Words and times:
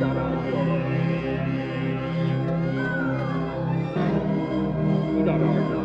Thank 0.00 0.12
you. 5.72 5.77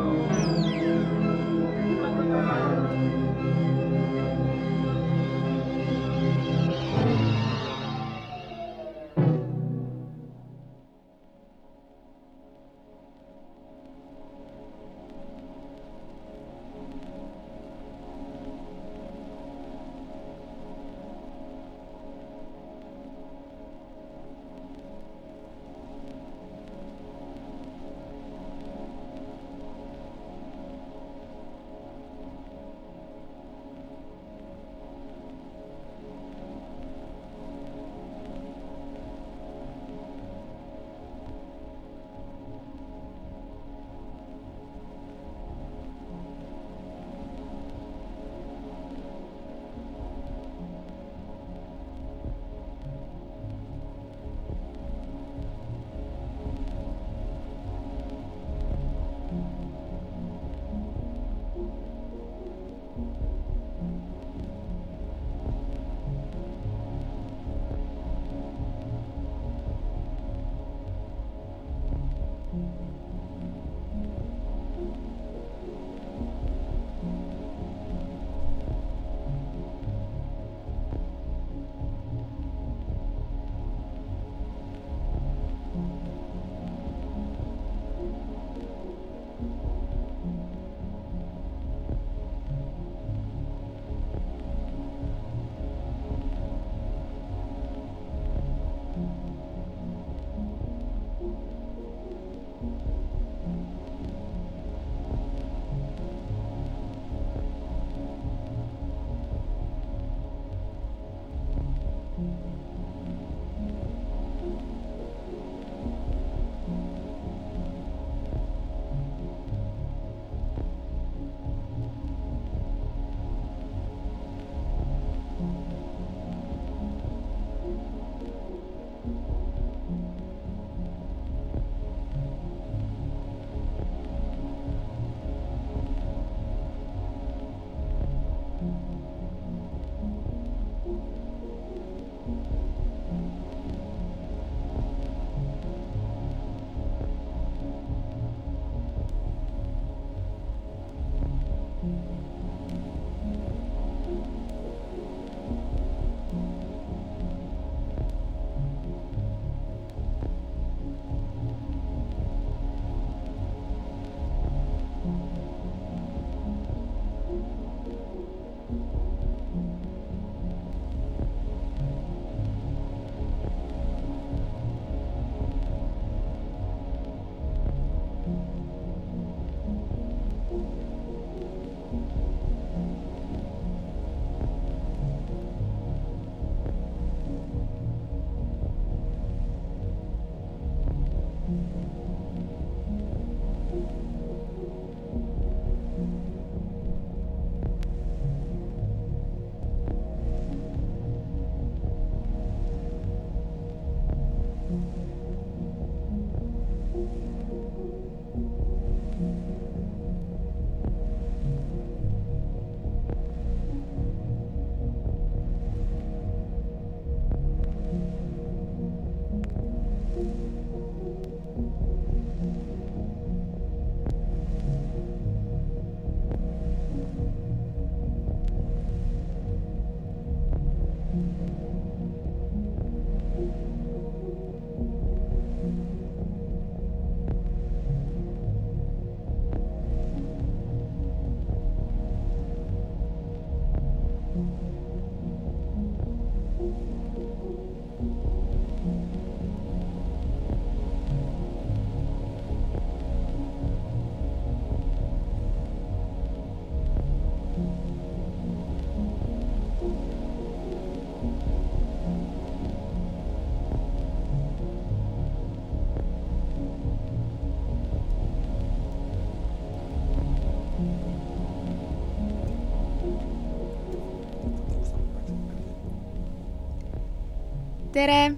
Tere! 277.94 278.32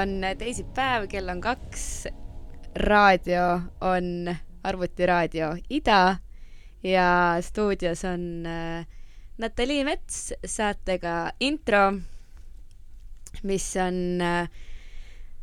on 0.00 0.22
teisipäev, 0.38 1.06
kell 1.10 1.28
on 1.30 1.40
kaks. 1.40 2.08
raadio 2.74 3.60
on 3.80 4.36
Arvutiraadio 4.64 5.52
Ida 5.70 6.16
ja 6.82 7.36
stuudios 7.40 8.04
on 8.04 8.46
äh, 8.46 8.86
Natalii 9.38 9.84
Mets 9.84 10.32
saatega 10.46 11.32
intro. 11.40 11.92
mis 13.42 13.76
on 13.76 14.20
äh, 14.20 14.48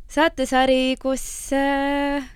saatesari, 0.08 0.96
kus 1.00 1.52
äh, 1.52 2.26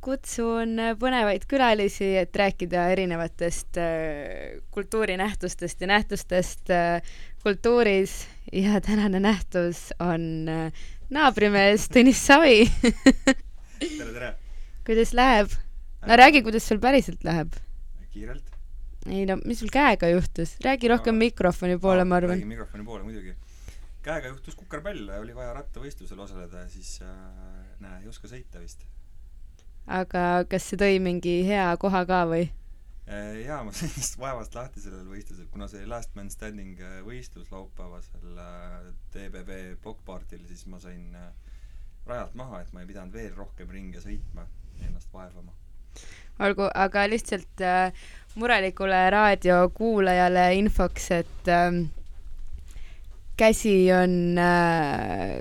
kutsun 0.00 0.80
põnevaid 0.98 1.44
külalisi, 1.48 2.16
et 2.16 2.36
rääkida 2.36 2.88
erinevatest 2.94 3.76
äh, 3.76 4.62
kultuurinähtustest 4.70 5.80
ja 5.80 5.86
nähtustest 5.92 6.70
äh, 6.70 7.02
kultuuris 7.42 8.35
ja 8.52 8.80
tänane 8.80 9.20
nähtus 9.20 9.90
on 9.98 10.48
äh, 10.48 10.72
naabrimees 11.10 11.88
Tõnis 11.90 12.20
Savi 12.26 12.66
tere, 13.80 14.12
tere! 14.12 14.34
kuidas 14.86 15.12
läheb? 15.14 15.54
no 16.06 16.16
räägi, 16.16 16.42
kuidas 16.46 16.68
sul 16.68 16.78
päriselt 16.78 17.24
läheb. 17.26 17.56
kiirelt? 18.12 18.52
ei 19.10 19.26
no, 19.26 19.38
mis 19.44 19.60
sul 19.60 19.72
käega 19.72 20.08
juhtus? 20.12 20.56
räägi 20.64 20.88
rohkem 20.88 21.14
no, 21.14 21.24
mikrofoni 21.24 21.78
poole, 21.78 22.04
ma 22.04 22.20
arvan. 22.20 22.36
räägi 22.36 22.52
mikrofoni 22.52 22.84
poole 22.84 23.02
muidugi. 23.02 23.34
käega 24.02 24.30
juhtus 24.30 24.54
kukerpall, 24.54 25.08
oli 25.20 25.34
vaja 25.34 25.56
rattavõistlusel 25.58 26.20
osaleda 26.20 26.62
ja 26.66 26.68
siis 26.70 27.00
äh, 27.02 27.10
näe, 27.82 28.04
ei 28.04 28.08
oska 28.08 28.30
sõita 28.30 28.62
vist. 28.62 28.86
aga 29.86 30.44
kas 30.48 30.70
see 30.70 30.78
tõi 30.78 31.02
mingi 31.02 31.40
hea 31.48 31.72
koha 31.82 32.06
ka 32.06 32.22
või? 32.30 32.46
Äh, 33.06 33.44
jaa, 33.44 33.60
ma 33.62 33.70
sain 33.76 33.92
vist 33.94 34.18
vaevast 34.18 34.56
lahti 34.58 34.82
sellel 34.82 35.06
võistlusel, 35.06 35.46
kuna 35.52 35.68
see 35.70 35.86
Last 35.86 36.16
Man 36.18 36.30
Standing 36.32 36.80
äh, 36.82 36.96
võistlus 37.06 37.52
laupäevasel 37.54 38.40
äh, 38.42 39.76
blokkpartil, 39.82 40.42
siis 40.48 40.66
ma 40.66 40.80
sain 40.82 41.14
rajalt 42.06 42.34
maha, 42.38 42.62
et 42.62 42.72
ma 42.74 42.82
ei 42.82 42.88
pidanud 42.90 43.14
veel 43.14 43.30
rohkem 43.36 43.70
ringe 43.70 44.02
sõitma, 44.02 44.46
ennast 44.82 45.12
vaevama. 45.14 45.54
olgu, 46.42 46.66
aga 46.74 47.06
lihtsalt 47.06 47.62
äh, 47.62 47.94
murelikule 48.34 48.98
raadiokuulajale 49.14 50.48
infoks, 50.58 51.10
et 51.20 51.50
äh, 51.50 51.78
käsi 53.38 53.76
on 53.94 54.34
äh,, 54.38 55.38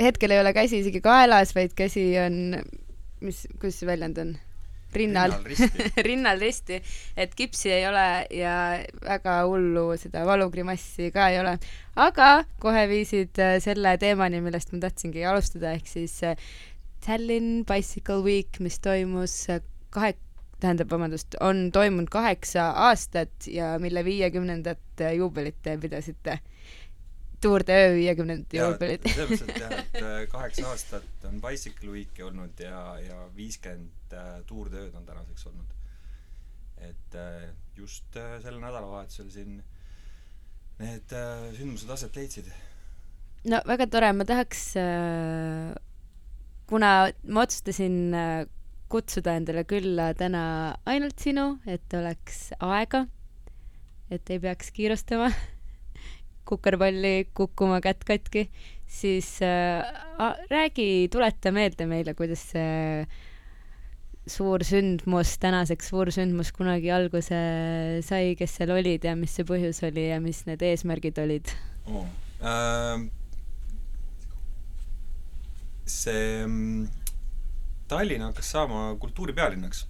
hetkel 0.00 0.36
ei 0.36 0.44
ole 0.44 0.52
käsi 0.52 0.84
isegi 0.84 1.00
kaelas, 1.00 1.56
vaid 1.56 1.72
käsi 1.78 2.10
on, 2.20 2.60
mis, 3.24 3.46
kuidas 3.56 3.80
see 3.80 3.88
väljend 3.88 4.20
on? 4.20 4.36
Rinnal, 4.94 5.34
rinnal 6.08 6.40
risti, 6.40 6.80
et 7.16 7.34
kipsi 7.38 7.72
ei 7.74 7.86
ole 7.88 8.06
ja 8.34 8.54
väga 9.04 9.36
hullu 9.48 9.86
seda 10.00 10.24
valugrimassi 10.28 11.10
ka 11.14 11.28
ei 11.30 11.40
ole. 11.42 11.56
aga 11.96 12.30
kohe 12.62 12.86
viisid 12.90 13.38
äh, 13.42 13.58
selle 13.62 13.96
teemani, 14.00 14.42
millest 14.44 14.72
ma 14.74 14.82
tahtsingi 14.86 15.24
alustada, 15.28 15.74
ehk 15.76 15.90
siis 15.90 16.16
äh, 16.26 16.36
Tallinn 17.04 17.64
Bicycle 17.68 18.22
Week, 18.26 18.60
mis 18.60 18.80
toimus 18.82 19.34
äh, 19.50 19.62
kahe, 19.94 20.14
tähendab, 20.60 20.90
vabandust, 20.92 21.38
on 21.40 21.70
toimunud 21.72 22.10
kaheksa 22.12 22.70
aastat 22.90 23.48
ja 23.48 23.78
mille 23.80 24.04
viiekümnendat 24.04 25.06
juubelit 25.16 25.56
te 25.64 25.78
pidasite 25.80 26.40
Tour 27.40 27.64
de 27.66 27.76
Öö 27.86 27.92
viiekümnendat 27.96 28.54
juubelit. 28.54 29.06
selles 29.08 29.30
mõttes, 29.30 29.48
et 29.48 29.60
jah, 29.62 29.76
et 29.80 30.30
kaheksa 30.34 30.66
aastat 30.70 31.26
on 31.28 31.40
Bicycle 31.42 31.92
Weeki 31.94 32.24
olnud 32.26 32.60
ja, 32.60 32.82
ja 33.04 33.20
viiskümmend 33.36 34.16
Tour 34.48 34.70
de 34.72 34.86
Ööd 34.86 34.96
on 34.98 35.06
tänaseks 35.08 35.46
olnud. 35.50 35.76
et 36.80 37.16
just 37.76 38.16
sel 38.42 38.56
nädalavahetusel 38.60 39.28
siin 39.30 39.58
need 40.80 41.12
sündmused 41.56 41.90
aset 41.92 42.16
leidsid. 42.16 42.48
no 43.52 43.60
väga 43.68 43.86
tore, 43.86 44.12
ma 44.16 44.24
tahaks, 44.24 44.62
kuna 46.70 46.92
ma 47.28 47.44
otsustasin 47.44 48.14
kutsuda 48.90 49.36
endale 49.38 49.64
külla 49.68 50.10
täna 50.18 50.42
ainult 50.90 51.20
sinu, 51.22 51.46
et 51.70 51.94
oleks 51.94 52.48
aega, 52.58 53.04
et 54.10 54.32
ei 54.34 54.40
peaks 54.42 54.72
kiirustama 54.74 55.30
kukerpalli 56.50 57.30
kukkuma 57.36 57.80
kätt 57.84 58.04
katki, 58.08 58.46
siis 58.90 59.36
äh, 59.46 59.84
räägi, 60.50 61.08
tuleta 61.12 61.52
meelde 61.54 61.86
meile, 61.90 62.14
kuidas 62.18 62.42
see 62.52 63.06
suur 64.30 64.62
sündmus, 64.66 65.36
tänaseks 65.42 65.90
suur 65.90 66.10
sündmus 66.14 66.52
kunagi 66.54 66.90
alguse 66.94 67.38
sai, 68.06 68.34
kes 68.38 68.58
seal 68.58 68.74
olid 68.74 69.06
ja 69.06 69.16
mis 69.18 69.32
see 69.34 69.46
põhjus 69.48 69.80
oli 69.88 70.10
ja 70.10 70.20
mis 70.22 70.44
need 70.46 70.62
eesmärgid 70.62 71.18
olid 71.22 71.50
oh.? 71.88 72.04
Äh, 72.40 73.06
see 75.90 76.44
mm, 76.44 76.84
Tallinn 77.90 78.22
hakkas 78.28 78.52
saama 78.54 78.90
kultuuripealinnaks 79.02 79.86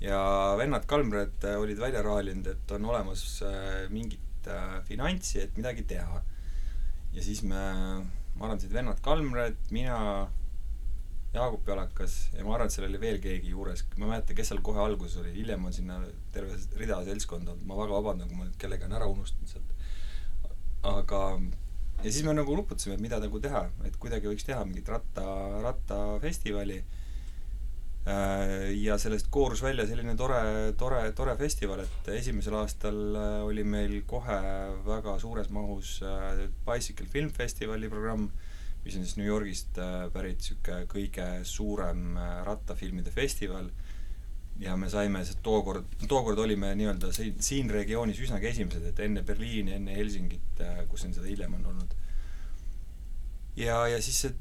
ja 0.00 0.20
vennad 0.56 0.86
Kalmred 0.88 1.44
olid 1.58 1.78
välja 1.78 2.02
raalinud, 2.02 2.46
et 2.46 2.72
on 2.72 2.86
olemas 2.88 3.42
äh, 3.44 3.90
mingid 4.40 4.48
äh, 4.48 4.82
finantsi, 4.84 5.40
et 5.40 5.56
midagi 5.56 5.84
teha. 5.84 6.22
ja 7.12 7.22
siis 7.22 7.42
me, 7.42 7.56
ma 8.36 8.46
arvan, 8.46 8.58
et 8.58 8.72
vennad 8.72 9.00
Kalmred, 9.02 9.56
mina, 9.70 10.28
Jaagup 11.34 11.66
Jalakas 11.66 12.30
ja 12.34 12.44
ma 12.44 12.54
arvan, 12.54 12.68
et 12.68 12.72
seal 12.72 12.86
oli 12.88 13.00
veel 13.00 13.20
keegi 13.20 13.50
juures, 13.50 13.84
ma 13.96 14.06
ei 14.06 14.10
mäleta, 14.12 14.34
kes 14.34 14.48
seal 14.50 14.62
kohe 14.62 14.80
alguses 14.80 15.18
oli, 15.18 15.32
hiljem 15.34 15.64
on 15.64 15.72
sinna 15.72 16.00
terve 16.32 16.56
rida 16.76 17.02
seltskonda 17.04 17.52
olnud, 17.52 17.66
ma 17.66 17.78
väga 17.78 17.98
vabandan, 17.98 18.28
kui 18.28 18.38
ma 18.38 18.46
nüüd 18.46 18.58
kellegi 18.58 18.86
on 18.86 18.94
ära 18.94 19.10
unustanud 19.10 19.50
sealt. 19.50 19.74
aga, 20.82 21.20
ja 22.04 22.08
siis 22.10 22.24
me 22.24 22.34
nagu 22.34 22.56
nuputasime, 22.56 22.94
et 22.94 23.02
mida 23.02 23.18
nagu 23.20 23.42
teha, 23.42 23.66
et 23.84 23.98
kuidagi 23.98 24.30
võiks 24.30 24.46
teha 24.46 24.64
mingit 24.64 24.88
ratta, 24.88 25.26
rattafestivali 25.66 26.82
ja 28.06 28.96
sellest 28.98 29.28
koorus 29.30 29.60
välja 29.62 29.84
selline 29.86 30.14
tore, 30.16 30.72
tore, 30.78 31.02
tore 31.12 31.34
festival, 31.36 31.82
et 31.84 32.08
esimesel 32.16 32.56
aastal 32.56 32.96
äh, 33.12 33.34
oli 33.44 33.64
meil 33.64 33.98
kohe 34.08 34.38
väga 34.86 35.18
suures 35.20 35.50
mahus 35.52 35.98
äh, 36.02 36.46
Bicycle 36.64 37.06
Film 37.06 37.30
Festivali 37.30 37.90
programm, 37.92 38.30
mis 38.84 38.96
on 38.96 39.04
siis 39.04 39.18
New 39.20 39.28
Yorgist 39.28 39.76
pärit 40.14 40.40
niisugune 40.40 40.86
kõige 40.88 41.26
suurem 41.44 42.16
rattafilmide 42.46 43.12
festival 43.12 43.68
ja 44.60 44.76
me 44.80 44.88
saime 44.92 45.20
tookord, 45.44 45.84
tookord 46.08 46.40
olime 46.40 46.72
nii-öelda 46.76 47.10
siin 47.12 47.68
regioonis 47.72 48.20
üsnagi 48.24 48.48
esimesed, 48.48 48.86
et 48.88 49.02
enne 49.04 49.22
Berliini, 49.28 49.76
enne 49.76 49.96
Helsingit, 49.96 50.62
kus 50.88 51.04
on 51.04 51.12
seda 51.16 51.28
hiljem 51.28 51.58
on 51.60 51.68
olnud. 51.74 51.92
ja, 53.60 53.82
ja 53.92 54.00
siis 54.00 54.22
see, 54.24 54.32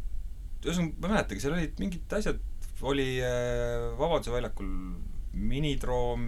ühesõnaga, 0.63 0.95
ma 0.95 1.09
ei 1.09 1.13
mäletagi, 1.17 1.44
seal 1.44 1.56
olid 1.59 1.83
mingid 1.83 2.15
asjad 2.15 2.39
oli 2.81 3.20
äh, 3.24 3.98
Vabaduse 4.00 4.31
väljakul 4.31 4.70
minitroom, 5.34 6.26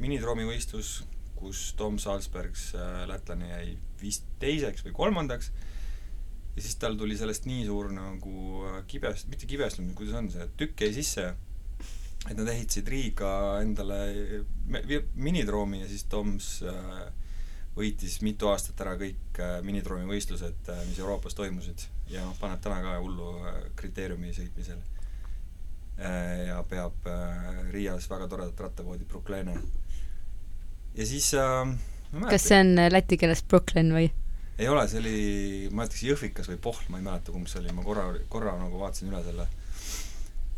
minitroomi 0.00 0.46
võistlus, 0.48 1.02
kus 1.38 1.72
Tom 1.78 1.98
Salzbergs, 2.00 2.70
äh, 2.78 3.02
lätlane, 3.10 3.50
jäi 3.50 3.74
vist 4.00 4.28
teiseks 4.40 4.86
või 4.86 4.96
kolmandaks. 4.96 5.52
Ja 6.56 6.64
siis 6.64 6.78
tal 6.80 6.96
tuli 6.98 7.18
sellest 7.18 7.46
nii 7.46 7.66
suur 7.68 7.92
nagu 7.94 8.64
äh, 8.66 8.80
kibest-, 8.90 9.28
mitte 9.30 9.46
kibestumine, 9.50 9.94
kuidas 9.98 10.18
on 10.18 10.32
see, 10.32 10.48
tükk 10.58 10.86
jäi 10.86 10.96
sisse, 10.96 11.28
et 12.24 12.34
nad 12.34 12.48
ehitasid 12.50 12.88
Riiga 12.90 13.30
endale 13.62 14.00
minitroomi 15.14 15.84
ja 15.84 15.88
siis 15.88 16.08
Toms 16.10 16.48
võitis 17.78 18.16
mitu 18.26 18.48
aastat 18.50 18.80
ära 18.82 18.96
kõik 18.98 19.38
minitroomi 19.62 20.08
võistlused, 20.08 20.72
mis 20.88 20.98
Euroopas 20.98 21.36
toimusid. 21.38 21.84
Ja 22.10 22.24
noh, 22.26 22.34
paneb 22.40 22.58
täna 22.64 22.80
ka 22.82 22.96
hullu 22.98 23.36
kriteeriumi 23.78 24.32
sõitmisel. 24.34 24.80
Äh, 24.82 24.97
ja 25.98 26.62
peab 26.70 27.06
äh, 27.10 27.70
Riias 27.74 28.06
väga 28.10 28.28
toredat 28.30 28.60
rattapoodi 28.60 29.04
Brooklyne. 29.04 29.56
ja 30.94 31.06
siis 31.06 31.32
äh, 31.34 31.74
kas 32.30 32.48
see 32.48 32.60
on 32.60 32.78
äh, 32.78 32.90
läti 32.92 33.18
keeles 33.18 33.42
Brooklyn 33.42 33.90
või? 33.96 34.10
ei 34.58 34.68
ole, 34.70 34.84
see 34.90 35.00
oli, 35.02 35.18
ma 35.74 35.86
ütleks 35.86 36.04
Jõhvikas 36.06 36.50
või 36.50 36.60
Pohl, 36.62 36.86
ma 36.90 36.98
ei 36.98 37.06
mäleta, 37.06 37.34
kumb 37.34 37.50
see 37.50 37.60
oli, 37.62 37.74
ma 37.74 37.84
korra, 37.86 38.08
korra 38.30 38.56
nagu 38.58 38.78
vaatasin 38.80 39.10
üle 39.10 39.20
selle. 39.26 39.48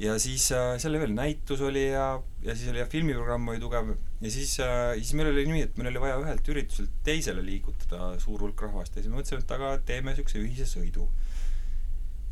ja 0.01 0.19
siis 0.21 0.47
äh, 0.57 0.75
seal 0.81 0.95
oli 0.95 1.03
veel 1.07 1.17
näitus 1.17 1.65
oli 1.65 1.87
ja, 1.89 2.07
ja 2.45 2.57
siis 2.57 2.73
oli 2.73 2.81
jah, 2.85 2.93
filmiprogramm 2.93 3.49
oli 3.53 3.65
tugev 3.65 3.91
ja 3.97 4.31
siis 4.37 4.55
äh,, 4.61 4.95
siis 5.01 5.17
meil 5.17 5.33
oli 5.33 5.49
nii, 5.49 5.67
et 5.71 5.81
meil 5.81 5.93
oli 5.95 6.05
vaja 6.05 6.21
ühelt 6.21 6.53
ürituselt 6.53 6.95
teisele 7.05 7.45
liigutada 7.45 8.15
suur 8.21 8.45
hulk 8.45 8.61
rahvast 8.69 8.97
ja 8.97 9.03
siis 9.03 9.13
me 9.13 9.23
mõtlesime, 9.23 9.45
et 9.45 9.59
aga 9.59 9.75
teeme 9.89 10.13
niisuguse 10.13 10.41
ühise 10.45 10.69
sõidu. 10.69 11.09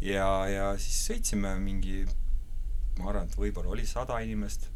ja, 0.04 0.30
ja 0.48 0.72
siis 0.76 1.04
sõitsime 1.08 1.56
mingi 1.60 2.04
ma 2.98 3.08
arvan, 3.12 3.30
et 3.30 3.38
võib-olla 3.38 3.72
oli 3.74 3.86
sada 3.86 4.18
inimest. 4.24 4.68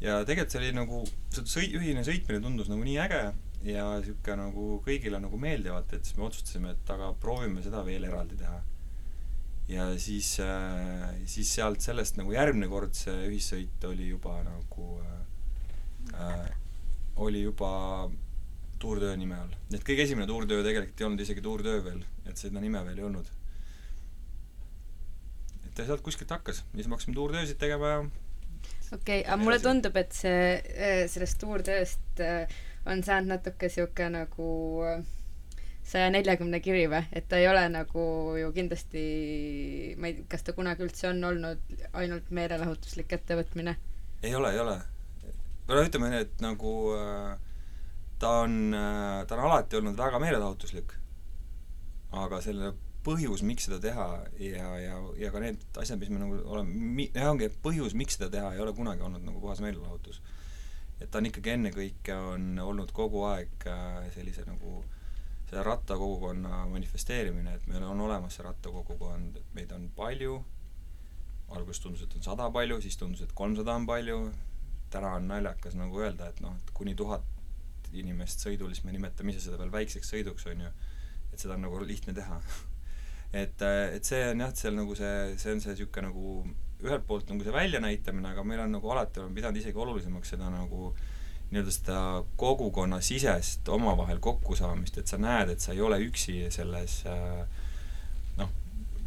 ja 0.00 0.20
tegelikult 0.24 0.54
see 0.54 0.62
oli 0.62 0.72
nagu, 0.76 1.02
see 1.34 1.46
sõi-, 1.50 1.70
ühine 1.78 2.04
sõitmine 2.06 2.42
tundus 2.42 2.70
nagu 2.70 2.84
nii 2.86 2.98
äge 3.02 3.22
ja 3.66 3.86
niisugune 3.98 4.36
nagu 4.44 4.66
kõigile 4.86 5.18
nagu 5.22 5.38
meeldivat, 5.40 5.92
et 5.96 6.06
siis 6.06 6.18
me 6.18 6.28
otsustasime, 6.28 6.74
et 6.76 6.92
aga 6.94 7.10
proovime 7.22 7.64
seda 7.64 7.82
veel 7.86 8.06
eraldi 8.06 8.38
teha. 8.38 8.60
ja 9.68 9.88
siis 10.00 10.38
äh,, 10.40 11.10
siis 11.26 11.50
sealt 11.58 11.82
sellest 11.84 12.16
nagu 12.20 12.32
järgmine 12.32 12.70
kord 12.70 12.94
see 12.96 13.26
ühissõit 13.28 13.84
oli 13.90 14.12
juba 14.12 14.38
nagu 14.46 14.86
äh, 16.14 16.46
oli 17.16 17.42
juba 17.42 18.08
Tour 18.78 19.00
d'Öö 19.02 19.16
nime 19.18 19.34
all. 19.34 19.58
et 19.74 19.82
kõige 19.82 20.06
esimene 20.06 20.30
Tour 20.30 20.46
d'Öö 20.46 20.62
tegelikult 20.62 21.00
ei 21.00 21.10
olnud 21.10 21.26
isegi 21.26 21.42
Tour 21.42 21.66
d'Öö 21.66 21.82
veel, 21.84 22.04
et 22.30 22.38
seda 22.38 22.62
nime 22.62 22.84
veel 22.86 23.02
ei 23.02 23.08
olnud 23.10 23.37
et 25.78 25.86
sealt 25.86 26.02
kuskilt 26.04 26.30
hakkas 26.34 26.62
ja 26.62 26.80
siis 26.80 26.88
me 26.88 26.96
hakkasime 26.96 27.14
tuurtöösid 27.16 27.58
tegema 27.60 27.92
ja 27.92 28.00
okei 28.92 29.20
okay,, 29.20 29.26
aga 29.26 29.36
mulle 29.42 29.58
tundub, 29.62 29.96
et 30.00 30.16
see, 30.16 30.40
äh, 30.56 31.04
sellest 31.10 31.38
tuurtööst 31.42 32.22
äh, 32.24 32.58
on 32.88 33.02
saanud 33.04 33.34
natuke 33.34 33.70
sihuke 33.72 34.08
nagu 34.12 34.50
äh, 34.88 35.02
saja 35.88 36.10
neljakümne 36.12 36.60
kiri 36.64 36.86
või, 36.90 37.02
et 37.16 37.28
ta 37.28 37.40
ei 37.40 37.48
ole 37.48 37.64
nagu 37.72 38.04
ju 38.36 38.52
kindlasti, 38.56 39.02
ma 40.00 40.10
ei, 40.10 40.22
kas 40.28 40.44
ta 40.44 40.54
kunagi 40.56 40.84
üldse 40.84 41.10
on 41.10 41.22
olnud 41.30 41.84
ainult 41.96 42.32
meelelahutuslik 42.34 43.12
ettevõtmine? 43.18 43.76
ei 44.22 44.34
ole, 44.34 44.52
ei 44.52 44.64
ole. 44.64 44.78
no 45.68 45.84
ütleme 45.84 46.12
nii, 46.12 46.24
et 46.26 46.44
nagu 46.44 46.74
ta 48.18 48.34
on 48.44 48.58
ta 48.72 49.36
on 49.36 49.46
alati 49.46 49.78
olnud 49.78 49.96
väga 49.96 50.20
meelelahutuslik. 50.20 50.92
aga 52.18 52.40
selle 52.44 52.72
põhjus, 53.08 53.44
miks 53.46 53.68
seda 53.68 53.78
teha 53.82 54.08
ja, 54.42 54.68
ja, 54.82 54.98
ja 55.16 55.30
ka 55.32 55.40
need 55.42 55.80
asjad, 55.80 56.00
mis 56.02 56.12
me 56.12 56.20
nagu 56.20 56.40
oleme, 56.44 57.08
ja 57.14 57.30
ongi 57.32 57.48
põhjus, 57.64 57.96
miks 57.98 58.18
seda 58.18 58.28
teha, 58.34 58.52
ei 58.54 58.62
ole 58.64 58.74
kunagi 58.76 59.04
olnud 59.06 59.24
nagu 59.24 59.40
puhas 59.42 59.62
meelelahutus. 59.64 60.20
et 60.98 61.10
ta 61.10 61.20
on 61.20 61.30
ikkagi 61.30 61.54
ennekõike 61.54 62.14
on 62.34 62.58
olnud 62.58 62.92
kogu 62.92 63.22
aeg 63.30 63.68
äh, 63.70 64.08
sellise 64.14 64.44
nagu 64.48 64.82
see 65.48 65.62
rattakogukonna 65.64 66.66
manifesteerimine, 66.68 67.54
et 67.54 67.66
meil 67.70 67.86
on 67.86 68.00
olemas 68.04 68.36
see 68.36 68.44
rattakogukond, 68.44 69.38
et 69.40 69.54
meid 69.56 69.72
on 69.72 69.88
palju, 69.96 70.36
alguses 71.56 71.80
tundus, 71.80 72.04
et 72.04 72.16
on 72.18 72.26
sada 72.26 72.50
palju, 72.52 72.80
siis 72.84 72.98
tundus, 73.00 73.22
et 73.24 73.32
kolmsada 73.34 73.78
on 73.78 73.86
palju, 73.88 74.18
täna 74.92 75.14
on 75.16 75.28
naljakas 75.30 75.78
nagu 75.78 76.02
öelda, 76.02 76.28
et 76.28 76.42
noh, 76.44 76.56
et 76.60 76.72
kuni 76.76 76.94
tuhat 76.98 77.24
inimest 77.96 78.44
sõidul, 78.44 78.74
siis 78.74 78.84
me 78.84 78.92
nimetame 78.92 79.32
ise 79.32 79.46
seda 79.46 79.56
veel 79.62 79.72
väikseks 79.72 80.12
sõiduks, 80.12 80.44
on 80.52 80.66
ju, 80.66 80.74
et 81.32 81.40
seda 81.40 81.56
on 81.56 81.64
nagu 81.64 81.80
lihtne 81.80 82.12
teha 82.16 82.42
et, 83.32 83.62
et 83.62 84.04
see 84.04 84.24
on 84.30 84.46
jah, 84.46 84.54
seal 84.56 84.74
nagu 84.78 84.96
see, 84.98 85.14
see 85.36 85.52
on 85.52 85.60
see 85.60 85.74
niisugune 85.74 86.08
nagu 86.08 86.32
ühelt 86.84 87.06
poolt 87.06 87.30
nagu 87.32 87.44
see 87.44 87.54
väljanäitamine, 87.54 88.32
aga 88.32 88.44
meil 88.46 88.64
on 88.64 88.76
nagu 88.78 88.90
alati 88.94 89.20
olen 89.20 89.34
pidanud 89.34 89.60
isegi 89.60 89.80
olulisemaks 89.82 90.36
seda 90.36 90.50
nagu 90.52 90.92
äh, 90.92 91.06
nii-öelda 91.50 91.72
seda 91.72 92.24
kogukonnasisest 92.36 93.68
omavahel 93.68 94.18
kokkusaamist, 94.20 94.98
et 94.98 95.06
sa 95.06 95.18
näed, 95.18 95.54
et 95.54 95.64
sa 95.64 95.72
ei 95.72 95.80
ole 95.80 95.96
üksi 96.04 96.42
selles 96.52 97.00
äh, 97.08 97.46
noh, 98.36 98.50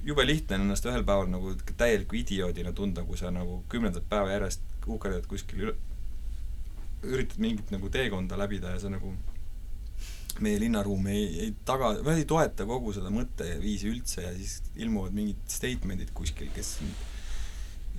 jube 0.06 0.26
lihtne 0.26 0.58
on 0.58 0.66
ennast 0.66 0.88
ühel 0.90 1.06
päeval 1.06 1.30
nagu 1.30 1.54
täieliku 1.78 2.18
idioodina 2.18 2.74
tunda, 2.74 3.06
kui 3.06 3.20
sa 3.20 3.30
nagu 3.34 3.62
kümnendat 3.70 4.10
päeva 4.10 4.34
järjest 4.34 4.66
kukerdad 4.82 5.28
kuskil 5.30 5.76
üritad 7.02 7.38
mingit 7.42 7.70
nagu 7.74 7.90
teekonda 7.94 8.38
läbida 8.42 8.74
ja 8.74 8.82
sa 8.82 8.90
nagu 8.90 9.14
meie 10.40 10.60
linnaruum 10.62 11.08
ei, 11.12 11.26
ei 11.46 11.54
taga, 11.68 11.92
või 12.06 12.22
ei 12.22 12.28
toeta 12.30 12.66
kogu 12.70 12.94
seda 12.96 13.12
mõtteviisi 13.14 13.90
üldse 13.92 14.24
ja 14.24 14.34
siis 14.38 14.62
ilmuvad 14.80 15.16
mingid 15.16 15.42
statement'id 15.52 16.14
kuskil, 16.16 16.50
kes 16.56 16.78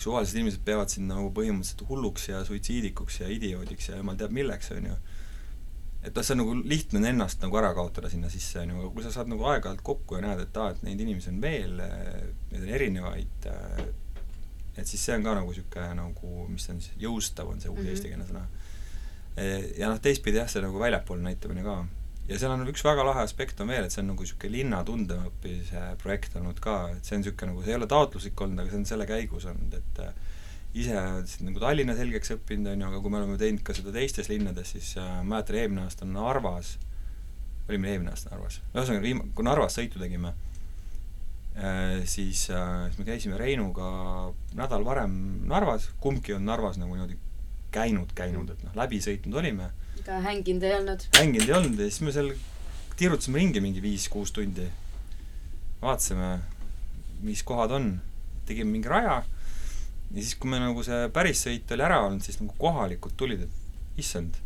suvalised 0.03 0.39
inimesed 0.39 0.63
peavad 0.67 0.91
sind 0.91 1.11
nagu 1.11 1.31
põhimõtteliselt 1.35 1.85
hulluks 1.89 2.29
ja 2.31 2.43
suitsiidikuks 2.47 3.21
ja 3.23 3.31
idioodiks 3.33 3.91
ja 3.91 3.99
jumal 4.01 4.19
teab 4.19 4.35
milleks, 4.35 4.73
on 4.75 4.89
ju. 4.91 4.97
et 6.03 6.17
noh, 6.17 6.25
see 6.25 6.35
on 6.35 6.43
nagu 6.43 6.57
lihtne 6.73 6.99
on 6.99 7.09
ennast 7.13 7.45
nagu 7.45 7.59
ära 7.61 7.73
kaotada 7.77 8.11
sinna 8.11 8.31
sisse, 8.33 8.63
on 8.63 8.73
ju, 8.73 8.81
aga 8.81 8.91
kui 8.97 9.07
sa 9.07 9.15
saad 9.15 9.31
nagu 9.31 9.47
aeg-ajalt 9.53 9.85
kokku 9.87 10.19
ja 10.19 10.25
näed, 10.27 10.45
et 10.47 10.59
aa, 10.59 10.73
et 10.75 10.83
neid 10.87 11.03
inimesi 11.05 11.31
on 11.31 11.41
veel, 11.45 11.79
neid 11.79 12.63
on 12.63 12.75
erinevaid, 12.81 13.49
et 14.73 14.89
siis 14.89 14.99
see 15.05 15.17
on 15.19 15.27
ka 15.27 15.37
nagu 15.39 15.53
niisugune 15.53 15.95
nagu, 16.01 16.35
mis 16.51 16.69
on 16.73 16.83
siis, 16.83 16.99
jõustav 17.03 17.53
on 17.53 17.61
see 17.61 17.71
uus 17.71 17.79
mm 17.79 17.85
-hmm. 17.85 17.91
eestikeelne 17.95 18.27
sõna. 18.31 18.47
ja 19.79 19.89
noh, 19.89 20.01
teistpidi 20.01 20.41
jah, 20.43 20.51
see 20.51 20.65
nagu 20.65 20.81
väljapoole 20.81 21.23
näitamine 21.23 21.63
ka 21.63 21.83
ja 22.29 22.39
seal 22.39 22.53
on 22.55 22.69
üks 22.71 22.85
väga 22.87 23.05
lahe 23.07 23.25
aspekt 23.27 23.61
on 23.63 23.71
veel, 23.73 23.87
et 23.87 23.95
see 23.95 24.03
on 24.03 24.13
nagu 24.13 24.25
niisugune 24.25 24.55
linna 24.55 24.83
tundemaõppimise 24.87 25.87
projekt 26.03 26.37
olnud 26.39 26.61
ka, 26.63 26.77
et 26.95 27.09
see 27.09 27.17
on 27.17 27.25
niisugune 27.25 27.51
nagu, 27.51 27.65
see 27.65 27.75
ei 27.75 27.79
ole 27.81 27.89
taotluslik 27.91 28.45
olnud, 28.45 28.63
aga 28.63 28.73
see 28.73 28.81
on 28.83 28.87
selle 28.93 29.09
käigus 29.11 29.49
olnud, 29.51 29.75
et 29.81 30.01
äh, 30.05 30.15
ise 30.83 31.03
nagu 31.45 31.63
Tallinna 31.63 31.97
selgeks 31.99 32.37
õppinud, 32.37 32.71
on 32.73 32.85
ju, 32.85 32.93
aga 32.93 33.03
kui 33.03 33.13
me 33.13 33.21
oleme 33.21 33.41
teinud 33.41 33.65
ka 33.67 33.75
seda 33.77 33.95
teistes 33.97 34.31
linnades, 34.31 34.71
siis 34.77 34.95
äh, 35.03 35.19
mäletan, 35.27 35.59
eelmine 35.65 35.85
aasta 35.89 36.09
Narvas, 36.09 36.77
olime 37.69 37.93
eelmine 37.93 38.15
aasta 38.15 38.33
Narvas, 38.33 38.63
ühesõnaga 38.71 39.05
viim-, 39.05 39.27
kui 39.35 39.49
Narvas 39.49 39.77
sõitu 39.81 40.01
tegime 40.03 40.33
äh,, 41.59 42.01
siis 42.07 42.47
äh,, 42.55 42.87
siis 42.87 43.03
me 43.03 43.11
käisime 43.11 43.41
Reinuga 43.41 43.91
nädal 44.59 44.87
varem 44.87 45.19
Narvas, 45.51 45.91
kumbki 46.01 46.39
on 46.39 46.47
Narvas 46.47 46.79
nagu 46.79 46.95
niimoodi 46.95 47.19
käinud, 47.73 48.15
käinud, 48.15 48.55
et 48.55 48.63
noh, 48.63 48.75
läbi 48.79 49.03
sõitnud 49.03 49.43
olime 49.43 49.73
ka 50.07 50.21
hänginud 50.25 50.65
ei 50.69 50.75
olnud? 50.79 51.05
hänginud 51.19 51.49
ei 51.49 51.59
olnud 51.59 51.83
ja 51.83 51.91
siis 51.91 52.01
me 52.07 52.15
seal 52.15 52.33
tirutasime 52.97 53.41
ringi 53.41 53.61
mingi 53.65 53.83
viis-kuus 53.83 54.33
tundi. 54.37 54.69
vaatasime, 55.83 56.39
mis 57.27 57.43
kohad 57.43 57.75
on, 57.75 57.95
tegime 58.47 58.71
mingi 58.71 58.89
raja 58.89 59.23
ja 60.13 60.21
siis, 60.21 60.37
kui 60.37 60.51
me 60.53 60.61
nagu 60.61 60.85
see 60.87 61.09
päris 61.15 61.43
sõit 61.47 61.71
oli 61.75 61.85
ära 61.87 62.01
olnud, 62.07 62.23
siis 62.25 62.39
nagu 62.43 62.55
kohalikud 62.61 63.15
tulid, 63.19 63.47
et 63.47 64.01
issand, 64.03 64.37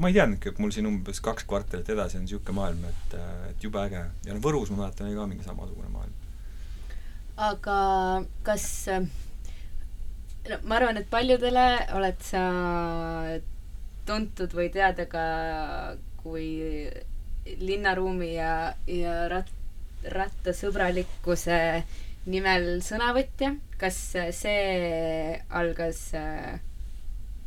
ma 0.00 0.10
ei 0.10 0.16
teadnudki, 0.16 0.50
et 0.50 0.60
mul 0.62 0.72
siin 0.74 0.88
umbes 0.88 1.20
kaks 1.24 1.46
kvartalit 1.48 1.90
edasi 1.94 2.18
on 2.18 2.24
niisugune 2.26 2.56
maailm, 2.58 2.86
et, 2.88 3.16
et 3.50 3.66
jube 3.66 3.80
äge. 3.82 4.02
ja 4.26 4.34
noh, 4.34 4.42
Võrus 4.44 4.72
ma 4.72 4.84
mäletan, 4.84 5.10
oli 5.10 5.18
ka 5.18 5.28
mingi 5.30 5.46
samasugune 5.46 5.90
maailm. 5.92 6.14
aga 7.50 7.78
kas 8.46 8.68
no 10.48 10.60
ma 10.64 10.78
arvan, 10.80 11.00
et 11.00 11.10
paljudele 11.12 11.66
oled 11.98 12.24
sa 12.24 12.44
tuntud 14.06 14.54
või 14.56 14.70
teada 14.72 15.06
ka 15.10 15.24
kui 16.22 16.48
linnaruumi 17.60 18.34
ja, 18.34 18.72
ja 18.88 19.14
rat-, 19.32 19.52
rattasõbralikkuse 20.14 21.58
nimel 22.30 22.78
sõnavõtja. 22.84 23.54
kas 23.78 23.96
see 24.32 25.40
algas 25.52 26.06
äh, 26.16 26.60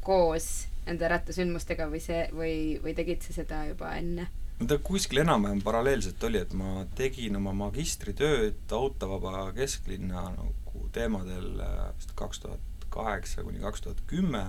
koos 0.05 0.67
nende 0.85 1.07
rattasündmustega 1.11 1.87
või 1.91 2.01
see, 2.03 2.27
või, 2.35 2.57
või 2.83 2.93
tegid 2.97 3.25
sa 3.25 3.33
seda 3.39 3.63
juba 3.69 3.95
enne? 3.97 4.27
no 4.59 4.67
ta 4.69 4.77
kuskil 4.81 5.21
enam-vähem 5.23 5.63
paralleelselt 5.65 6.23
oli, 6.29 6.41
et 6.45 6.53
ma 6.57 6.85
tegin 6.97 7.35
oma 7.39 7.53
magistritööd 7.57 8.71
autovaba 8.73 9.49
kesklinna 9.57 10.29
nagu 10.37 10.87
teemadel 10.93 11.57
äh, 11.61 11.83
vist 11.97 12.13
kaks 12.17 12.45
tuhat 12.45 12.87
kaheksa 12.93 13.43
kuni 13.45 13.61
kaks 13.61 13.83
tuhat 13.83 14.01
kümme 14.09 14.45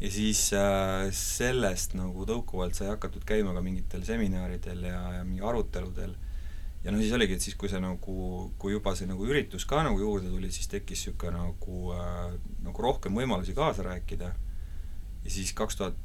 ja 0.00 0.10
siis 0.10 0.48
äh, 0.56 1.08
sellest 1.14 1.96
nagu 1.98 2.26
tõukuvalt 2.26 2.76
sai 2.78 2.90
hakatud 2.90 3.24
käima 3.26 3.54
ka 3.54 3.62
mingitel 3.64 4.04
seminaridel 4.06 4.84
ja, 4.88 5.00
ja 5.18 5.24
mingi 5.26 5.44
aruteludel. 5.46 6.14
ja 6.82 6.92
no 6.92 6.98
siis 6.98 7.12
oligi, 7.14 7.36
et 7.38 7.44
siis, 7.44 7.56
kui 7.58 7.70
see 7.70 7.80
nagu, 7.82 8.14
kui 8.58 8.74
juba 8.74 8.96
see 8.98 9.06
nagu 9.10 9.26
üritus 9.28 9.66
ka 9.68 9.82
nagu 9.86 10.00
juurde 10.00 10.30
tuli, 10.32 10.50
siis 10.50 10.70
tekkis 10.72 11.04
niisugune 11.06 11.38
nagu 11.38 11.92
äh,, 11.94 12.38
nagu 12.64 12.88
rohkem 12.88 13.14
võimalusi 13.14 13.54
kaasa 13.54 13.86
rääkida. 13.86 14.32
ja 15.22 15.30
siis 15.30 15.52
kaks 15.54 15.78
tuhat 15.78 16.00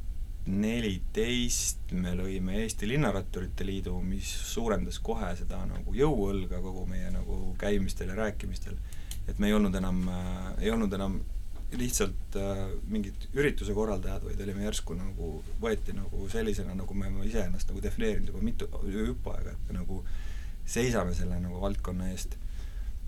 neliteist 0.47 1.91
me 1.91 2.13
lõime 2.15 2.61
Eesti 2.61 2.87
Linnaratturite 2.87 3.65
Liidu, 3.67 3.97
mis 3.99 4.29
suurendas 4.53 5.01
kohe 5.03 5.33
seda 5.35 5.59
nagu 5.67 5.95
jõuõlga 5.95 6.61
kogu 6.63 6.85
meie 6.87 7.09
nagu 7.11 7.55
käimistel 7.59 8.13
ja 8.13 8.21
rääkimistel. 8.21 8.77
et 9.27 9.39
me 9.39 9.49
ei 9.49 9.57
olnud 9.57 9.75
enam 9.75 10.05
äh,, 10.07 10.53
ei 10.61 10.71
olnud 10.71 10.93
enam 10.93 11.17
lihtsalt 11.75 12.35
äh, 12.39 12.63
mingid 12.87 13.27
ürituse 13.35 13.75
korraldajad, 13.75 14.23
vaid 14.23 14.41
olime 14.43 14.63
järsku 14.63 14.95
nagu, 14.95 15.31
võeti 15.61 15.95
nagu 15.95 16.27
sellisena, 16.31 16.75
nagu 16.77 16.95
me 16.95 17.09
oleme 17.09 17.27
iseennast 17.27 17.71
nagu 17.71 17.83
defineerinud 17.83 18.31
juba 18.31 18.43
mitu, 18.45 18.69
jupp 18.87 19.27
aega, 19.33 19.51
et 19.51 19.71
me 19.71 19.79
nagu 19.81 20.01
seisame 20.67 21.15
selle 21.15 21.39
nagu 21.43 21.59
valdkonna 21.61 22.07
eest. 22.13 22.37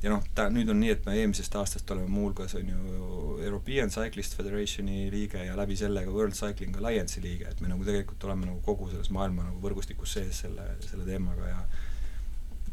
ja 0.03 0.11
noh, 0.11 0.23
ta 0.35 0.47
nüüd 0.51 0.69
on 0.71 0.79
nii, 0.79 0.91
et 0.95 1.07
me 1.07 1.15
eelmisest 1.19 1.55
aastast 1.59 1.91
oleme 1.91 2.07
muuhulgas 2.11 2.55
on 2.55 2.67
ju 2.71 3.39
European 3.43 3.91
Cyclist 3.91 4.35
Federationi 4.35 5.09
liige 5.11 5.43
ja 5.43 5.55
läbi 5.59 5.75
selle 5.79 6.03
ka 6.05 6.11
World 6.11 6.35
Cycling 6.35 6.75
Alliance'i 6.79 7.23
liige, 7.23 7.47
et 7.51 7.59
me 7.61 7.71
nagu 7.71 7.83
tegelikult 7.87 8.23
oleme 8.27 8.47
nagu 8.47 8.61
kogu 8.63 8.91
selles 8.91 9.11
maailma 9.15 9.47
nagu 9.49 9.59
võrgustikus 9.63 10.15
sees 10.19 10.43
selle, 10.45 10.67
selle 10.87 11.07
teemaga 11.07 11.51
ja 11.51 11.59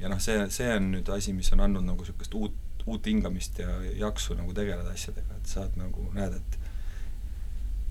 ja 0.00 0.10
noh, 0.12 0.20
see, 0.22 0.38
see 0.52 0.70
on 0.76 0.90
nüüd 0.92 1.10
asi, 1.14 1.32
mis 1.34 1.50
on 1.54 1.62
andnud 1.66 1.86
nagu 1.86 2.04
niisugust 2.04 2.34
uut 2.38 2.65
uut 2.86 3.06
hingamist 3.06 3.58
ja 3.58 3.72
jaksu 3.98 4.36
nagu 4.38 4.54
tegeleda 4.54 4.92
asjadega, 4.94 5.36
et 5.40 5.50
saad 5.50 5.74
nagu, 5.80 6.06
näed, 6.14 6.36
et 6.38 6.58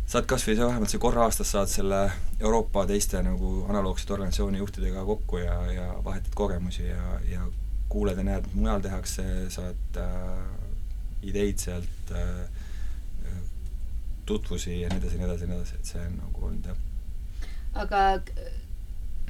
saad 0.07 0.27
kas 0.29 0.45
või 0.47 0.55
see 0.55 0.67
vähemalt 0.67 0.93
see 0.93 1.01
korra 1.01 1.25
aastas 1.25 1.51
saad 1.55 1.71
selle 1.71 1.99
Euroopa 2.39 2.85
teiste 2.89 3.21
nagu 3.25 3.55
analoogsete 3.69 4.13
organisatsiooni 4.15 4.61
juhtidega 4.61 5.05
kokku 5.05 5.41
ja, 5.41 5.57
ja 5.71 5.87
vahetad 6.05 6.33
kogemusi 6.37 6.87
ja, 6.87 7.19
ja 7.29 7.47
kuuled 7.89 8.17
ja 8.17 8.25
näed, 8.27 8.47
mujal 8.53 8.83
tehakse, 8.85 9.25
saad 9.53 9.99
äh, 10.01 10.45
ideid 11.25 11.61
sealt 11.61 12.11
äh,, 12.11 12.45
tutvusi 14.25 14.81
ja 14.81 14.89
nii 14.89 14.99
edasi, 15.01 15.17
nii 15.17 15.27
edasi, 15.27 15.47
nii 15.49 15.57
edasi, 15.57 15.79
et 15.79 15.89
see 15.91 16.01
on 16.01 16.15
nagu 16.17 16.45
olnud 16.47 16.69
jah. 16.71 16.77
aga 17.83 17.99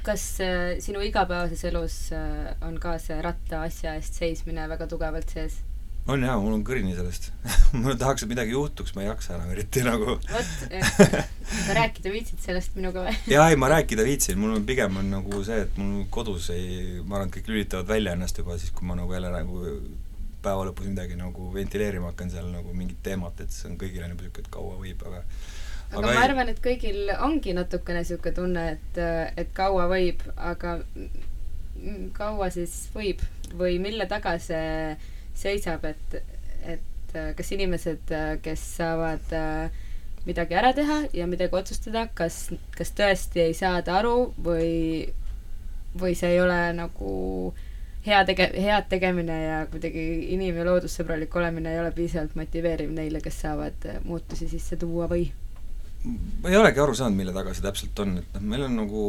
kas 0.06 0.26
äh, 0.44 0.76
sinu 0.82 1.02
igapäevases 1.04 1.64
elus 1.70 1.96
äh, 2.14 2.52
on 2.66 2.78
ka 2.82 2.96
see 3.02 3.16
rattaasja 3.24 3.96
eest 3.98 4.20
seismine 4.20 4.68
väga 4.70 4.86
tugevalt 4.90 5.32
sees? 5.34 5.62
on 6.06 6.22
jaa, 6.22 6.36
mul 6.38 6.54
on 6.54 6.62
kõrini 6.66 6.94
sellest 6.94 7.32
ma 7.82 7.96
tahaks, 7.98 8.22
et 8.22 8.30
midagi 8.30 8.54
juhtuks, 8.54 8.94
ma 8.94 9.02
ei 9.02 9.08
jaksa 9.08 9.34
enam 9.36 9.50
eriti 9.56 9.82
nagu. 9.86 10.16
vot, 10.30 10.52
sa 11.66 11.76
rääkida 11.80 12.12
viitsid 12.14 12.42
sellest 12.44 12.78
minuga 12.78 13.06
või? 13.08 13.16
jaa, 13.32 13.48
ei 13.50 13.58
ma 13.58 13.72
rääkida 13.74 14.06
viitsin, 14.06 14.38
mul 14.40 14.54
on 14.60 14.66
pigem 14.68 15.00
on 15.02 15.10
nagu 15.18 15.42
see, 15.46 15.64
et 15.66 15.80
mul 15.82 16.06
kodus 16.14 16.50
ei, 16.54 17.00
ma 17.02 17.18
arvan, 17.18 17.32
et 17.32 17.38
kõik 17.40 17.50
lülitavad 17.50 17.90
välja 17.90 18.14
ennast 18.14 18.38
juba 18.38 18.58
siis, 18.60 18.70
kui 18.76 18.86
ma 18.86 18.98
nagu 18.98 19.16
jälle 19.16 19.34
nagu 19.34 19.62
päeva 20.46 20.66
lõpus 20.68 20.86
midagi 20.86 21.18
nagu 21.18 21.50
ventileerima 21.54 22.12
hakkan 22.12 22.30
seal 22.30 22.48
nagu 22.52 22.74
mingit 22.76 23.02
teemat, 23.02 23.42
et 23.42 23.54
see 23.54 23.72
on 23.72 23.78
kõigile 23.80 24.06
nagu 24.06 24.22
niisugune, 24.22 24.46
et 24.46 24.52
kaua 24.54 24.78
võib, 24.78 25.02
aga 25.10 25.24
aga, 25.90 25.98
aga 25.98 26.06
ma 26.06 26.12
ei... 26.14 26.22
arvan, 26.24 26.52
et 26.52 26.60
kõigil 26.64 27.12
ongi 27.20 27.54
natukene 27.56 28.02
niisugune 28.02 28.34
tunne, 28.36 28.66
et, 28.76 29.00
et 29.36 29.52
kaua 29.56 29.86
võib, 29.92 30.22
aga 30.36 30.78
kaua 32.16 32.50
siis 32.54 32.86
võib 32.94 33.22
või 33.56 33.78
mille 33.82 34.06
taga 34.10 34.36
see 34.42 34.96
seisab, 35.36 35.84
et, 35.84 36.22
et 36.66 37.18
kas 37.36 37.52
inimesed, 37.52 38.12
kes 38.42 38.62
saavad 38.78 39.34
äh, 39.36 39.84
midagi 40.26 40.56
ära 40.58 40.72
teha 40.74 41.02
ja 41.14 41.26
midagi 41.30 41.54
otsustada, 41.54 42.08
kas, 42.14 42.48
kas 42.76 42.92
tõesti 42.98 43.44
ei 43.46 43.54
saada 43.54 44.00
aru 44.00 44.32
või, 44.42 45.06
või 46.00 46.16
see 46.18 46.34
ei 46.34 46.42
ole 46.42 46.58
nagu 46.76 47.14
hea 48.06 48.22
tege-, 48.26 48.52
head 48.54 48.88
tegemine 48.90 49.36
ja 49.44 49.58
kuidagi 49.70 50.06
inim- 50.34 50.58
ja 50.58 50.66
loodussõbralik 50.66 51.34
olemine 51.36 51.72
ei 51.74 51.80
ole 51.82 51.92
piisavalt 51.94 52.34
motiveeriv 52.38 52.90
neile, 52.94 53.22
kes 53.22 53.40
saavad 53.46 53.88
muutusi 54.04 54.50
sisse 54.50 54.78
tuua 54.80 55.08
või? 55.10 55.28
Ma 56.06 56.50
ei 56.52 56.58
olegi 56.58 56.82
aru 56.82 56.94
saanud, 56.94 57.18
mille 57.18 57.34
taga 57.34 57.54
see 57.54 57.64
täpselt 57.64 58.00
on, 58.04 58.16
et 58.20 58.36
noh, 58.36 58.46
meil 58.52 58.66
on 58.68 58.76
nagu, 58.78 59.02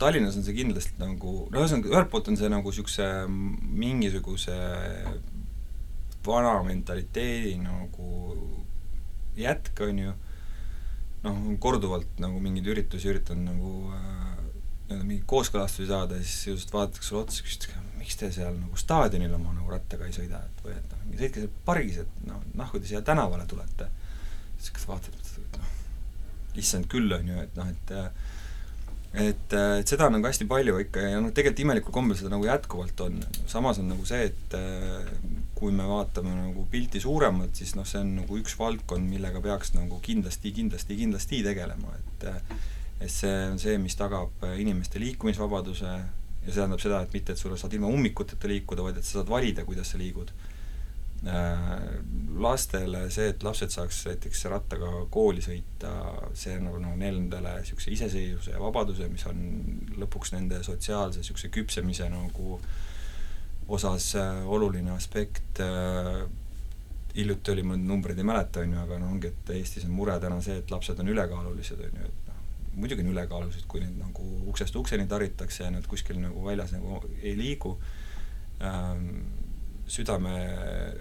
Tallinnas 0.00 0.38
on 0.38 0.46
see 0.46 0.56
kindlasti 0.56 0.98
nagu, 1.02 1.34
no 1.52 1.62
ühesõnaga, 1.62 1.92
ühelt 1.92 2.10
poolt 2.12 2.30
on 2.32 2.38
see 2.40 2.50
nagu 2.50 2.72
niisuguse 2.72 3.08
mingisuguse 3.30 4.58
vana 6.24 6.54
mentaliteedi 6.66 7.54
nagu 7.62 8.10
jätk, 9.38 9.82
on 9.86 10.00
ju, 10.04 10.14
noh, 11.24 11.42
korduvalt 11.62 12.22
nagu 12.22 12.40
mingeid 12.42 12.70
üritusi 12.74 13.10
üritanud 13.12 13.50
nagu 13.52 13.74
äh, 13.94 14.24
nii-öelda 14.88 15.08
mingeid 15.08 15.26
kooskõlastusi 15.30 15.88
saada 15.90 16.18
ja 16.18 16.26
siis 16.26 16.54
just 16.54 16.72
vaadatakse 16.74 17.10
sulle 17.10 17.24
otsa, 17.24 17.44
küsitakse, 17.46 17.84
miks 17.98 18.18
te 18.20 18.30
seal 18.34 18.56
nagu 18.58 18.78
staadionil 18.80 19.36
oma 19.36 19.54
nagu 19.56 19.70
rattaga 19.72 20.08
ei 20.08 20.16
sõida, 20.16 20.42
et 20.44 20.64
või 20.64 20.74
et 20.76 20.90
noh, 20.92 21.04
sõitke 21.20 21.44
seal 21.44 21.54
pargis, 21.68 22.00
et 22.04 22.18
noh, 22.28 22.42
nahku 22.58 22.80
te 22.80 22.90
siia 22.90 23.04
tänavale 23.04 23.46
tulete. 23.50 23.88
siis 24.58 24.74
kas 24.76 24.88
vaatad, 24.88 25.16
issand 26.60 26.88
küll, 26.90 27.12
on 27.16 27.28
ju, 27.28 27.42
et 27.42 27.58
noh, 27.58 27.68
et 27.70 27.94
et, 29.14 29.52
et 29.54 29.86
seda 29.86 30.08
on 30.08 30.16
nagu 30.16 30.26
hästi 30.26 30.46
palju 30.50 30.80
ikka 30.82 31.04
ja 31.06 31.20
noh, 31.22 31.30
tegelikult 31.30 31.62
imelikul 31.62 31.94
kombel 31.94 32.18
seda 32.18 32.32
nagu 32.32 32.48
jätkuvalt 32.48 33.02
on. 33.04 33.20
samas 33.46 33.78
on 33.78 33.92
nagu 33.92 34.06
see, 34.08 34.26
et 34.32 34.56
kui 35.54 35.70
me 35.72 35.86
vaatame 35.86 36.34
nagu 36.34 36.64
pilti 36.70 37.00
suuremalt, 37.02 37.54
siis 37.54 37.76
noh, 37.78 37.86
see 37.86 38.02
on 38.02 38.10
nagu 38.18 38.40
üks 38.40 38.56
valdkond, 38.58 39.06
millega 39.06 39.42
peaks 39.44 39.74
nagu 39.76 40.00
kindlasti, 40.02 40.50
kindlasti, 40.56 40.98
kindlasti 40.98 41.44
tegelema, 41.46 41.94
et 42.00 42.28
et 43.04 43.10
see 43.10 43.32
on 43.50 43.58
see, 43.60 43.78
mis 43.78 43.94
tagab 43.98 44.44
inimeste 44.58 45.00
liikumisvabaduse 45.02 45.94
ja 46.44 46.52
see 46.52 46.58
tähendab 46.58 46.82
seda, 46.82 47.00
et 47.04 47.14
mitte, 47.14 47.34
et 47.34 47.40
sulle 47.40 47.56
saad 47.60 47.72
ilma 47.76 47.90
ummikuteta 47.92 48.50
liikuda, 48.50 48.84
vaid 48.86 49.00
et 49.00 49.06
sa 49.06 49.20
saad 49.20 49.30
valida, 49.30 49.64
kuidas 49.64 49.94
sa 49.94 50.00
liigud. 50.00 50.30
Lastele 52.44 53.04
see, 53.14 53.30
et 53.30 53.44
lapsed 53.46 53.72
saaks 53.72 54.02
näiteks 54.10 54.42
rattaga 54.52 54.88
kooli 55.14 55.40
sõita, 55.40 55.92
see 56.36 56.56
on 56.58 56.66
nagu 56.68 56.80
no, 56.82 56.90
nendele 57.00 57.54
niisuguse 57.60 57.92
iseseisvuse 57.94 58.52
ja 58.52 58.60
vabaduse, 58.60 59.06
mis 59.08 59.24
on 59.30 59.38
lõpuks 60.02 60.34
nende 60.34 60.58
sotsiaalse 60.66 61.22
niisuguse 61.22 61.48
küpsemise 61.54 62.10
nagu 62.12 62.58
äh, 62.58 62.66
osas 63.68 64.14
äh, 64.14 64.48
oluline 64.50 64.90
aspekt. 64.90 65.60
Äh, 65.60 66.28
hiljuti 67.16 67.52
oli, 67.52 67.62
ma 67.62 67.76
nüüd 67.78 67.86
numbreid 67.86 68.18
ei 68.18 68.26
mäleta, 68.26 68.64
on 68.64 68.72
ju, 68.74 68.80
aga 68.82 68.98
noh, 68.98 69.12
ongi, 69.14 69.30
et 69.30 69.50
Eestis 69.54 69.84
on 69.86 69.92
mure 69.94 70.16
täna 70.20 70.40
see, 70.42 70.56
et 70.58 70.72
lapsed 70.74 70.98
on 70.98 71.12
ülekaalulised, 71.12 71.78
on 71.78 72.00
ju, 72.00 72.08
et 72.08 72.26
noh, 72.26 72.40
muidugi 72.74 73.04
on 73.04 73.12
ülekaalulised, 73.12 73.68
kui 73.70 73.84
neid 73.84 73.94
nagu 74.00 74.26
uksest 74.50 74.74
ukseni 74.80 75.06
taritakse 75.10 75.62
ja 75.62 75.70
nad 75.70 75.86
kuskil 75.86 76.18
nagu 76.18 76.42
väljas 76.42 76.74
nagu 76.74 76.98
ei 77.22 77.36
liigu. 77.38 77.76
Ähm,, 78.66 79.22
südame, 79.90 80.34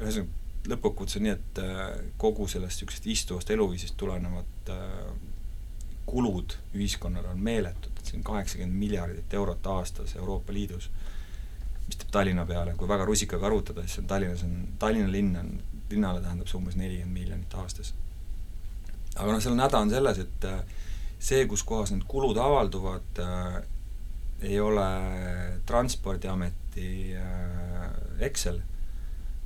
ühesõnaga, 0.02 0.40
lõppkokkuvõttes 0.72 1.20
on 1.20 1.26
nii, 1.28 1.36
et 1.36 1.60
äh, 1.64 1.80
kogu 2.20 2.48
sellest 2.48 2.78
niisugusest 2.78 3.08
istuvast 3.12 3.50
eluviisist 3.52 3.98
tulenevad 4.00 4.72
äh, 4.72 5.10
kulud 6.08 6.56
ühiskonnale 6.76 7.32
on 7.32 7.42
meeletud, 7.44 7.92
et 7.98 8.08
see 8.08 8.20
on 8.20 8.24
kaheksakümmend 8.28 8.80
miljardit 8.80 9.34
eurot 9.40 9.68
aastas 9.74 10.16
Euroopa 10.20 10.56
Liidus 10.56 10.90
mis 11.88 12.00
teeb 12.00 12.12
Tallinna 12.16 12.46
peale, 12.48 12.78
kui 12.80 12.88
väga 12.88 13.06
rusikaga 13.08 13.48
arvutada, 13.50 13.84
siis 13.84 14.00
on 14.00 14.08
Tallinnas 14.08 14.44
on, 14.48 14.56
Tallinna 14.80 15.12
linn 15.12 15.36
on, 15.40 15.52
linnale 15.92 16.24
tähendab 16.24 16.48
see 16.48 16.58
umbes 16.60 16.78
nelikümmend 16.80 17.20
miljonit 17.20 17.56
aastas. 17.60 17.94
aga 19.16 19.30
noh, 19.32 19.42
seal 19.44 19.56
on 19.56 19.64
häda 19.66 19.84
on 19.84 19.92
selles, 19.92 20.22
et 20.24 20.48
äh, 20.48 20.62
see, 21.20 21.44
kus 21.48 21.64
kohas 21.68 21.92
need 21.92 22.08
kulud 22.08 22.40
avalduvad 22.40 23.24
ei 24.44 24.60
ole 24.60 24.88
Transpordiameti 25.66 27.14
Excel. 28.20 28.60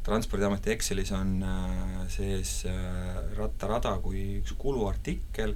Transpordiameti 0.07 0.71
Excelis 0.71 1.11
on 1.11 1.41
äh, 1.43 2.05
sees 2.11 2.61
äh, 2.65 3.17
rattarada 3.37 3.97
kui 4.03 4.39
üks 4.41 4.55
kuluartikkel. 4.59 5.55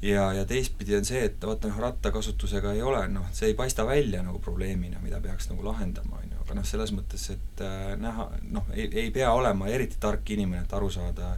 Ja, 0.00 0.30
ja 0.32 0.46
teistpidi 0.48 0.94
on 0.96 1.04
see, 1.04 1.26
et 1.26 1.42
vaata 1.44 1.68
noh, 1.68 1.80
rattakasutusega 1.82 2.72
ei 2.72 2.80
ole, 2.80 3.02
noh, 3.12 3.26
see 3.36 3.50
ei 3.50 3.56
paista 3.58 3.84
välja 3.84 4.22
nagu 4.24 4.38
probleemina, 4.40 4.96
mida 5.04 5.18
peaks 5.20 5.50
nagu 5.50 5.66
lahendama, 5.66 6.22
on 6.22 6.30
ju, 6.30 6.38
aga 6.40 6.56
noh, 6.56 6.64
selles 6.64 6.94
mõttes, 6.96 7.26
et 7.34 7.60
äh, 7.66 7.90
näha, 8.00 8.30
noh, 8.54 8.70
ei, 8.72 8.86
ei 9.02 9.10
pea 9.12 9.34
olema 9.36 9.68
eriti 9.68 10.00
tark 10.00 10.32
inimene, 10.32 10.62
et 10.64 10.72
aru 10.78 10.88
saada, 10.94 11.34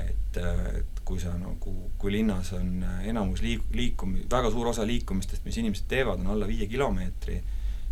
et, 0.00 0.40
et 0.40 1.02
kui 1.04 1.20
sa 1.20 1.34
nagu, 1.36 1.74
kui 2.00 2.14
linnas 2.16 2.54
on 2.56 2.80
enamus 3.04 3.44
liik-, 3.44 3.68
liikum-, 3.76 4.16
väga 4.24 4.54
suur 4.54 4.72
osa 4.72 4.88
liikumistest, 4.88 5.44
mis 5.44 5.60
inimesed 5.60 5.84
teevad, 5.90 6.24
on 6.24 6.32
alla 6.32 6.48
viie 6.48 6.70
kilomeetri, 6.72 7.42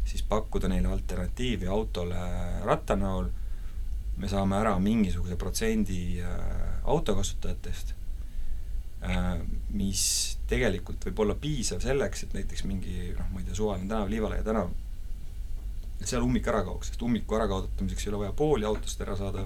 siis 0.05 0.23
pakkuda 0.29 0.69
neile 0.69 0.93
alternatiivi 0.93 1.67
autole 1.67 2.21
ratta 2.65 2.97
näol, 2.97 3.29
me 4.17 4.31
saame 4.31 4.57
ära 4.61 4.77
mingisuguse 4.79 5.37
protsendi 5.41 6.01
äh, 6.23 6.81
autokasutajatest 6.85 7.95
Äh, 9.05 9.41
mis 9.77 10.03
tegelikult 10.49 11.03
võib 11.05 11.19
olla 11.25 11.35
piisav 11.37 11.83
selleks, 11.85 12.25
et 12.25 12.37
näiteks 12.37 12.65
mingi 12.65 13.11
noh, 13.13 13.27
ma 13.35 13.43
ei 13.43 13.49
tea, 13.49 13.57
suvaline 13.59 13.91
tänav, 13.91 14.09
Liivalaia 14.09 14.45
tänav, 14.47 14.71
et 15.99 16.07
seal 16.09 16.25
ummik 16.25 16.47
ära 16.49 16.63
kaoks, 16.65 16.93
sest 16.93 17.05
ummiku 17.05 17.37
ärakaotamiseks 17.37 18.07
ei 18.07 18.13
ole 18.13 18.23
vaja 18.23 18.37
pooli 18.39 18.65
autost 18.69 19.03
ära 19.05 19.17
saada, 19.19 19.45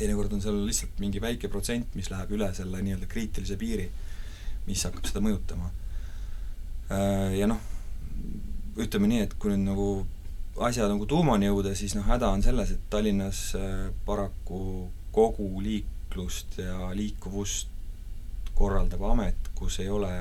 teinekord 0.00 0.32
on 0.32 0.40
seal 0.40 0.56
lihtsalt 0.64 1.02
mingi 1.04 1.20
väike 1.20 1.50
protsent, 1.52 1.92
mis 1.98 2.08
läheb 2.12 2.32
üle 2.38 2.48
selle 2.56 2.80
nii-öelda 2.86 3.10
kriitilise 3.12 3.58
piiri, 3.60 3.90
mis 4.70 4.86
hakkab 4.88 5.10
seda 5.10 5.20
mõjutama. 5.26 5.68
Äh, 6.96 7.36
ja 7.42 7.50
noh, 7.50 7.60
ütleme 8.84 9.10
nii, 9.10 9.26
et 9.26 9.36
kui 9.40 9.52
nüüd 9.52 9.66
nagu 9.68 9.90
asja 10.66 10.88
nagu 10.90 11.06
tuumani 11.08 11.48
jõuda, 11.48 11.74
siis 11.78 11.94
noh, 11.96 12.06
häda 12.08 12.30
on 12.34 12.42
selles, 12.44 12.74
et 12.74 12.86
Tallinnas 12.92 13.42
äh, 13.58 13.88
paraku 14.06 14.88
kogu 15.14 15.48
liiklust 15.64 16.58
ja 16.60 16.90
liikuvust 16.96 17.70
korraldab 18.58 19.02
amet, 19.08 19.50
kus 19.56 19.80
ei 19.80 19.88
ole 19.88 20.12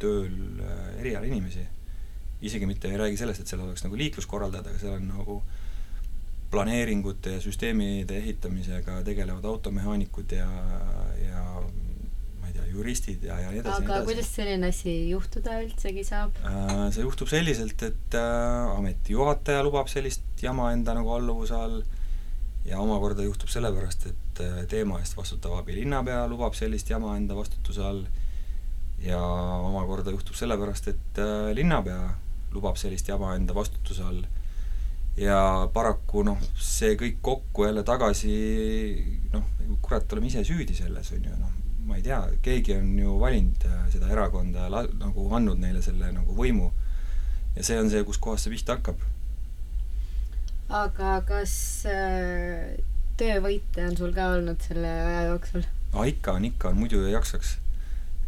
tööl 0.00 0.60
äh, 0.62 1.00
erialainimesi. 1.00 1.66
isegi 2.40 2.66
mitte 2.66 2.88
ei 2.88 2.96
räägi 2.96 3.18
sellest, 3.20 3.42
et 3.42 3.50
seal 3.50 3.60
oleks 3.60 3.82
nagu 3.84 3.98
liikluskorraldajad, 4.00 4.70
aga 4.70 4.78
seal 4.80 4.94
on 4.96 5.08
nagu 5.10 5.42
planeeringute 6.50 7.34
ja 7.36 7.40
süsteemide 7.40 8.16
ehitamisega 8.16 9.02
tegelevad 9.06 9.44
automehaanikud 9.44 10.32
ja, 10.32 10.48
ja 11.26 11.42
ma 12.40 12.48
ei 12.48 12.54
tea, 12.56 12.59
juristid 12.74 13.24
ja, 13.26 13.36
ja 13.40 13.50
nii 13.52 13.62
edasi. 13.62 13.84
aga 13.84 14.00
kuidas 14.06 14.30
selline 14.34 14.70
asi 14.72 14.94
juhtuda 15.10 15.60
üldsegi 15.64 16.04
saab? 16.06 16.36
Äh, 16.46 16.86
see 16.94 17.04
juhtub 17.04 17.30
selliselt, 17.30 17.82
et 17.86 18.16
äh, 18.18 18.70
ameti 18.76 19.16
juhataja 19.16 19.64
lubab 19.66 19.90
sellist 19.92 20.42
jama 20.42 20.70
enda 20.74 20.94
nagu 20.96 21.12
alluvuse 21.16 21.56
all 21.56 21.80
ja 22.66 22.80
omakorda 22.82 23.24
juhtub 23.26 23.52
sellepärast, 23.52 24.08
et 24.10 24.42
äh, 24.44 24.64
teema 24.70 25.00
eest 25.02 25.16
vastutav 25.18 25.58
abilinnapea 25.60 26.24
lubab 26.30 26.56
sellist 26.58 26.90
jama 26.90 27.14
enda 27.18 27.36
vastutuse 27.38 27.84
all 27.86 28.02
ja 29.04 29.20
omakorda 29.20 30.12
juhtub 30.12 30.36
sellepärast, 30.36 30.90
et 30.92 31.22
linnapea 31.56 32.02
lubab 32.52 32.76
sellist 32.80 33.08
jama 33.08 33.34
enda 33.38 33.54
vastutuse 33.56 34.04
all. 34.04 34.22
ja 35.20 35.68
paraku 35.74 36.22
noh, 36.24 36.38
see 36.54 36.94
kõik 36.98 37.18
kokku 37.24 37.66
jälle 37.66 37.82
tagasi 37.84 38.34
noh, 39.32 39.48
kurat, 39.82 40.12
oleme 40.12 40.30
ise 40.30 40.44
süüdi 40.46 40.76
selles, 40.76 41.10
on 41.16 41.26
ju, 41.26 41.34
noh, 41.40 41.59
ma 41.90 41.98
ei 41.98 42.04
tea, 42.06 42.20
keegi 42.44 42.78
on 42.78 42.92
ju 42.98 43.16
valinud 43.18 43.66
äh, 43.66 43.80
seda 43.92 44.12
erakonda 44.14 44.68
nagu 44.70 45.26
andnud 45.34 45.58
neile 45.58 45.82
selle 45.82 46.12
nagu 46.14 46.36
võimu. 46.38 46.70
ja 47.56 47.66
see 47.66 47.80
on 47.82 47.90
see, 47.90 48.04
kuskohast 48.06 48.46
see 48.46 48.54
pihta 48.54 48.78
hakkab. 48.78 49.02
aga 50.84 51.18
kas 51.26 51.58
äh 51.90 52.78
töövõite 53.20 53.84
on 53.84 53.98
sul 53.98 54.14
ka 54.16 54.30
olnud 54.36 54.62
selle 54.64 54.90
aja 54.90 55.24
jooksul? 55.30 55.66
aa, 55.92 56.06
ikka 56.08 56.38
on, 56.38 56.46
ikka 56.48 56.70
on, 56.70 56.78
muidu 56.80 57.02
ei 57.04 57.12
jaksaks. 57.12 57.56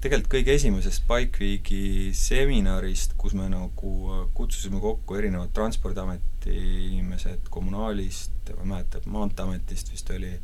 tegelikult 0.02 0.32
kõige 0.34 0.56
esimesest 0.58 1.06
Bikeweeki 1.08 2.10
seminarist, 2.18 3.14
kus 3.20 3.36
me 3.38 3.46
nagu 3.52 3.92
kutsusime 4.36 4.82
kokku 4.82 5.16
erinevad 5.20 5.52
Transpordiameti 5.56 6.56
inimesed 6.90 7.48
kommunaalist, 7.54 8.34
ma 8.56 8.64
ei 8.64 8.72
mäleta, 8.74 9.04
Maanteeametist 9.14 9.92
vist 9.94 10.10
oli, 10.12 10.34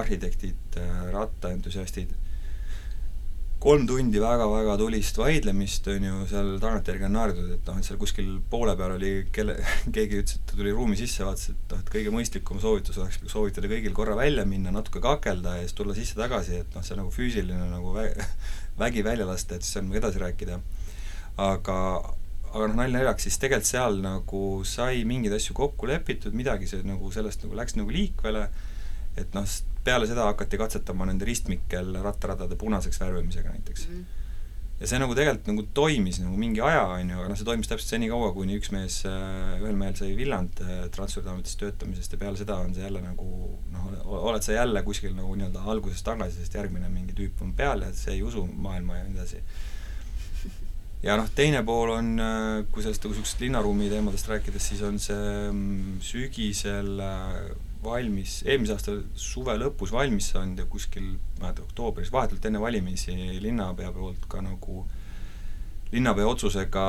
arhitektid, 0.00 0.78
rattaentusiastid, 1.14 2.14
kolm 3.64 3.86
tundi 3.88 4.20
väga-väga 4.20 4.74
tulist 4.76 5.16
vaidlemist, 5.16 5.86
on 5.88 6.02
ju, 6.04 6.16
seal 6.28 6.50
tagantjärgi 6.60 7.06
on 7.06 7.14
naerdud, 7.16 7.46
et 7.54 7.68
noh, 7.70 7.78
et 7.80 7.86
seal 7.86 7.96
kuskil 8.00 8.34
poole 8.52 8.74
peal 8.76 8.92
oli 8.98 9.12
kelle, 9.32 9.54
keegi 9.94 10.20
ütles, 10.20 10.36
et 10.36 10.50
ta 10.50 10.58
tuli 10.58 10.74
ruumi 10.74 10.98
sisse, 11.00 11.24
vaatas, 11.24 11.54
et 11.54 11.72
noh, 11.72 11.80
et 11.80 11.92
kõige 11.94 12.12
mõistlikum 12.12 12.60
soovitus 12.60 13.00
oleks 13.00 13.22
soovitada 13.32 13.70
kõigil 13.72 13.96
korra 13.96 14.18
välja 14.18 14.44
minna, 14.48 14.74
natuke 14.74 15.00
kakelda 15.04 15.56
ja 15.56 15.64
siis 15.64 15.78
tulla 15.78 15.96
sisse-tagasi, 15.96 16.60
et 16.60 16.76
noh, 16.76 16.84
see 16.84 17.00
nagu 17.00 17.14
füüsiline 17.14 17.70
nagu 17.72 17.96
vä-, 17.96 18.12
vägi 18.84 19.06
välja 19.06 19.28
lasta, 19.30 19.56
et 19.56 19.64
siis 19.64 19.80
on 19.80 19.88
edasi 19.96 20.20
rääkida. 20.20 20.60
aga, 21.40 21.78
aga 22.52 22.66
noh, 22.68 22.76
nalja 22.82 22.98
naljaks, 22.98 23.30
siis 23.30 23.40
tegelikult 23.40 23.70
seal 23.70 24.02
nagu 24.04 24.42
sai 24.68 25.06
mingeid 25.08 25.40
asju 25.40 25.56
kokku 25.56 25.88
lepitud, 25.88 26.36
midagi 26.36 26.68
see 26.68 26.84
nagu 26.84 27.08
sellest 27.16 27.48
nagu 27.48 27.56
läks 27.56 27.80
nagu 27.80 27.96
liikvele, 27.96 28.50
et 29.16 29.32
noh, 29.32 29.48
peale 29.84 30.08
seda 30.10 30.28
hakati 30.30 30.60
katsetama 30.60 31.06
nende 31.08 31.28
ristmikel 31.28 31.94
rattaradade 32.04 32.56
punaseks 32.60 33.00
värvimisega 33.00 33.52
näiteks 33.54 33.88
mm. 33.88 33.96
-hmm 33.96 34.22
ja 34.80 34.88
see 34.90 34.98
nagu 34.98 35.14
tegelikult 35.14 35.48
nagu 35.52 35.64
toimis 35.76 36.18
nagu 36.20 36.36
mingi 36.38 36.62
aja, 36.64 36.82
on 36.96 37.10
ju, 37.12 37.18
aga 37.20 37.30
noh, 37.30 37.38
see 37.38 37.46
toimis 37.46 37.70
täpselt 37.70 37.92
senikaua, 37.94 38.32
kuni 38.34 38.56
üks 38.58 38.72
mees, 38.74 38.98
äh, 39.06 39.54
ühel 39.60 39.76
mehel 39.78 39.94
sai 39.98 40.10
villand 40.18 40.62
äh, 40.64 40.80
Transpordiametis 40.94 41.58
töötamisest 41.60 42.16
ja 42.16 42.20
peale 42.20 42.40
seda 42.40 42.58
on 42.62 42.74
see 42.74 42.82
jälle 42.82 43.02
nagu 43.04 43.28
noh, 43.72 43.86
oled 44.18 44.42
sa 44.44 44.56
jälle 44.56 44.82
kuskil 44.86 45.14
nagu 45.14 45.30
nii-öelda 45.38 45.62
alguses 45.70 46.02
tagasi, 46.06 46.40
sest 46.42 46.58
järgmine 46.58 46.90
mingi 46.90 47.14
tüüp 47.16 47.44
on 47.46 47.54
peal 47.56 47.86
ja 47.86 47.92
see 47.94 48.16
ei 48.18 48.24
usu 48.26 48.44
maailma 48.50 48.98
ja 48.98 49.06
nii 49.06 49.20
edasi. 49.20 49.44
ja 51.06 51.18
noh, 51.20 51.30
teine 51.38 51.62
pool 51.62 51.94
on, 51.94 52.10
äh, 52.18 52.48
kui 52.74 52.82
sellest 52.82 53.06
nagu 53.06 53.14
niisugusest 53.14 53.46
linnaruumi 53.46 53.92
teemadest 53.92 54.32
rääkides, 54.32 54.72
siis 54.72 54.82
on 54.82 54.98
see 54.98 55.30
mm, 55.52 56.02
sügisel 56.02 56.98
valmis, 57.84 58.40
eelmise 58.46 58.74
aasta 58.76 58.96
suve 59.18 59.54
lõpus 59.60 59.92
valmis 59.94 60.32
saanud 60.32 60.58
ja 60.62 60.66
kuskil, 60.70 61.14
ma 61.14 61.18
ei 61.18 61.40
mäleta, 61.46 61.64
oktoobris, 61.68 62.12
vahetult 62.12 62.44
enne 62.48 62.60
valimisi 62.60 63.14
linnapea 63.42 63.92
poolt 63.92 64.28
ka 64.28 64.42
nagu 64.44 64.84
linnapea 65.92 66.26
otsusega 66.26 66.84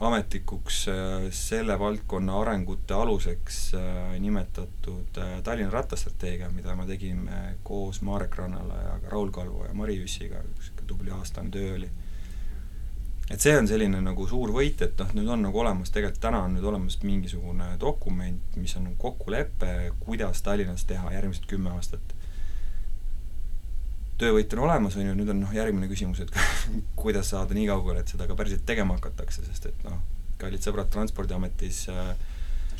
ametlikuks 0.00 0.88
äh, 0.88 1.26
selle 1.30 1.78
valdkonna 1.78 2.38
arengute 2.40 2.94
aluseks 2.94 3.58
äh, 3.78 4.16
nimetatud 4.20 5.18
äh, 5.18 5.36
Tallinna 5.42 5.70
rattastrateegia, 5.70 6.50
mida 6.50 6.74
me 6.76 6.86
tegime 6.86 7.58
koos 7.62 8.02
Marek 8.02 8.36
Rannala 8.36 8.80
ja 8.82 8.96
ka 9.04 9.12
Raul 9.14 9.30
Kalvo 9.30 9.64
ja 9.68 9.74
Mari 9.74 10.00
Jüssiga, 10.00 10.42
üks 10.56 10.72
tubli 10.86 11.14
aastane 11.14 11.54
töö 11.54 11.76
oli 11.76 11.90
et 13.30 13.40
see 13.40 13.54
on 13.56 13.68
selline 13.68 14.00
nagu 14.04 14.26
suur 14.28 14.52
võit, 14.52 14.82
et 14.84 14.98
noh, 15.00 15.12
nüüd 15.16 15.30
on 15.32 15.46
nagu 15.46 15.60
olemas, 15.62 15.92
tegelikult 15.94 16.20
täna 16.26 16.42
on 16.44 16.58
nüüd 16.58 16.66
olemas 16.68 16.98
mingisugune 17.04 17.70
dokument, 17.80 18.58
mis 18.60 18.74
on 18.76 18.90
kokkulepe, 19.00 19.70
kuidas 20.02 20.42
Tallinnas 20.44 20.84
teha 20.88 21.14
järgmised 21.14 21.48
kümme 21.48 21.72
aastat. 21.72 22.12
töövõit 24.18 24.52
on 24.54 24.66
olemas, 24.68 24.96
on 24.96 25.08
ju, 25.08 25.14
nüüd 25.16 25.32
on 25.32 25.40
noh, 25.42 25.54
järgmine 25.56 25.88
küsimus, 25.90 26.20
et 26.20 26.36
kuidas 27.00 27.32
saada 27.32 27.56
nii 27.56 27.66
kaugele, 27.70 28.04
et 28.04 28.12
seda 28.12 28.28
ka 28.28 28.36
päriselt 28.38 28.66
tegema 28.68 28.98
hakatakse, 29.00 29.46
sest 29.48 29.72
et 29.72 29.88
noh, 29.88 29.98
kallid 30.38 30.62
sõbrad 30.62 30.92
Transpordiametis 30.92 31.88
äh, 31.90 32.12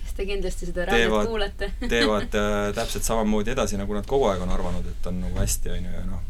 kes 0.05 0.15
te 0.19 0.29
kindlasti 0.29 0.69
seda 0.69 0.85
raadiot 0.91 1.27
kuulete 1.31 1.71
teevad 1.89 2.37
äh, 2.37 2.69
täpselt 2.79 3.09
samamoodi 3.09 3.57
edasi, 3.57 3.81
nagu 3.81 3.97
nad 3.97 4.07
kogu 4.07 4.29
aeg 4.29 4.45
on 4.45 4.53
arvanud, 4.53 4.87
et 4.93 5.11
on 5.11 5.25
nagu 5.25 5.41
hästi, 5.41 5.73
on 5.73 5.89
ju, 5.89 5.97
ja 5.97 6.05
noh, 6.07 6.23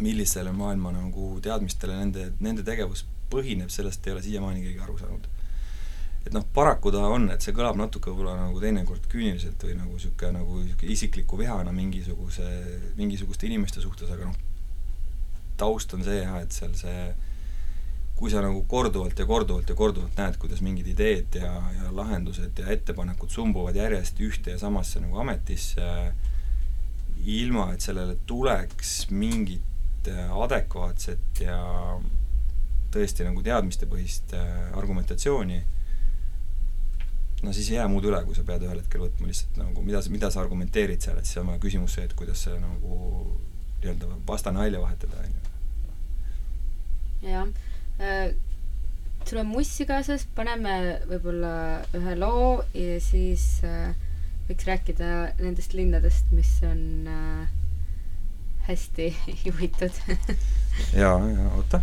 millisele 0.00 0.52
maailma 0.56 0.92
nagu 0.94 1.32
teadmistele 1.42 1.96
nende, 1.98 2.30
nende 2.40 2.64
tegevus 2.66 3.04
põhineb, 3.30 3.70
sellest 3.72 4.06
ei 4.06 4.14
ole 4.14 4.24
siiamaani 4.24 4.64
keegi 4.64 4.82
aru 4.84 4.98
saanud. 4.98 5.28
et 6.26 6.34
noh, 6.36 6.44
paraku 6.54 6.90
ta 6.92 7.06
on, 7.08 7.30
et 7.32 7.40
see 7.40 7.54
kõlab 7.56 7.78
natuke 7.80 8.10
võib-olla 8.10 8.34
nagu 8.36 8.60
teinekord 8.60 9.06
küüniliselt 9.08 9.62
või 9.64 9.78
nagu 9.78 9.94
niisugune 9.94 10.34
nagu 10.36 10.58
niisugune 10.58 10.92
isikliku 10.92 11.38
vihana 11.40 11.72
mingisuguse, 11.72 12.48
mingisuguste 12.98 13.48
inimeste 13.48 13.80
suhtes, 13.80 14.10
aga 14.12 14.28
noh, 14.28 14.36
taust 15.56 15.94
on 15.96 16.04
see 16.04 16.20
jah, 16.20 16.36
et 16.42 16.52
seal 16.52 16.74
see 16.76 17.08
kui 18.20 18.28
sa 18.28 18.42
nagu 18.44 18.60
korduvalt 18.68 19.16
ja 19.16 19.24
korduvalt 19.24 19.70
ja 19.72 19.74
korduvalt 19.76 20.18
näed, 20.20 20.36
kuidas 20.36 20.60
mingid 20.60 20.90
ideed 20.92 21.38
ja, 21.40 21.54
ja 21.72 21.88
lahendused 21.96 22.58
ja 22.60 22.68
ettepanekud 22.74 23.32
sumbuvad 23.32 23.78
järjest 23.80 24.20
ühte 24.20 24.52
ja 24.52 24.60
samasse 24.60 25.00
nagu 25.00 25.22
ametisse, 25.22 25.86
ilma 27.24 27.70
et 27.72 27.84
sellele 27.84 28.18
tuleks 28.28 29.06
mingit 29.08 29.64
adekvaatset 30.08 31.42
ja 31.44 31.58
tõesti 32.94 33.26
nagu 33.26 33.42
teadmistepõhist 33.44 34.34
äh, 34.34 34.72
argumentatsiooni, 34.78 35.60
no 37.42 37.52
siis 37.56 37.70
ei 37.70 37.78
jää 37.78 37.88
muud 37.90 38.06
üle, 38.08 38.20
kui 38.26 38.36
sa 38.36 38.44
pead 38.46 38.64
ühel 38.66 38.80
hetkel 38.80 39.04
võtma 39.04 39.30
lihtsalt 39.30 39.60
nagu, 39.60 39.84
mida 39.86 40.02
sa, 40.02 40.12
mida 40.12 40.30
sa 40.32 40.42
argumenteerid 40.42 41.04
seal, 41.04 41.20
et 41.20 41.28
siis 41.28 41.40
on 41.42 41.52
küsimus 41.62 41.94
see, 41.96 42.04
et 42.08 42.16
kuidas 42.18 42.42
see 42.46 42.58
nagu 42.60 42.98
nii-öelda 43.80 44.10
vastane 44.28 44.60
välja 44.60 44.82
vahetada, 44.82 45.22
on 45.22 45.32
ju. 45.32 45.40
jah 47.30 47.46
äh,, 48.00 48.34
sul 49.28 49.40
on 49.40 49.50
mussi 49.52 49.86
kaasas, 49.88 50.26
paneme 50.36 51.00
võib-olla 51.08 51.54
ühe 51.96 52.16
loo 52.18 52.60
ja 52.74 52.98
siis 53.04 53.62
äh, 53.64 53.94
võiks 54.50 54.66
rääkida 54.66 55.10
nendest 55.38 55.76
linnadest, 55.78 56.32
mis 56.34 56.56
on 56.66 57.08
äh, 57.08 57.48
hästi 58.70 59.10
juhitud 59.46 60.02
ja, 60.94 61.12
ja 61.18 61.48
oota 61.56 61.82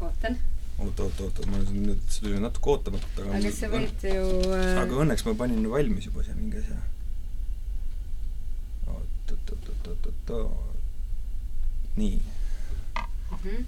ootan. 0.00 0.38
oota, 0.78 1.02
oota, 1.02 1.24
oota, 1.24 1.46
ma 1.50 1.62
nüüd, 1.70 2.02
see 2.08 2.26
tuli 2.26 2.42
natuke 2.42 2.74
ootamatult, 2.74 3.22
aga 3.24 3.38
aga 3.38 3.54
sa 3.54 3.72
võid 3.72 4.06
ju 4.10 4.28
äh... 4.56 4.74
aga 4.82 5.00
õnneks 5.04 5.26
ma 5.28 5.34
panin 5.42 5.66
valmis 5.70 6.08
juba 6.10 6.26
siia 6.26 6.36
mingi 6.38 6.62
asja. 6.62 6.78
oot, 8.94 9.34
oot, 9.34 9.56
oot, 9.56 9.72
oot, 9.72 9.90
oot, 9.94 10.12
oot, 10.12 10.36
oot. 10.42 10.86
nii 11.98 12.14
mm. 12.18 13.42
-hmm 13.42 13.66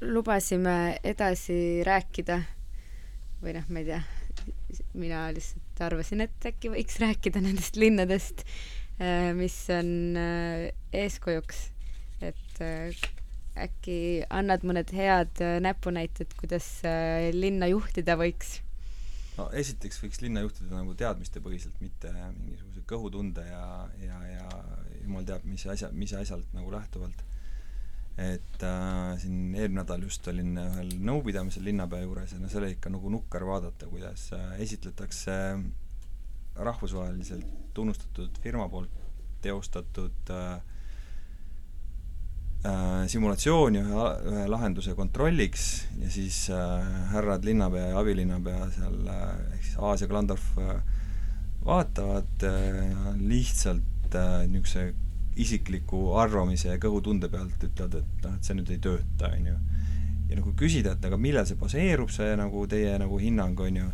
lubasime 0.00 0.98
edasi 1.04 1.82
rääkida. 1.86 2.40
Või 3.40 3.54
noh, 3.56 3.66
ma 3.72 3.80
ei 3.80 3.88
tea, 3.88 4.00
mina 5.00 5.26
lihtsalt 5.32 5.82
arvasin, 5.84 6.24
et 6.24 6.46
äkki 6.50 6.72
võiks 6.72 6.98
rääkida 7.00 7.42
nendest 7.44 7.78
linnadest, 7.80 8.44
äh, 9.00 9.30
mis 9.36 9.56
on 9.72 10.18
äh, 10.20 10.66
eeskujuks, 10.96 11.62
et 12.24 12.60
äh, 12.64 13.06
äkki 13.60 13.96
annad 14.32 14.64
mõned 14.64 14.92
head 14.94 15.40
näpunäited, 15.64 16.36
kuidas 16.38 16.68
linna 17.34 17.68
juhtida 17.68 18.14
võiks? 18.20 18.60
no 19.36 19.48
esiteks 19.56 19.98
võiks 20.02 20.20
linna 20.22 20.44
juhtida 20.44 20.76
nagu 20.76 20.94
teadmistepõhiselt, 20.96 21.80
mitte 21.82 22.12
mingisuguse 22.12 22.84
kõhutunde 22.88 23.44
ja, 23.48 23.64
ja, 24.04 24.20
ja 24.28 24.46
jumal 25.02 25.26
teab, 25.26 25.44
mis 25.48 25.64
asja, 25.66 25.90
mis 25.96 26.14
asjalt 26.16 26.54
nagu 26.56 26.72
lähtuvalt 26.72 27.24
et 28.20 28.64
äh, 28.66 29.18
siin 29.20 29.54
eelmine 29.54 29.80
nädal 29.80 30.02
just 30.04 30.26
olin 30.28 30.58
ühel 30.60 30.90
nõupidamisel 31.08 31.64
linnapea 31.64 32.04
juures 32.04 32.34
ja 32.34 32.40
no 32.40 32.50
see 32.50 32.60
oli 32.60 32.74
ikka 32.76 32.92
nagu 32.92 33.12
nukker 33.12 33.46
vaadata, 33.48 33.88
kuidas 33.88 34.28
äh, 34.36 34.58
esitletakse 34.60 35.36
rahvusvaheliselt 36.60 37.46
tunnustatud 37.74 38.36
firma 38.42 38.68
poolt 38.68 38.92
teostatud 39.40 40.32
äh, 40.34 40.60
äh, 42.68 43.08
simulatsiooni 43.08 43.82
ühe, 43.84 44.06
ühe 44.32 44.46
lahenduse 44.52 44.94
kontrolliks 44.98 45.68
ja 46.00 46.10
siis 46.12 46.42
äh, 46.52 46.90
härrad 47.14 47.46
linnapea 47.48 47.92
ja 47.92 48.00
abilinnapea 48.02 48.70
seal 48.76 48.98
äh, 49.08 49.28
ehk 49.54 49.64
siis 49.64 49.78
Aas 49.78 50.04
ja 50.04 50.10
Klandorf 50.10 50.50
äh, 50.60 50.80
vaatavad 51.64 52.44
äh, 52.48 53.14
lihtsalt 53.20 54.14
äh, 54.16 54.44
niisuguse 54.48 54.90
isikliku 55.40 56.14
arvamise 56.20 56.70
ja 56.72 56.80
kõhutunde 56.82 57.30
pealt 57.32 57.62
ütlevad, 57.66 58.00
et 58.00 58.24
noh, 58.26 58.36
et 58.36 58.46
see 58.46 58.56
nüüd 58.58 58.72
ei 58.74 58.80
tööta, 58.82 59.30
on 59.30 59.50
ju. 59.50 59.56
ja 60.30 60.38
nagu 60.38 60.52
küsida, 60.58 60.94
et 60.94 61.06
aga 61.08 61.18
millel 61.18 61.46
see 61.48 61.58
baseerub, 61.58 62.10
see 62.14 62.34
nagu 62.38 62.66
teie 62.70 62.96
nagu 63.02 63.18
hinnang, 63.18 63.58
on 63.60 63.80
ju, 63.80 63.88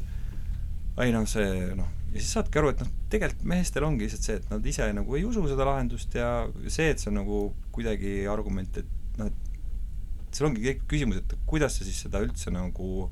ei 1.05 1.15
noh, 1.15 1.27
see 1.31 1.73
noh, 1.79 1.89
ja 2.13 2.21
siis 2.21 2.33
saadki 2.37 2.61
aru, 2.61 2.73
et 2.75 2.83
noh, 2.85 2.93
tegelikult 3.13 3.49
meestel 3.53 3.87
ongi 3.89 4.07
lihtsalt 4.07 4.29
see, 4.29 4.39
et 4.41 4.51
nad 4.53 4.71
ise 4.73 4.89
nagu 4.97 5.17
ei 5.17 5.25
usu 5.29 5.45
seda 5.49 5.69
lahendust 5.69 6.17
ja 6.17 6.31
see, 6.67 6.91
et 6.93 7.03
see 7.03 7.13
on 7.13 7.21
nagu 7.23 7.41
kuidagi 7.75 8.19
argument, 8.33 8.81
et 8.83 9.21
noh, 9.21 9.31
et 9.31 10.37
seal 10.37 10.51
ongi 10.51 10.77
küsimus, 10.89 11.23
et 11.23 11.37
kuidas 11.49 11.79
sa 11.79 11.87
siis 11.87 12.03
seda 12.07 12.21
üldse 12.25 12.53
nagu 12.53 13.09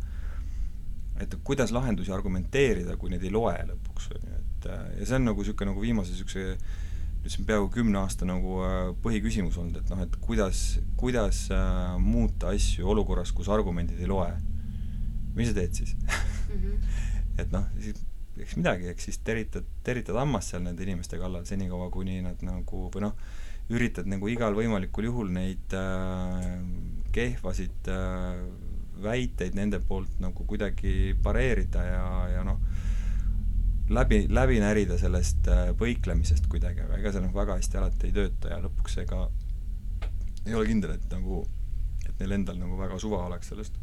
et 1.22 1.36
kuidas 1.46 1.70
lahendusi 1.74 2.12
argumenteerida, 2.12 2.96
kui 2.98 3.12
neid 3.12 3.22
ei 3.22 3.32
loe 3.32 3.54
lõpuks, 3.68 4.08
on 4.16 4.24
ju, 4.26 4.40
et 4.40 4.66
ja 4.72 5.06
see 5.06 5.18
on 5.20 5.28
nagu 5.28 5.44
niisugune 5.44 5.70
nagu 5.70 5.84
viimase 5.84 6.14
niisuguse 6.14 6.56
see 7.32 7.42
on 7.42 7.48
peaaegu 7.48 7.68
kümne 7.72 8.00
aasta 8.02 8.26
nagu 8.28 8.58
äh, 8.64 8.88
põhiküsimus 9.04 9.56
olnud, 9.60 9.78
et 9.80 9.92
noh, 9.92 10.02
et 10.04 10.16
kuidas, 10.24 10.64
kuidas 11.00 11.46
äh, 11.54 11.94
muuta 12.00 12.52
asju 12.52 12.88
olukorras, 12.94 13.32
kus 13.32 13.48
argumendid 13.52 14.00
ei 14.00 14.10
loe. 14.10 14.32
mis 15.34 15.48
sa 15.50 15.54
teed 15.54 15.72
siis 15.74 15.96
mm? 15.96 16.58
-hmm. 16.58 16.76
et 17.42 17.52
noh, 17.52 17.64
siis 17.80 18.02
eks 18.38 18.56
midagi, 18.58 18.88
eks 18.90 19.08
siis 19.08 19.18
teritad, 19.24 19.64
teritad 19.87 20.18
hammast 20.18 20.52
seal 20.52 20.62
nende 20.62 20.82
inimeste 20.82 21.18
kallal 21.18 21.44
senikaua, 21.46 21.90
kuni 21.90 22.20
nad 22.22 22.42
nagu 22.42 22.88
või 22.94 23.06
noh, 23.06 23.14
üritad 23.72 24.08
nagu 24.10 24.28
igal 24.28 24.54
võimalikul 24.54 25.08
juhul 25.08 25.30
neid 25.32 25.74
äh, 25.78 26.48
kehvasid 27.14 27.88
äh, 27.88 28.40
väiteid 29.04 29.56
nende 29.56 29.80
poolt 29.80 30.20
nagu 30.22 30.46
kuidagi 30.46 31.14
pareerida 31.22 31.84
ja, 31.87 32.04
ja 32.37 32.44
noh, 32.46 32.60
läbi, 33.88 34.26
läbi 34.30 34.60
närida 34.62 34.98
sellest 35.00 35.48
äh, 35.50 35.70
põiklemisest 35.78 36.48
kuidagi, 36.50 36.84
aga 36.84 36.98
ega 36.98 37.12
see 37.12 37.24
noh, 37.24 37.32
väga 37.34 37.58
hästi 37.58 37.80
alati 37.80 38.08
ei 38.08 38.14
tööta 38.16 38.52
ja 38.54 38.60
lõpuks 38.64 39.00
ega 39.04 39.26
ei 40.44 40.54
ole 40.56 40.68
kindel, 40.68 40.94
et 40.96 41.08
nagu, 41.12 41.42
et 42.04 42.14
neil 42.20 42.38
endal 42.38 42.60
nagu 42.60 42.78
väga 42.80 43.00
suva 43.00 43.24
oleks 43.28 43.52
sellest. 43.52 43.80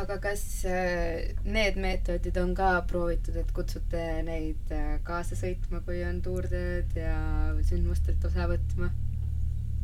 aga 0.00 0.16
kas 0.22 0.42
äh, 0.70 1.36
need 1.44 1.78
meetodid 1.78 2.36
on 2.42 2.54
ka 2.58 2.72
proovitud, 2.90 3.36
et 3.36 3.54
kutsute 3.54 4.02
neid 4.26 4.74
äh, 4.74 4.98
kaasa 5.06 5.38
sõitma, 5.38 5.82
kui 5.86 6.02
on 6.06 6.20
tuurtööd 6.24 6.98
ja 6.98 7.14
sündmustelt 7.62 8.24
osa 8.26 8.50
võtma? 8.50 8.90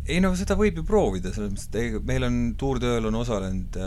ei 0.07 0.21
no 0.23 0.35
seda 0.39 0.59
võib 0.59 0.79
ju 0.81 0.87
proovida, 0.87 1.35
selles 1.35 1.55
mõttes, 1.55 1.71
et 1.71 2.07
meil 2.07 2.27
on 2.27 2.39
tuurtööl 2.59 3.11
on 3.11 3.23
osalenud 3.23 3.79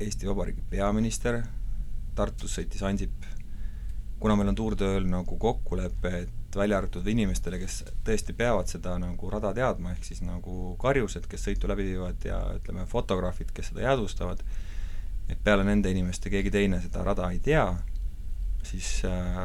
Eesti 0.00 0.28
Vabariigi 0.28 0.62
peaminister 0.70 1.42
Tartus 2.16 2.56
sõitis 2.58 2.82
Ansip, 2.86 3.26
kuna 4.20 4.36
meil 4.36 4.52
on 4.52 4.58
tuurtööl 4.58 5.06
nagu 5.08 5.38
kokkulepe, 5.40 6.12
et 6.24 6.56
välja 6.56 6.80
arvatud 6.80 7.06
inimestele, 7.06 7.60
kes 7.62 7.84
tõesti 8.06 8.34
peavad 8.36 8.70
seda 8.70 8.96
nagu 8.98 9.30
rada 9.30 9.52
teadma, 9.56 9.94
ehk 9.94 10.08
siis 10.08 10.22
nagu 10.26 10.74
karjused, 10.82 11.28
kes 11.30 11.46
sõitu 11.46 11.70
läbi 11.70 11.86
viivad 11.92 12.26
ja 12.26 12.40
ütleme, 12.58 12.86
fotograafid, 12.90 13.52
kes 13.54 13.70
seda 13.70 13.86
jäädvustavad, 13.86 14.42
et 15.30 15.44
peale 15.46 15.64
nende 15.66 15.92
inimeste 15.94 16.32
keegi 16.32 16.50
teine 16.50 16.80
seda 16.82 17.04
rada 17.06 17.30
ei 17.30 17.38
tea, 17.44 17.68
siis 18.66 18.98
äh, 19.08 19.38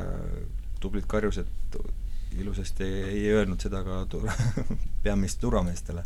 tublid 0.82 1.06
karjused 1.10 1.51
ilusasti 2.36 2.84
ei, 2.84 3.04
ei 3.12 3.32
öelnud 3.38 3.62
seda 3.62 3.84
ka 3.86 4.04
peaministri 5.06 5.45
turvameestele. 5.45 6.04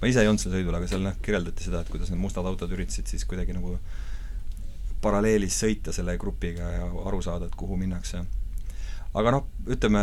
Ma 0.00 0.06
ise 0.06 0.22
ei 0.22 0.28
olnud 0.30 0.42
seal 0.42 0.54
sõidul, 0.54 0.76
aga 0.78 0.88
seal 0.90 1.02
noh, 1.02 1.16
kirjeldati 1.24 1.66
seda, 1.66 1.80
et 1.82 1.90
kuidas 1.90 2.12
need 2.12 2.22
mustad 2.22 2.46
autod 2.46 2.70
üritasid 2.76 3.08
siis 3.10 3.24
kuidagi 3.26 3.56
nagu 3.56 3.74
paralleelis 5.06 5.56
sõita 5.62 5.94
selle 5.94 6.16
grupiga 6.20 6.72
ja 6.74 6.90
aru 7.06 7.22
saada, 7.24 7.48
et 7.48 7.56
kuhu 7.58 7.78
minnakse. 7.80 8.24
aga 9.16 9.32
noh, 9.32 9.46
ütleme, 9.72 10.00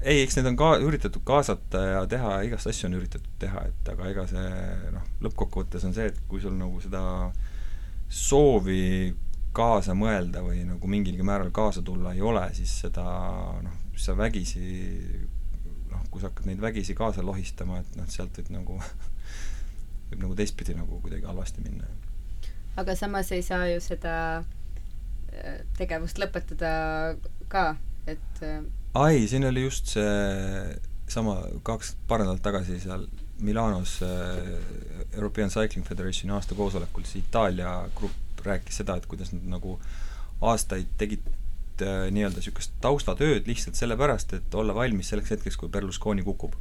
ei, 0.00 0.22
eks 0.22 0.38
need 0.38 0.48
on 0.48 0.56
ka 0.56 0.70
üritatud 0.80 1.24
kaasata 1.28 1.82
ja 1.84 2.04
teha, 2.08 2.38
igast 2.48 2.70
asju 2.70 2.88
on 2.88 2.96
üritatud 2.96 3.34
teha, 3.42 3.66
et 3.68 3.90
aga 3.92 4.06
ega 4.08 4.26
see 4.30 4.46
noh, 4.94 5.08
lõppkokkuvõttes 5.26 5.84
on 5.88 5.96
see, 5.96 6.08
et 6.08 6.22
kui 6.30 6.40
sul 6.40 6.56
nagu 6.56 6.80
seda 6.80 7.02
soovi 8.08 9.12
kaasa 9.52 9.96
mõelda 9.98 10.40
või 10.46 10.62
nagu 10.64 10.88
mingilgi 10.90 11.26
määral 11.26 11.50
kaasa 11.54 11.82
tulla 11.84 12.14
ei 12.14 12.22
ole, 12.24 12.46
siis 12.56 12.72
seda 12.86 13.04
noh, 13.60 13.76
sa 13.98 14.16
vägisi 14.16 14.62
noh, 15.90 16.06
kui 16.08 16.22
sa 16.22 16.30
hakkad 16.30 16.48
neid 16.48 16.62
vägisi 16.62 16.96
kaasa 16.96 17.26
lohistama, 17.26 17.82
et 17.82 17.98
noh, 17.98 18.08
sealt 18.08 18.40
võib 18.40 18.54
nagu 18.56 18.78
võib 20.10 20.22
nagu 20.24 20.38
teistpidi 20.38 20.78
nagu 20.78 21.02
kuidagi 21.02 21.28
halvasti 21.28 21.66
minna 21.66 21.90
aga 22.76 22.96
samas 22.96 23.32
ei 23.32 23.42
saa 23.42 23.66
ju 23.70 23.80
seda 23.82 24.14
äh, 24.38 25.62
tegevust 25.78 26.20
lõpetada 26.22 27.16
ka, 27.50 27.74
et 28.06 28.44
äh, 28.46 28.62
ai, 28.94 29.26
siin 29.30 29.46
oli 29.48 29.66
just 29.66 29.94
see 29.94 30.78
sama 31.10 31.40
kaks, 31.66 31.96
paar 32.06 32.22
nädalat 32.22 32.42
tagasi 32.44 32.78
seal 32.82 33.08
Milanos 33.40 33.98
äh, 34.04 34.54
European 35.16 35.50
Cycling 35.50 35.86
Federationi 35.86 36.34
aasta 36.36 36.54
koosolekul 36.54 37.06
siis 37.08 37.24
Itaalia 37.24 37.74
grupp 37.96 38.44
rääkis 38.44 38.80
seda, 38.82 38.96
et 38.96 39.08
kuidas 39.10 39.32
nad 39.34 39.46
nagu 39.58 39.78
aastaid 40.40 40.92
tegid 41.00 41.24
nii-öelda 41.80 42.36
niisugust 42.36 42.74
taustatööd 42.84 43.46
lihtsalt 43.48 43.78
sellepärast, 43.78 44.34
et 44.36 44.54
olla 44.54 44.74
valmis 44.76 45.08
selleks 45.08 45.32
hetkeks, 45.32 45.56
kui 45.56 45.70
Berlusconi 45.72 46.22
kukub 46.22 46.52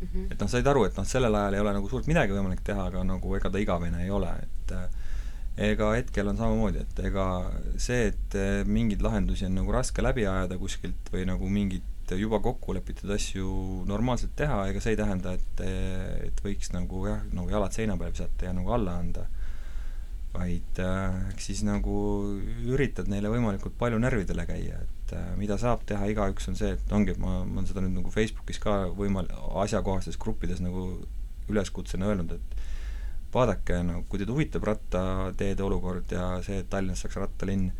mm. 0.00 0.08
-hmm. 0.08 0.32
et 0.32 0.40
noh, 0.40 0.50
said 0.50 0.66
aru, 0.66 0.84
et 0.84 0.96
noh, 0.96 1.06
sellel 1.06 1.34
ajal 1.34 1.54
ei 1.54 1.60
ole 1.60 1.72
nagu 1.78 1.88
suurt 1.88 2.06
midagi 2.10 2.34
võimalik 2.34 2.62
teha, 2.64 2.88
aga 2.90 3.04
nagu 3.04 3.34
ega 3.36 3.50
ta 3.50 3.62
igavene 3.62 4.02
ei 4.04 4.10
ole, 4.10 4.32
et 4.42 4.72
äh, 4.72 4.88
ega 5.56 5.90
hetkel 5.96 6.28
on 6.28 6.36
samamoodi, 6.36 6.82
et 6.84 6.98
ega 7.08 7.26
see, 7.80 8.10
et 8.10 8.34
eh, 8.36 8.62
mingeid 8.68 9.04
lahendusi 9.04 9.46
on 9.48 9.56
nagu 9.56 9.72
raske 9.72 10.04
läbi 10.04 10.26
ajada 10.28 10.58
kuskilt 10.60 11.08
või 11.12 11.24
nagu 11.28 11.48
mingit 11.48 12.12
juba 12.14 12.38
kokku 12.44 12.74
lepitud 12.76 13.10
asju 13.10 13.48
normaalselt 13.88 14.36
teha, 14.38 14.60
ega 14.70 14.82
see 14.82 14.94
ei 14.94 15.00
tähenda, 15.00 15.32
et, 15.34 15.62
eh, 15.64 16.28
et 16.28 16.44
võiks 16.44 16.70
nagu 16.76 17.06
jah, 17.08 17.24
nagu 17.34 17.50
jalad 17.50 17.74
seina 17.74 17.96
peale 17.96 18.14
visata 18.14 18.50
ja 18.50 18.52
nagu 18.56 18.76
alla 18.76 19.00
anda. 19.00 19.26
vaid 20.36 20.78
äh, 20.84 21.30
eks 21.32 21.46
siis 21.48 21.62
nagu 21.64 21.94
üritad 22.68 23.06
neile 23.08 23.30
võimalikult 23.32 23.72
palju 23.80 23.96
närvidele 23.96 24.44
käia, 24.44 24.82
et 24.84 25.14
äh, 25.16 25.30
mida 25.40 25.56
saab 25.56 25.86
teha 25.88 26.10
igaüks, 26.12 26.50
on 26.50 26.58
see, 26.58 26.74
et 26.76 26.92
ongi, 26.92 27.14
et 27.14 27.18
ma, 27.22 27.38
ma 27.48 27.62
olen 27.62 27.68
seda 27.70 27.80
nüüd 27.80 28.02
nagu 28.02 28.12
Facebookis 28.12 28.60
ka 28.60 28.74
võimal-, 28.98 29.30
asjakohastes 29.62 30.20
gruppides 30.20 30.60
nagu 30.60 30.90
üleskutsena 31.48 32.10
öelnud, 32.10 32.36
et 32.36 32.65
vaadake, 33.34 33.80
no 33.86 34.02
kui 34.08 34.20
teid 34.20 34.30
huvitab 34.32 34.64
rattateede 34.66 35.64
olukord 35.66 36.12
ja 36.14 36.36
see, 36.46 36.60
et 36.62 36.70
Tallinnas 36.72 37.02
saaks 37.04 37.18
rattalinn, 37.20 37.70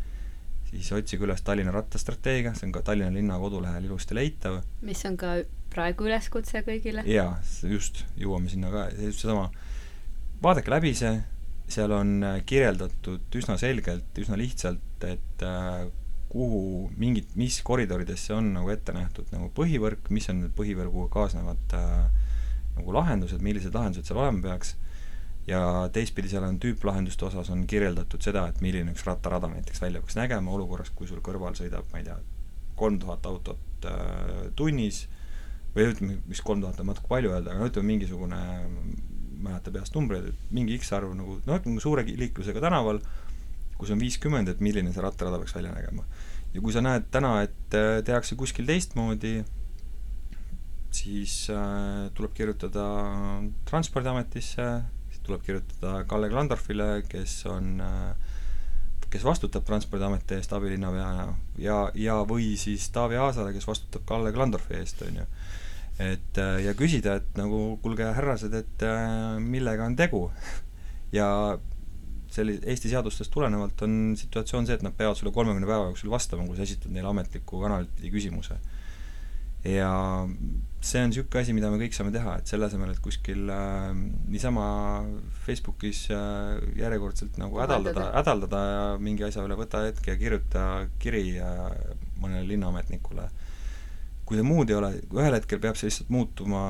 siis 0.69 0.91
otsige 0.95 1.25
üles 1.27 1.41
Tallinna 1.45 1.73
rattastrateegia, 1.75 2.53
see 2.57 2.67
on 2.69 2.75
ka 2.75 2.83
Tallinna 2.85 3.13
linna 3.15 3.39
kodulehel 3.41 3.87
ilusti 3.87 4.17
leitav. 4.17 4.61
mis 4.85 5.05
on 5.09 5.17
ka 5.19 5.37
praegu 5.73 6.07
üleskutse 6.09 6.63
kõigile? 6.67 7.05
jaa, 7.09 7.37
just, 7.71 8.03
jõuame 8.19 8.51
sinna 8.51 8.71
ka, 8.73 8.87
seesama, 8.97 9.49
vaadake 10.43 10.73
läbi 10.73 10.93
see, 10.97 11.15
seal 11.71 11.93
on 11.95 12.17
äh, 12.23 12.41
kirjeldatud 12.47 13.39
üsna 13.39 13.57
selgelt, 13.59 14.11
üsna 14.19 14.39
lihtsalt, 14.39 15.07
et 15.07 15.45
äh, 15.45 15.87
kuhu 16.31 16.89
mingid, 16.99 17.31
mis 17.39 17.61
koridorides 17.65 18.27
see 18.27 18.35
on 18.35 18.51
nagu 18.55 18.71
ette 18.71 18.93
nähtud 18.95 19.29
nagu 19.31 19.49
põhivõrk, 19.55 20.11
mis 20.13 20.27
on 20.31 20.43
need 20.43 20.55
põhivõrguga 20.57 21.09
kaasnevad 21.13 21.77
äh, 21.77 22.27
nagu 22.77 22.93
lahendused, 22.93 23.41
millised 23.43 23.75
lahendused 23.75 24.09
seal 24.09 24.19
olema 24.21 24.43
peaks 24.43 24.75
ja 25.47 25.61
teistpidi 25.93 26.29
seal 26.31 26.45
on 26.47 26.59
tüüplahenduste 26.59 27.27
osas 27.29 27.49
on 27.53 27.63
kirjeldatud 27.69 28.23
seda, 28.23 28.47
et 28.51 28.59
milline 28.63 28.91
üks 28.91 29.05
rattarada 29.07 29.49
näiteks 29.51 29.81
välja 29.81 30.01
peaks 30.03 30.17
nägema 30.19 30.51
olukorras, 30.51 30.91
kui 30.95 31.07
sul 31.07 31.21
kõrval 31.23 31.55
sõidab, 31.55 31.87
ma 31.93 32.01
ei 32.01 32.07
tea, 32.09 32.17
kolm 32.77 32.99
tuhat 33.01 33.25
autot 33.25 33.87
äh, 33.87 34.49
tunnis 34.59 35.05
või 35.75 35.91
ütleme, 35.91 36.17
mis 36.27 36.41
kolm 36.43 36.63
tuhat 36.63 36.81
on 36.81 36.91
natuke 36.91 37.07
palju 37.09 37.31
öelda, 37.31 37.53
aga 37.53 37.69
ütleme 37.71 37.93
mingisugune, 37.93 38.41
ma 38.67 38.81
ei 38.89 39.53
mäleta 39.53 39.71
peast 39.71 39.95
numbreid, 39.95 40.31
et 40.31 40.51
mingi 40.53 40.75
X 40.79 40.91
arv 40.97 41.13
nagu 41.15 41.37
noh, 41.45 41.61
nagu 41.61 41.83
suure 41.83 42.03
liiklusega 42.07 42.63
tänaval, 42.63 42.99
kus 43.77 43.93
on 43.93 44.01
viiskümmend, 44.01 44.49
et 44.49 44.63
milline 44.63 44.91
see 44.91 45.05
rattarada 45.05 45.39
peaks 45.39 45.55
välja 45.55 45.71
nägema. 45.71 46.03
ja 46.53 46.63
kui 46.63 46.73
sa 46.73 46.81
näed 46.81 47.07
täna, 47.13 47.37
et 47.45 47.77
äh, 47.77 48.01
tehakse 48.03 48.35
kuskil 48.35 48.67
teistmoodi, 48.67 49.45
siis 50.91 51.39
äh, 51.53 52.07
tuleb 52.17 52.33
kirjutada 52.33 52.85
Transpordiametisse, 53.69 54.67
siis 54.81 54.96
tuleb 55.27 55.43
kirjutada 55.45 56.01
Kalle 56.09 56.31
Klandorfile, 56.31 56.89
kes 57.09 57.41
on 57.51 57.77
kes 59.11 59.23
vastutab 59.23 59.63
Transpordiameti 59.67 60.35
eest 60.35 60.51
abilinnapeana 60.55 61.27
ja, 61.61 61.77
ja 61.95 62.17
või 62.27 62.55
siis 62.59 62.89
Taavi 62.95 63.19
Aasale, 63.21 63.53
kes 63.55 63.67
vastutab 63.67 64.03
Kalle 64.07 64.33
Klandorfi 64.35 64.75
eest, 64.81 65.01
on 65.05 65.21
ju. 65.21 65.27
et 66.03 66.41
ja 66.63 66.73
küsida, 66.77 67.17
et 67.21 67.39
nagu 67.39 67.77
kuulge, 67.83 68.09
härrased, 68.17 68.53
et 68.57 68.85
millega 69.43 69.87
on 69.87 69.95
tegu 69.99 70.25
ja 71.17 71.29
selli-, 72.31 72.59
Eesti 72.65 72.91
seadustest 72.91 73.31
tulenevalt 73.31 73.81
on 73.87 74.15
situatsioon 74.19 74.67
see, 74.67 74.75
et 74.75 74.83
nad 74.83 74.95
peavad 74.97 75.19
sulle 75.19 75.31
kolmekümne 75.35 75.69
päeva 75.69 75.87
jooksul 75.91 76.11
vastama, 76.11 76.47
kui 76.47 76.59
sa 76.59 76.67
esitad 76.67 76.91
neile 76.91 77.11
ametliku 77.13 77.63
kanalit 77.63 77.93
pidi 77.95 78.11
küsimuse 78.17 78.59
ja 79.67 79.91
see 80.87 81.03
on 81.03 81.11
niisugune 81.11 81.41
asi, 81.41 81.53
mida 81.55 81.69
me 81.71 81.79
kõik 81.81 81.95
saame 81.95 82.13
teha, 82.15 82.37
et 82.39 82.49
selle 82.49 82.67
asemel, 82.69 82.93
et 82.93 83.01
kuskil 83.03 83.49
äh, 83.51 83.89
niisama 84.31 84.67
Facebookis 85.43 86.05
äh, 86.15 86.57
järjekordselt 86.79 87.39
nagu 87.41 87.59
hädaldada, 87.61 88.07
hädaldada 88.15 88.61
ja 88.67 88.83
mingi 89.03 89.25
asja 89.27 89.45
üle 89.47 89.57
võta 89.59 89.83
hetk 89.87 90.07
ja 90.07 90.17
kirjuta 90.19 90.65
kiri 91.01 91.25
äh, 91.43 91.63
mõnele 92.21 92.45
linnaametnikule. 92.53 93.29
kui 94.27 94.35
see 94.35 94.43
muud 94.43 94.71
ei 94.71 94.75
ole, 94.75 94.91
ühel 95.15 95.37
hetkel 95.37 95.59
peab 95.63 95.77
see 95.79 95.87
lihtsalt 95.87 96.09
muutuma 96.11 96.61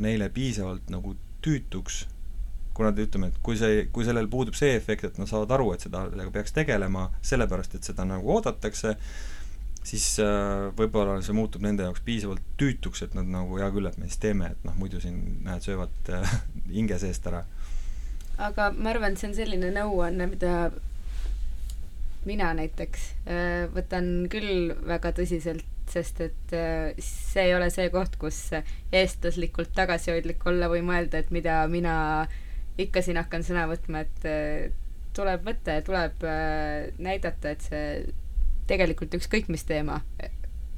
neile 0.00 0.28
piisavalt 0.32 0.90
nagu 0.92 1.14
tüütuks, 1.44 2.02
kuna 2.76 2.92
te 2.92 3.06
ütleme, 3.08 3.32
et 3.32 3.38
kui 3.42 3.56
see, 3.58 3.86
kui 3.92 4.04
sellel 4.04 4.28
puudub 4.30 4.56
see 4.58 4.74
efekt, 4.76 5.06
et 5.08 5.18
nad 5.20 5.30
saavad 5.30 5.56
aru, 5.56 5.72
et 5.74 5.84
seda, 5.86 6.04
sellega 6.12 6.34
peaks 6.34 6.54
tegelema, 6.56 7.08
sellepärast 7.24 7.78
et 7.78 7.88
seda 7.88 8.04
nagu 8.08 8.36
oodatakse, 8.36 8.94
siis 9.88 10.06
äh, 10.22 10.68
võib-olla 10.76 11.18
see 11.24 11.36
muutub 11.36 11.64
nende 11.64 11.86
jaoks 11.86 12.02
piisavalt 12.06 12.44
tüütuks, 12.60 13.04
et 13.06 13.14
nad 13.16 13.28
nagu 13.32 13.58
hea 13.60 13.68
küll, 13.74 13.88
et 13.88 13.96
me 14.00 14.08
siis 14.08 14.20
teeme, 14.22 14.52
et 14.52 14.66
noh, 14.68 14.76
muidu 14.80 15.00
siin 15.02 15.40
näed, 15.46 15.64
söövad 15.64 16.12
äh, 16.12 16.34
hinge 16.76 16.98
seest 17.00 17.26
ära. 17.30 17.44
aga 18.38 18.70
ma 18.76 18.92
arvan, 18.92 19.16
et 19.16 19.22
see 19.22 19.30
on 19.30 19.38
selline 19.38 19.72
nõuanne, 19.74 20.28
mida 20.30 20.58
mina 22.28 22.52
näiteks 22.58 23.08
äh, 23.30 23.64
võtan 23.72 24.28
küll 24.32 24.74
väga 24.88 25.14
tõsiselt, 25.16 25.66
sest 25.88 26.20
et 26.26 26.52
äh, 26.56 26.92
see 27.00 27.48
ei 27.48 27.56
ole 27.56 27.70
see 27.72 27.88
koht, 27.94 28.18
kus 28.20 28.42
eestlaslikult 28.92 29.72
tagasihoidlik 29.76 30.44
olla 30.50 30.68
või 30.72 30.84
mõelda, 30.84 31.22
et 31.22 31.32
mida 31.34 31.62
mina 31.70 31.94
ikka 32.78 33.02
siin 33.02 33.18
hakkan 33.18 33.42
sõna 33.46 33.64
võtma, 33.70 34.04
et 34.04 34.28
äh, 34.28 34.68
tuleb 35.16 35.46
võtta 35.48 35.78
ja 35.78 35.84
tuleb 35.86 36.24
äh, 36.28 36.90
näidata, 37.02 37.54
et 37.54 37.64
see 37.64 37.84
tegelikult 38.68 39.16
ükskõik 39.18 39.48
mis 39.52 39.64
teema 39.68 40.02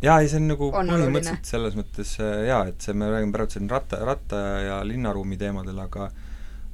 jaa, 0.00 0.20
ei 0.20 0.30
see 0.30 0.40
on 0.40 0.48
nagu 0.48 0.70
põhimõtteliselt 0.72 1.48
selles 1.48 1.76
mõttes 1.78 2.14
äh, 2.22 2.46
jaa, 2.48 2.64
et 2.70 2.80
see, 2.84 2.96
me 2.96 3.10
räägime 3.12 3.34
praegu 3.36 3.56
siin 3.56 3.68
ratta, 3.70 4.00
ratta 4.06 4.40
ja 4.64 4.80
linnaruumi 4.86 5.38
teemadel, 5.40 5.78
aga 5.82 6.08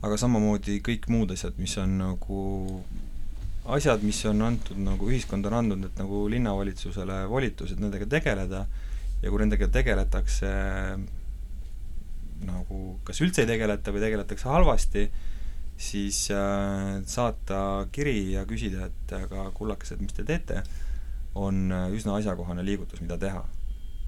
aga 0.06 0.18
samamoodi 0.20 0.78
kõik 0.84 1.08
muud 1.10 1.32
asjad, 1.34 1.56
mis 1.58 1.74
on 1.82 1.96
nagu 1.98 2.40
asjad, 3.74 4.04
mis 4.06 4.20
on 4.30 4.44
antud 4.46 4.78
nagu, 4.78 5.08
ühiskond 5.10 5.48
on 5.48 5.58
andnud, 5.58 5.86
et 5.88 5.98
nagu 5.98 6.26
linnavalitsusele 6.30 7.24
volitused 7.30 7.80
nendega 7.82 8.06
tegeleda 8.16 8.66
ja 9.22 9.32
kui 9.32 9.42
nendega 9.42 9.68
tegeletakse 9.74 10.50
nagu 12.46 12.80
kas 13.06 13.22
üldse 13.24 13.42
ei 13.42 13.48
tegeleta 13.48 13.94
või 13.94 14.04
tegeletakse 14.04 14.46
halvasti, 14.52 15.06
siis 15.80 16.28
äh, 16.30 17.00
saata 17.10 17.60
kiri 17.92 18.36
ja 18.36 18.46
küsida, 18.46 18.86
et 18.86 19.16
aga 19.18 19.48
kullakesed, 19.56 19.98
mis 20.04 20.14
te 20.14 20.24
teete 20.28 20.62
on 21.36 21.72
äh, 21.72 21.88
üsna 21.94 22.16
asjakohane 22.20 22.64
liigutus, 22.66 23.02
mida 23.04 23.18
teha. 23.20 23.44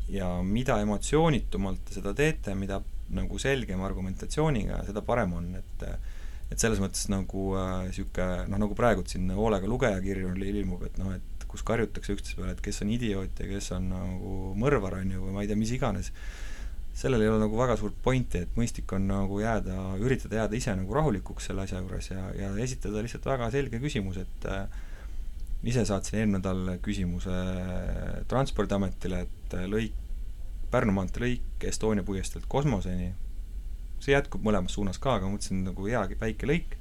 ja 0.08 0.28
mida 0.40 0.78
emotsioonitumalt 0.80 1.82
te 1.84 1.98
seda 1.98 2.14
teete, 2.16 2.54
mida 2.56 2.78
nagu 3.12 3.38
selgema 3.40 3.84
argumentatsiooniga, 3.88 4.80
seda 4.86 5.02
parem 5.04 5.34
on, 5.36 5.50
et 5.58 5.84
et 6.48 6.62
selles 6.62 6.80
mõttes 6.80 7.10
nagu 7.12 7.50
niisugune 7.84 8.24
äh, 8.24 8.46
noh, 8.48 8.60
nagu 8.64 8.76
praegu 8.76 9.04
siin 9.08 9.28
hoolega 9.36 9.68
lugejakirju 9.68 10.32
ilmub, 10.48 10.86
et 10.88 10.96
noh, 11.00 11.12
et 11.12 11.44
kus 11.48 11.64
karjutakse 11.64 12.14
üksteise 12.14 12.38
peale, 12.38 12.54
et 12.56 12.62
kes 12.64 12.82
on 12.84 12.92
idioot 12.92 13.40
ja 13.42 13.48
kes 13.48 13.72
on 13.76 13.88
nagu 13.92 14.34
mõrvar, 14.60 14.98
on 15.02 15.12
ju, 15.12 15.24
või 15.26 15.36
ma 15.36 15.44
ei 15.44 15.50
tea, 15.50 15.58
mis 15.60 15.72
iganes, 15.76 16.10
sellel 16.98 17.22
ei 17.22 17.30
ole 17.30 17.40
nagu 17.44 17.56
väga 17.56 17.76
suurt 17.80 17.96
pointi, 18.04 18.42
et 18.44 18.56
mõistlik 18.58 18.90
on 18.96 19.06
nagu 19.10 19.40
jääda, 19.40 19.76
üritada 20.02 20.42
jääda 20.42 20.58
ise 20.58 20.74
nagu 20.76 20.96
rahulikuks 20.96 21.48
selle 21.48 21.64
asja 21.64 21.81
juures 21.83 22.10
ja, 22.10 22.24
ja 22.37 22.50
esitada 22.64 23.04
lihtsalt 23.04 23.29
väga 23.29 23.50
selge 23.54 23.81
küsimus, 23.83 24.20
et 24.24 24.48
äh, 24.50 24.66
ise 25.67 25.85
saatsin 25.88 26.21
eelmine 26.21 26.38
nädal 26.38 26.77
küsimuse 26.85 27.35
Transpordiametile, 28.31 29.25
et 29.27 29.56
lõik, 29.71 29.96
Pärnu 30.71 30.92
maantee 30.92 31.23
lõik 31.25 31.65
Estonia 31.65 32.04
puiesteelt 32.04 32.44
kosmoseni, 32.50 33.09
see 34.04 34.13
jätkub 34.13 34.44
mõlemas 34.44 34.77
suunas 34.77 35.00
ka, 35.02 35.17
aga 35.17 35.31
mõtlesin 35.31 35.65
nagu 35.67 35.88
hea 35.88 36.04
väike 36.21 36.48
lõik 36.50 36.77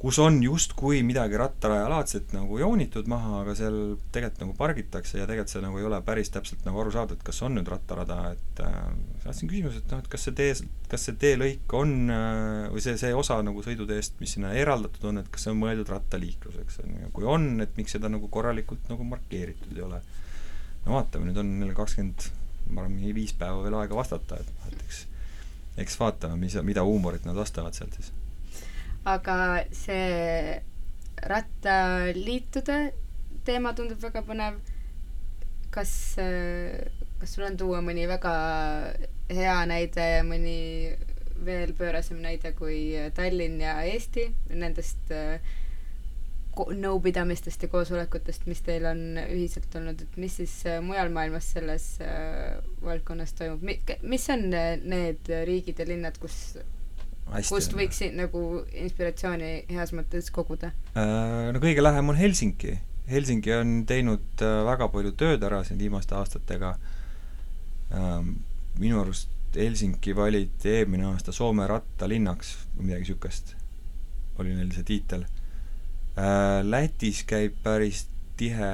kus 0.00 0.16
on 0.18 0.38
justkui 0.40 1.02
midagi 1.04 1.36
rattarajalaadset 1.36 2.30
nagu 2.32 2.56
joonitud 2.56 3.08
maha, 3.10 3.42
aga 3.42 3.54
seal 3.58 3.74
tegelikult 4.14 4.40
nagu 4.46 4.54
pargitakse 4.56 5.18
ja 5.18 5.26
tegelikult 5.28 5.52
see 5.52 5.60
nagu 5.60 5.76
ei 5.76 5.84
ole 5.84 5.98
päris 6.06 6.32
täpselt 6.32 6.62
nagu 6.64 6.80
aru 6.80 6.92
saada, 6.94 7.18
et 7.18 7.24
kas 7.26 7.40
on 7.44 7.58
nüüd 7.58 7.68
rattarada, 7.68 8.16
et 8.32 8.62
äh, 8.64 8.78
saatsin 9.26 9.50
küsimuse, 9.50 9.82
et 9.82 9.92
noh, 9.92 10.00
et 10.00 10.08
kas 10.12 10.24
see 10.24 10.36
tee, 10.38 10.54
kas 10.88 11.04
see 11.04 11.18
teelõik 11.20 11.74
on 11.76 11.92
äh, 12.14 12.70
või 12.72 12.84
see, 12.84 12.96
see 13.02 13.12
osa 13.16 13.36
nagu 13.44 13.64
sõiduteest, 13.66 14.16
mis 14.22 14.32
sinna 14.38 14.54
eraldatud 14.56 15.04
on, 15.10 15.20
et 15.20 15.28
kas 15.34 15.44
see 15.44 15.52
on 15.52 15.60
mõeldud 15.60 15.92
rattaliikluseks, 15.92 16.80
on 16.86 16.96
ju, 17.02 17.12
kui 17.18 17.28
on, 17.36 17.50
et 17.66 17.76
miks 17.76 17.96
seda 17.98 18.08
nagu 18.12 18.32
korralikult 18.32 18.88
nagu 18.88 19.04
markeeritud 19.10 19.76
ei 19.76 19.84
ole. 19.84 20.00
no 20.86 20.96
vaatame, 20.96 21.28
nüüd 21.28 21.42
on 21.44 21.52
neil 21.60 21.76
kakskümmend, 21.76 22.30
ma 22.70 22.86
arvan, 22.86 22.96
mingi 22.96 23.12
viis 23.20 23.36
päeva 23.36 23.60
veel 23.66 23.76
aega 23.82 24.00
vastata, 24.00 24.40
et 24.40 24.48
noh, 24.56 24.72
et 24.72 24.86
eks 24.86 25.04
eks 25.80 26.00
vaatame, 26.00 26.40
mis, 26.40 26.56
mida 26.64 26.82
huumorit 26.88 27.28
nad 27.28 27.36
vastavad 27.36 27.76
sealt 27.76 28.00
siis 28.00 28.10
aga 29.04 29.64
see 29.72 30.60
rattaliitude 31.30 32.80
teema 33.44 33.72
tundub 33.76 34.00
väga 34.02 34.22
põnev. 34.26 34.60
kas, 35.70 35.92
kas 37.20 37.32
sul 37.34 37.46
on 37.46 37.56
tuua 37.56 37.80
mõni 37.84 38.08
väga 38.10 38.34
hea 39.30 39.56
näide 39.70 40.06
ja 40.16 40.22
mõni 40.26 40.96
veel 41.46 41.72
pöörasem 41.78 42.18
näide 42.20 42.52
kui 42.58 42.90
Tallinn 43.14 43.60
ja 43.62 43.76
Eesti? 43.86 44.26
Nendest 44.50 45.12
nõupidamistest 46.60 47.62
ja 47.62 47.70
koosolekutest, 47.70 48.44
mis 48.50 48.60
teil 48.66 48.84
on 48.90 48.98
ühiselt 49.22 49.72
olnud, 49.78 50.02
et 50.02 50.16
mis 50.20 50.34
siis 50.42 50.56
mujal 50.82 51.08
maailmas 51.14 51.52
selles 51.54 51.86
valdkonnas 52.82 53.32
toimub, 53.38 53.62
mis 54.02 54.28
on 54.34 54.50
need 54.50 55.30
riigid 55.46 55.80
ja 55.80 55.86
linnad, 55.88 56.18
kus 56.20 56.58
kust 57.48 57.74
võiks 57.76 58.00
nagu 58.16 58.42
inspiratsiooni 58.84 59.50
heas 59.70 59.92
mõttes 59.96 60.30
koguda? 60.34 60.72
Äh, 60.94 61.50
no 61.54 61.62
kõige 61.62 61.84
lähem 61.84 62.12
on 62.12 62.18
Helsingi. 62.18 62.76
Helsingi 63.10 63.54
on 63.56 63.74
teinud 63.88 64.44
äh, 64.44 64.60
väga 64.68 64.90
palju 64.92 65.12
tööd 65.18 65.44
ära 65.46 65.62
siin 65.66 65.80
viimaste 65.80 66.16
aastatega. 66.18 66.76
Ähm, 67.96 68.36
minu 68.78 69.00
arust 69.02 69.30
Helsingi 69.56 70.14
valiti 70.16 70.76
eelmine 70.76 71.08
aasta 71.10 71.34
Soome 71.34 71.66
rattalinnaks 71.70 72.54
või 72.76 72.90
midagi 72.90 73.08
niisugust, 73.08 73.54
oli 74.38 74.54
neil 74.54 74.70
see 74.76 74.86
tiitel. 74.86 75.26
Äh, 76.18 76.60
Lätis 76.66 77.24
käib 77.26 77.58
päris 77.64 78.06
tihe 78.40 78.72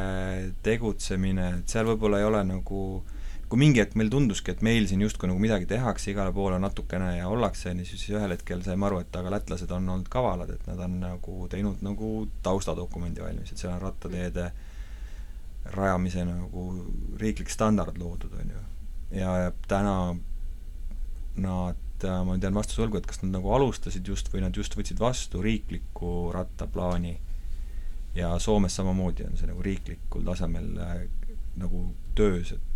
tegutsemine, 0.62 1.52
et 1.61 1.72
seal 1.72 1.88
võib-olla 1.88 2.20
ei 2.20 2.28
ole 2.28 2.42
nagu 2.46 2.82
äh, 3.00 3.16
kui 3.49 3.61
mingi 3.61 3.78
hetk 3.78 3.94
meil 3.99 4.11
tunduski, 4.11 4.51
et 4.53 4.62
meil 4.66 4.88
siin 4.90 5.03
justkui 5.05 5.28
nagu 5.30 5.38
midagi 5.42 5.68
tehakse 5.70 6.11
igale 6.11 6.32
poole 6.34 6.59
natukene 6.62 7.12
ja 7.18 7.28
ollakse, 7.30 7.70
nii 7.76 7.86
siis 7.86 8.09
ühel 8.11 8.34
hetkel 8.34 8.62
saime 8.66 8.88
aru, 8.88 9.01
et 9.05 9.18
aga 9.18 9.32
lätlased 9.36 9.70
on 9.74 9.86
olnud 9.94 10.09
kavalad, 10.11 10.51
et 10.51 10.66
nad 10.66 10.80
on 10.82 10.97
nagu 11.03 11.47
teinud 11.53 11.84
nagu 11.86 12.11
taustadokumendi 12.47 13.22
valmis, 13.22 13.53
et 13.53 13.62
seal 13.62 13.76
on 13.76 13.84
rattateede 13.84 14.49
rajamise 15.76 16.24
nagu 16.26 16.66
riiklik 17.20 17.51
standard 17.51 17.99
loodud, 18.03 18.34
on 18.40 18.51
ju. 18.55 18.64
ja 19.20 19.53
täna 19.70 19.97
nad, 21.36 22.07
ma 22.26 22.38
tean 22.42 22.59
vastuse 22.59 22.82
võlgu, 22.82 22.99
et 22.99 23.07
kas 23.07 23.22
nad 23.22 23.36
nagu 23.38 23.53
alustasid 23.55 24.07
just 24.07 24.32
või 24.32 24.42
nad 24.42 24.57
just 24.59 24.74
võtsid 24.78 24.99
vastu 25.01 25.42
riikliku 25.44 26.32
rattaplaani 26.34 27.14
ja 28.16 28.38
Soomes 28.42 28.74
samamoodi 28.76 29.26
on 29.28 29.36
see 29.36 29.49
nagu 29.49 29.62
riiklikul 29.62 30.24
tasemel 30.26 30.70
äh, 30.82 30.97
nagu 31.61 31.90
töös, 32.16 32.55
et 32.57 32.76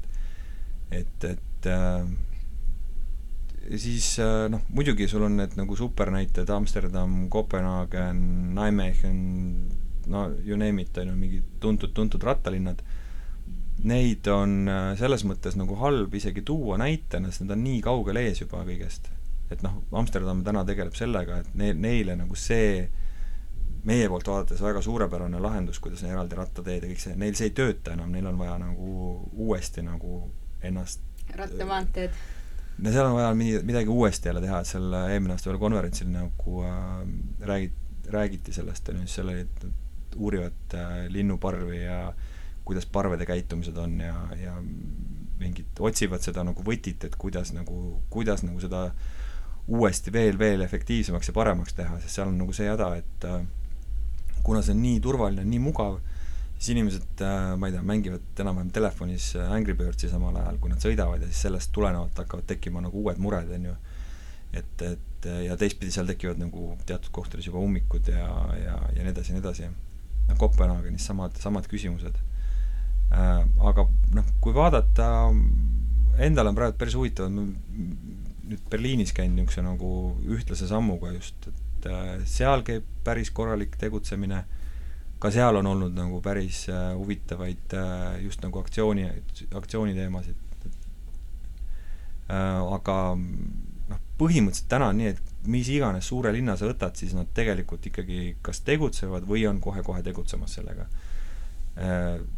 et, 0.90 1.24
et 1.24 1.66
äh, 1.70 2.06
siis 3.78 4.18
äh, 4.18 4.48
noh, 4.50 4.62
muidugi 4.74 5.08
sul 5.08 5.24
on 5.26 5.36
need 5.38 5.56
nagu 5.58 5.76
supernäited 5.76 6.50
Amsterdam, 6.50 7.28
Kopenhaagen, 7.30 8.22
Nijmegen, 8.56 9.20
no 10.10 10.26
you 10.44 10.56
name 10.56 10.82
it, 10.82 10.96
on 10.98 11.12
ju, 11.12 11.16
mingid 11.16 11.46
tuntud-tuntud 11.62 12.24
rattalinnad, 12.26 12.82
neid 13.86 14.26
on 14.32 14.68
äh, 14.68 14.92
selles 15.00 15.24
mõttes 15.28 15.56
nagu 15.56 15.78
halb 15.80 16.14
isegi 16.14 16.42
tuua 16.46 16.78
näitena, 16.80 17.30
sest 17.30 17.46
nad 17.46 17.56
on 17.56 17.64
nii 17.64 17.80
kaugel 17.84 18.20
ees 18.20 18.42
juba 18.42 18.64
kõigest. 18.66 19.12
et 19.50 19.62
noh, 19.66 19.80
Amsterdam 19.98 20.44
täna 20.46 20.62
tegeleb 20.66 20.94
sellega, 20.94 21.40
et 21.42 21.54
ne-, 21.58 21.74
neile 21.74 22.14
nagu 22.18 22.36
see 22.38 22.84
meie 23.84 24.08
poolt 24.12 24.28
vaadates 24.28 24.60
väga 24.62 24.82
suurepärane 24.84 25.40
lahendus, 25.40 25.80
kuidas 25.80 26.04
on 26.04 26.12
eraldi 26.12 26.36
rattateed 26.38 26.84
ja 26.84 26.90
kõik 26.90 27.02
see, 27.02 27.16
neil 27.18 27.34
see 27.38 27.48
ei 27.48 27.56
tööta 27.56 27.96
enam, 27.96 28.12
neil 28.12 28.28
on 28.30 28.38
vaja 28.38 28.58
nagu 28.60 28.92
uuesti 29.32 29.82
nagu 29.82 30.20
ennast 30.62 31.00
rattamaanteed. 31.36 32.16
no 32.78 32.92
seal 32.92 33.06
on 33.06 33.14
vaja 33.18 33.34
midagi 33.34 33.88
uuesti 33.88 34.28
jälle 34.28 34.42
teha, 34.44 34.60
et 34.60 34.70
seal 34.70 34.92
eelmine 35.02 35.36
aasta 35.36 35.50
ühel 35.50 35.60
konverentsil 35.62 36.10
nagu 36.12 36.64
äh, 36.66 37.04
räägid-, 37.52 38.10
räägiti 38.10 38.52
sellest, 38.52 38.88
on 38.88 39.00
ju, 39.00 39.06
siis 39.06 39.20
seal 39.20 39.32
olid, 39.34 39.70
uurivad 40.16 40.74
äh, 40.74 40.98
linnuparvi 41.08 41.84
ja 41.84 42.12
kuidas 42.64 42.86
parvede 42.86 43.26
käitumised 43.26 43.76
on 43.76 44.00
ja, 44.00 44.14
ja 44.38 44.56
mingid, 45.40 45.72
otsivad 45.80 46.22
seda 46.24 46.44
nagu 46.46 46.64
võtit, 46.66 47.04
et 47.06 47.16
kuidas 47.18 47.54
nagu, 47.56 48.00
kuidas 48.12 48.44
nagu 48.46 48.60
seda 48.62 48.90
uuesti 49.70 50.12
veel, 50.12 50.38
veel 50.38 50.62
efektiivsemaks 50.64 51.30
ja 51.30 51.34
paremaks 51.36 51.74
teha, 51.76 51.98
sest 52.02 52.18
seal 52.18 52.30
on 52.30 52.38
nagu 52.40 52.54
see 52.56 52.68
häda, 52.70 52.92
et 53.00 53.26
äh, 53.28 53.42
kuna 54.42 54.62
see 54.64 54.74
on 54.74 54.82
nii 54.82 55.00
turvaline, 55.04 55.44
nii 55.46 55.62
mugav, 55.62 56.00
siis 56.60 56.74
inimesed, 56.74 57.22
äh, 57.24 57.52
ma 57.56 57.68
ei 57.70 57.74
tea, 57.74 57.82
mängivad 57.88 58.42
enam-vähem 58.44 58.72
telefonis 58.76 59.30
äh, 59.40 59.52
Angry 59.56 59.74
Birdsi 59.74 60.10
samal 60.12 60.36
ajal, 60.36 60.58
kui 60.60 60.72
nad 60.72 60.82
sõidavad 60.84 61.22
ja 61.24 61.28
siis 61.30 61.46
sellest 61.46 61.72
tulenevalt 61.72 62.18
hakkavad 62.20 62.44
tekkima 62.50 62.82
nagu 62.84 63.00
uued 63.00 63.20
mured, 63.22 63.48
on 63.56 63.70
ju. 63.70 63.76
et, 64.60 64.82
et 64.84 65.28
ja 65.46 65.56
teistpidi 65.56 65.92
seal 65.94 66.08
tekivad 66.08 66.40
nagu 66.40 66.74
teatud 66.88 67.12
kohtades 67.14 67.46
juba 67.48 67.60
ummikud 67.62 68.08
ja, 68.12 68.28
ja, 68.58 68.76
ja 68.96 69.04
nii 69.04 69.12
edasi 69.12 69.32
ja 69.32 69.38
nii 69.38 69.44
edasi. 69.44 69.70
noh, 70.28 70.36
Kopenhaagenis 70.40 71.06
samad, 71.08 71.40
samad 71.40 71.68
küsimused 71.70 72.16
äh,. 73.12 73.42
aga 73.72 73.86
noh, 74.16 74.30
kui 74.44 74.54
vaadata, 74.56 75.08
endal 76.20 76.52
on 76.52 76.58
praegu 76.58 76.76
päris 76.80 76.96
huvitav, 76.98 77.32
nüüd 77.32 78.64
Berliinis 78.70 79.14
käin 79.16 79.32
niisuguse 79.36 79.62
nagu 79.64 79.90
ühtlase 80.28 80.68
sammuga 80.68 81.12
just, 81.14 81.48
et 81.48 81.88
äh, 81.88 82.16
seal 82.28 82.64
käib 82.66 82.86
päris 83.06 83.30
korralik 83.32 83.76
tegutsemine, 83.80 84.44
ka 85.20 85.30
seal 85.32 85.60
on 85.60 85.68
olnud 85.68 85.96
nagu 85.96 86.20
päris 86.24 86.64
äh, 86.72 86.92
huvitavaid 86.96 87.74
äh, 87.76 88.20
just 88.24 88.42
nagu 88.44 88.60
aktsiooni, 88.62 89.08
aktsiooniteemasid. 89.54 90.46
aga 92.30 92.96
noh, 93.18 94.02
põhimõtteliselt 94.20 94.68
täna 94.70 94.92
on 94.92 95.00
nii, 95.00 95.08
et 95.10 95.48
mis 95.50 95.66
iganes 95.74 96.06
suure 96.06 96.30
linna 96.32 96.54
sa 96.56 96.68
võtad, 96.68 96.94
siis 96.94 97.10
nad 97.16 97.32
tegelikult 97.34 97.88
ikkagi 97.90 98.36
kas 98.42 98.62
tegutsevad 98.62 99.26
või 99.26 99.42
on 99.50 99.58
kohe-kohe 99.60 100.04
tegutsemas 100.06 100.54
sellega. 100.54 100.86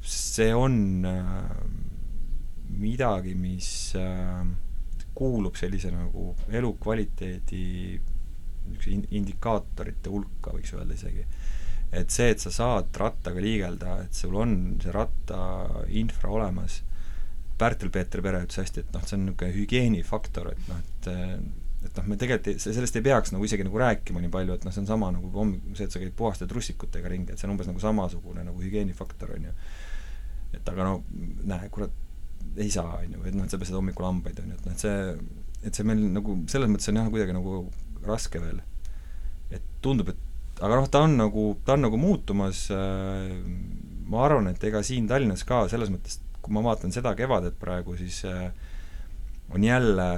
see 0.01 0.55
on 0.55 1.05
midagi, 2.73 3.35
mis 3.37 3.93
kuulub 5.15 5.61
sellise 5.61 5.93
nagu 5.93 6.33
elukvaliteedi 6.49 7.67
niisuguse 8.71 9.17
indikaatorite 9.19 10.11
hulka, 10.11 10.53
võiks 10.55 10.73
öelda 10.77 10.97
isegi. 10.97 11.27
Et 11.93 12.13
see, 12.13 12.31
et 12.33 12.41
sa 12.41 12.53
saad 12.55 12.95
rattaga 12.97 13.43
liigelda, 13.43 13.99
et 14.07 14.17
sul 14.17 14.37
on 14.41 14.55
see 14.83 14.95
rattainfra 14.95 16.31
olemas, 16.33 16.81
Pärtel-Peeter 17.61 18.23
Pere 18.25 18.41
ütles 18.47 18.59
hästi, 18.63 18.83
et 18.83 18.95
noh, 18.95 19.03
see 19.07 19.19
on 19.19 19.27
niisugune 19.29 19.53
hügieenifaktor, 19.55 20.55
et 20.55 20.71
noh, 20.71 20.81
et 20.81 21.11
et 21.83 21.97
noh, 21.99 22.07
me 22.07 22.17
tegelikult 22.19 22.53
ei, 22.53 22.61
sellest 22.63 22.97
ei 22.99 23.05
peaks 23.05 23.33
nagu 23.35 23.47
isegi 23.47 23.65
nagu 23.67 23.81
rääkima 23.81 24.23
nii 24.23 24.31
palju, 24.33 24.55
et 24.55 24.65
noh, 24.67 24.75
see 24.75 24.85
on 24.85 24.89
sama 24.89 25.11
nagu 25.15 25.31
hommik-, 25.35 25.65
see, 25.77 25.89
et 25.89 25.95
sa 25.95 26.03
käid 26.03 26.15
puhaste 26.19 26.47
trussikutega 26.51 27.11
ringi, 27.11 27.35
et 27.35 27.41
see 27.41 27.49
on 27.49 27.57
umbes 27.57 27.69
nagu 27.71 27.83
samasugune 27.83 28.45
nagu 28.47 28.63
hügieenifaktor, 28.63 29.35
on 29.37 29.49
ju. 29.49 29.55
et 30.57 30.69
aga 30.69 30.87
no 30.87 30.99
näe, 31.49 31.69
kurat, 31.75 31.95
ei 32.55 32.71
saa, 32.71 33.01
on 33.01 33.17
ju, 33.17 33.23
et 33.27 33.37
noh, 33.37 33.47
et 33.47 33.55
sa 33.55 33.61
pesed 33.61 33.77
hommikul 33.77 34.07
hambaid, 34.07 34.39
on 34.45 34.53
ju, 34.53 34.59
et 34.61 34.69
noh, 34.69 34.77
et 34.77 34.85
see, 34.87 35.41
et 35.63 35.79
see 35.79 35.87
meil 35.87 36.03
nagu 36.15 36.37
selles 36.53 36.71
mõttes 36.71 36.91
on 36.93 37.03
jah, 37.03 37.11
kuidagi 37.11 37.37
nagu 37.37 37.65
raske 38.07 38.43
veel. 38.43 38.63
et 39.53 39.65
tundub, 39.85 40.09
et 40.09 40.32
aga 40.61 40.81
noh, 40.81 40.89
ta 40.93 41.05
on 41.07 41.17
nagu, 41.19 41.47
ta 41.65 41.77
on 41.77 41.87
nagu 41.87 42.01
muutumas 42.01 42.67
äh,, 42.75 43.33
ma 44.13 44.27
arvan, 44.27 44.51
et 44.53 44.65
ega 44.69 44.83
siin 44.85 45.09
Tallinnas 45.11 45.47
ka 45.49 45.65
selles 45.73 45.93
mõttes, 45.93 46.21
kui 46.43 46.55
ma 46.55 46.65
vaatan 46.67 46.93
seda 46.95 47.15
kevadet 47.19 47.57
praegu, 47.61 47.97
siis 47.97 48.23
äh, 48.29 48.51
on 49.55 49.65
jälle 49.65 50.09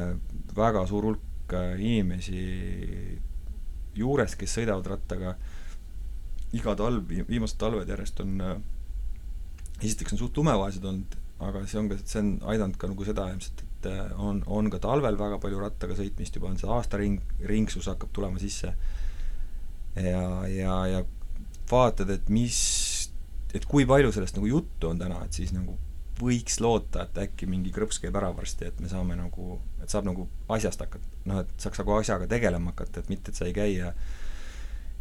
väga 0.56 0.86
suur 0.90 1.10
hulk 1.10 1.54
äh, 1.54 1.74
inimesi 1.78 2.44
juures, 3.94 4.34
kes 4.38 4.58
sõidavad 4.58 4.88
rattaga 4.90 5.36
iga 6.54 6.74
talv, 6.78 7.10
viimased 7.28 7.58
talved 7.58 7.88
järjest 7.90 8.20
on 8.22 8.40
esiteks 9.82 10.14
on 10.14 10.20
suht 10.20 10.38
lumevaesed 10.38 10.84
olnud 10.86 11.14
aga 11.42 11.64
see 11.66 11.78
on 11.80 11.88
ka, 11.90 11.98
see 12.06 12.20
on 12.22 12.28
aidanud 12.52 12.76
ka 12.78 12.90
nagu 12.90 13.06
seda 13.06 13.26
ilmselt, 13.32 13.62
et 13.64 13.88
on, 14.22 14.42
on 14.46 14.70
ka 14.72 14.80
talvel 14.82 15.18
väga 15.20 15.40
palju 15.42 15.62
rattaga 15.62 15.96
sõitmist 15.98 16.38
juba, 16.38 16.52
on 16.52 16.60
see 16.60 16.70
aastaring, 16.70 17.18
ringsus 17.50 17.88
hakkab 17.90 18.12
tulema 18.14 18.40
sisse. 18.42 18.72
Ja, 19.96 20.24
ja, 20.50 20.76
ja 20.90 21.02
vaatad, 21.70 22.10
et 22.10 22.28
mis, 22.32 22.58
et 23.54 23.66
kui 23.70 23.86
palju 23.88 24.12
sellest 24.14 24.38
nagu 24.38 24.50
juttu 24.50 24.90
on 24.90 25.00
täna, 25.00 25.22
et 25.24 25.36
siis 25.36 25.52
nagu 25.54 25.76
võiks 26.20 26.60
loota, 26.62 27.04
et 27.04 27.18
äkki 27.24 27.48
mingi 27.50 27.72
krõps 27.74 27.98
käib 28.02 28.14
ära 28.18 28.30
varsti, 28.34 28.68
et 28.70 28.80
me 28.82 28.90
saame 28.90 29.16
nagu, 29.18 29.58
et 29.82 29.90
saab 29.90 30.06
nagu 30.06 30.28
asjast 30.54 30.82
hakata, 30.84 31.10
noh, 31.30 31.42
et 31.42 31.54
saaks 31.60 31.80
nagu 31.82 31.96
asjaga 31.96 32.28
tegelema 32.30 32.74
hakata, 32.74 33.02
et 33.02 33.10
mitte, 33.10 33.32
et 33.32 33.40
sa 33.40 33.48
ei 33.48 33.54
käi 33.56 33.72
ja 33.76 33.92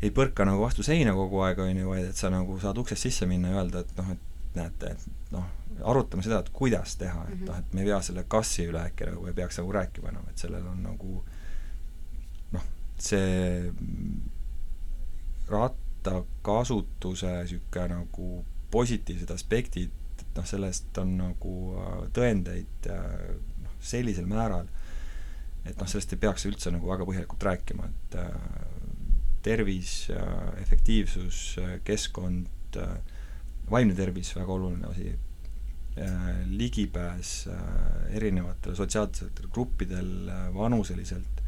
ei 0.04 0.12
põrka 0.12 0.46
nagu 0.48 0.64
vastu 0.64 0.84
seina 0.86 1.14
kogu 1.16 1.44
aeg, 1.46 1.62
on 1.64 1.84
ju, 1.84 1.90
vaid 1.92 2.10
et 2.10 2.20
sa 2.20 2.32
nagu 2.34 2.58
saad 2.62 2.80
uksest 2.82 3.08
sisse 3.08 3.28
minna 3.30 3.54
ja 3.54 3.62
öelda, 3.62 3.84
et 3.86 3.94
noh, 4.00 4.10
et 4.16 4.58
näete, 4.58 4.96
et 4.96 5.34
noh, 5.34 5.46
arutame 5.90 6.26
seda, 6.26 6.42
et 6.44 6.50
kuidas 6.54 6.98
teha, 7.02 7.28
et 7.30 7.38
mhm. 7.38 7.46
noh, 7.50 7.62
et 7.62 7.78
me 7.78 7.84
ei 7.84 7.92
pea 7.92 8.02
selle 8.06 8.26
kassi 8.30 8.68
üle 8.70 8.82
äkki 8.90 9.10
nagu 9.10 9.30
ei 9.30 9.38
peaks 9.38 9.62
nagu 9.62 9.78
rääkima 9.78 10.12
enam, 10.14 10.26
et 10.30 10.44
sellel 10.44 10.66
on 10.70 10.82
nagu 10.86 11.22
noh, 12.54 12.68
see 13.02 13.70
rattakasutuse 15.50 17.32
niisugune 17.42 17.88
nagu 17.96 18.30
positiivsed 18.74 19.32
aspektid, 19.34 19.92
et 20.20 20.38
noh, 20.38 20.46
sellest 20.48 20.98
on 21.02 21.18
nagu 21.20 21.56
äh, 21.78 21.98
tõendeid 22.16 22.88
äh, 22.90 23.36
noh, 23.64 23.76
sellisel 23.84 24.26
määral, 24.30 24.70
et 25.64 25.78
noh, 25.78 25.90
sellest 25.90 26.16
ei 26.16 26.22
peaks 26.24 26.48
üldse 26.50 26.74
nagu 26.74 26.90
väga 26.90 27.06
põhjalikult 27.08 27.46
rääkima, 27.50 27.90
et 27.92 28.18
äh, 28.22 28.32
tervis, 29.44 30.08
efektiivsus, 30.62 31.58
keskkond, 31.84 32.78
vaimne 33.68 33.96
tervis, 33.98 34.30
väga 34.38 34.54
oluline 34.56 34.88
asi 34.88 35.10
ligipääs 36.48 37.32
erinevatele 38.16 38.78
sotsiaalsetele 38.80 39.52
gruppidel 39.52 40.32
vanuseliselt 40.56 41.44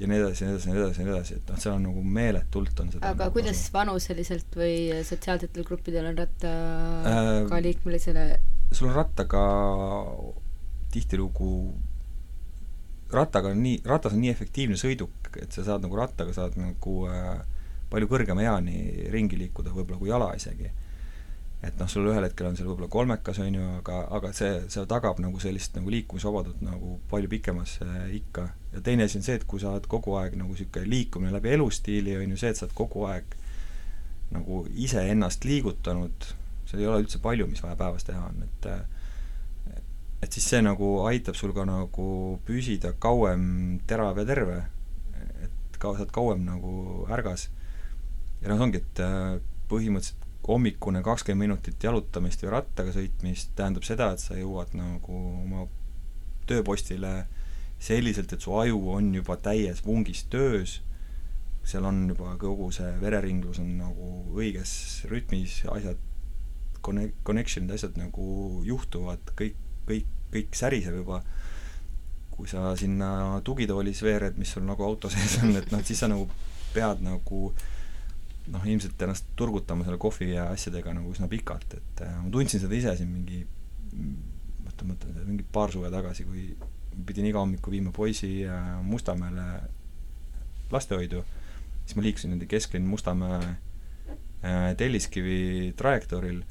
ja 0.00 0.08
nii 0.08 0.18
edasi, 0.18 0.46
nii 0.46 0.54
edasi, 0.54 0.70
nii 0.70 0.80
edasi, 0.80 1.04
nii 1.04 1.12
edasi, 1.12 1.38
et 1.38 1.52
noh, 1.52 1.60
seal 1.60 1.76
on 1.76 1.86
nagu 1.88 2.02
meeletult 2.16 2.80
on 2.82 2.92
seda 2.94 3.12
aga 3.12 3.26
nagu 3.26 3.36
kuidas 3.36 3.58
kasu. 3.60 3.72
vanuseliselt 3.76 4.58
või 4.58 4.76
sotsiaalsetel 5.06 5.66
gruppidel 5.68 6.08
on 6.10 6.18
rattaga 6.18 7.56
äh, 7.58 7.64
liikmelisele 7.68 8.26
sul 8.72 8.88
on 8.88 8.96
rattaga 8.96 9.42
tihtilugu 10.92 11.52
rattaga 13.12 13.52
on 13.52 13.60
nii, 13.62 13.82
ratas 13.88 14.16
on 14.16 14.22
nii 14.24 14.32
efektiivne 14.32 14.78
sõiduk, 14.80 15.32
et 15.36 15.52
sa 15.52 15.64
saad 15.66 15.84
nagu 15.84 15.98
rattaga 15.98 16.32
saad 16.36 16.56
nagu 16.60 17.02
äh, 17.12 17.42
palju 17.92 18.08
kõrgema 18.08 18.44
eani 18.46 19.10
ringi 19.12 19.36
liikuda 19.40 19.74
võib-olla 19.74 20.00
kui 20.00 20.12
jala 20.12 20.32
isegi 20.38 20.70
et 21.62 21.78
noh, 21.78 21.88
sul 21.90 22.08
ühel 22.10 22.24
hetkel 22.26 22.48
on 22.48 22.56
seal 22.58 22.66
võib-olla 22.72 22.90
kolmekas, 22.90 23.38
on 23.44 23.54
ju, 23.54 23.66
aga, 23.78 24.00
aga 24.16 24.32
see, 24.34 24.50
see 24.72 24.82
tagab 24.90 25.20
nagu 25.22 25.38
sellist 25.42 25.76
nagu 25.78 25.92
liikumisvabadust 25.94 26.62
nagu 26.66 26.96
palju 27.10 27.30
pikemasse 27.30 27.86
ikka. 28.18 28.48
ja 28.72 28.82
teine 28.82 29.06
asi 29.06 29.20
on 29.20 29.26
see, 29.26 29.36
et 29.38 29.46
kui 29.46 29.62
sa 29.62 29.70
oled 29.70 29.86
kogu 29.90 30.16
aeg 30.18 30.34
nagu 30.40 30.50
niisugune 30.50 30.90
liikumine 30.90 31.34
läbi 31.34 31.54
elustiili, 31.54 32.16
on 32.18 32.34
ju 32.34 32.40
see, 32.40 32.50
et 32.50 32.58
sa 32.58 32.66
oled 32.66 32.74
kogu 32.78 33.06
aeg 33.10 33.36
nagu 34.32 34.64
iseennast 34.74 35.46
liigutanud, 35.46 36.26
seal 36.66 36.82
ei 36.82 36.88
ole 36.90 37.04
üldse 37.04 37.22
palju, 37.22 37.46
mis 37.46 37.62
vaja 37.62 37.78
päevas 37.78 38.08
teha 38.08 38.26
on, 38.26 38.42
et 38.48 38.70
et 40.22 40.34
siis 40.34 40.44
see 40.52 40.62
nagu 40.62 40.88
aitab 41.06 41.34
sul 41.38 41.50
ka 41.54 41.64
nagu 41.66 42.08
püsida 42.46 42.92
kauem 43.02 43.80
terav 43.90 44.18
ja 44.22 44.26
terve, 44.26 44.58
et 45.42 45.78
ka 45.82 45.94
saad 45.98 46.10
kauem 46.14 46.42
nagu 46.46 47.06
ärgas. 47.10 47.48
ja 48.42 48.50
noh, 48.50 48.62
ongi, 48.66 48.82
et 48.82 49.02
põhimõtteliselt 49.70 50.21
hommikune 50.48 51.02
kakskümmend 51.06 51.46
minutit 51.46 51.84
jalutamist 51.84 52.42
või 52.42 52.54
rattaga 52.56 52.94
sõitmist 52.94 53.52
tähendab 53.58 53.86
seda, 53.86 54.10
et 54.12 54.22
sa 54.22 54.38
jõuad 54.38 54.74
nagu 54.74 55.18
oma 55.44 55.66
tööpostile 56.50 57.26
selliselt, 57.82 58.32
et 58.32 58.42
su 58.42 58.54
aju 58.58 58.80
on 58.96 59.12
juba 59.14 59.36
täies 59.42 59.82
vungis 59.86 60.24
töös, 60.30 60.80
seal 61.66 61.86
on 61.86 62.04
juba 62.10 62.34
kogu 62.40 62.70
see 62.74 62.90
vereringlus 63.02 63.60
on 63.62 63.76
nagu 63.78 64.08
õiges 64.34 64.72
rütmis, 65.10 65.60
asjad, 65.70 65.98
conne-, 66.82 67.12
connection'id, 67.26 67.70
asjad 67.74 67.98
nagu 68.00 68.26
juhtuvad, 68.66 69.34
kõik, 69.38 69.58
kõik, 69.86 70.10
kõik 70.34 70.58
säriseb 70.58 71.02
juba. 71.02 71.22
kui 72.32 72.48
sa 72.48 72.70
sinna 72.80 73.40
tugitoolis 73.44 74.00
veered, 74.02 74.38
mis 74.40 74.50
sul 74.54 74.64
nagu 74.64 74.82
auto 74.82 75.10
sees 75.12 75.36
on, 75.44 75.52
et 75.54 75.68
noh, 75.70 75.82
siis 75.84 76.00
sa 76.00 76.08
nagu 76.08 76.24
pead 76.72 77.02
nagu 77.04 77.52
noh, 78.50 78.64
ilmselt 78.66 79.02
ennast 79.06 79.28
turgutama 79.38 79.86
selle 79.86 80.00
kohvi 80.02 80.32
ja 80.32 80.48
asjadega 80.50 80.94
nagu 80.96 81.12
üsna 81.12 81.28
pikalt, 81.30 81.76
et 81.78 82.04
äh, 82.06 82.14
ma 82.18 82.30
tundsin 82.32 82.62
seda 82.62 82.74
ise 82.76 82.94
siin 82.98 83.10
mingi 83.12 83.44
mõtlen, 83.92 84.92
mõtlen, 84.92 85.18
mingi 85.28 85.46
paar 85.54 85.72
suve 85.74 85.90
tagasi, 85.92 86.26
kui 86.26 86.50
pidin 87.06 87.28
iga 87.28 87.40
hommiku 87.42 87.72
viima 87.72 87.92
poisi 87.94 88.42
äh, 88.44 88.72
Mustamäele 88.84 89.46
lastehoidu, 90.72 91.22
siis 91.84 91.96
ma 91.96 92.06
liikusin 92.06 92.34
nende 92.34 92.48
kesklinn 92.50 92.88
Mustamäe 92.88 93.38
äh, 94.42 94.72
Telliskivi 94.78 95.72
trajektooril. 95.78 96.42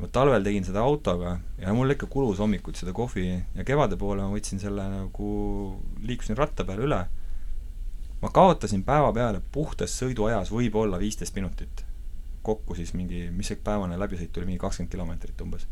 Ma 0.00 0.08
talvel 0.08 0.40
tegin 0.40 0.64
seda 0.64 0.80
autoga 0.80 1.34
ja 1.60 1.72
mul 1.76 1.92
ikka 1.92 2.06
kulus 2.08 2.38
hommikuti 2.40 2.80
seda 2.80 2.94
kohvi 2.96 3.26
ja 3.28 3.64
kevade 3.68 3.98
poole 4.00 4.24
ma 4.24 4.32
võtsin 4.32 4.62
selle 4.62 4.86
nagu, 4.88 5.32
liikusin 6.00 6.38
ratta 6.38 6.64
peale 6.64 6.86
üle, 6.86 7.00
ma 8.22 8.30
kaotasin 8.32 8.82
päeva 8.84 9.12
peale 9.16 9.40
puhtas 9.52 9.94
sõiduajas 10.00 10.52
võib-olla 10.52 10.98
viisteist 11.00 11.34
minutit. 11.34 11.84
kokku 12.42 12.74
siis 12.74 12.94
mingi, 12.96 13.26
mis 13.30 13.50
see 13.52 13.58
päevane 13.64 13.98
läbisõit 14.00 14.32
tuli, 14.32 14.46
mingi 14.48 14.60
kakskümmend 14.60 14.90
kilomeetrit 14.92 15.40
umbes. 15.44 15.66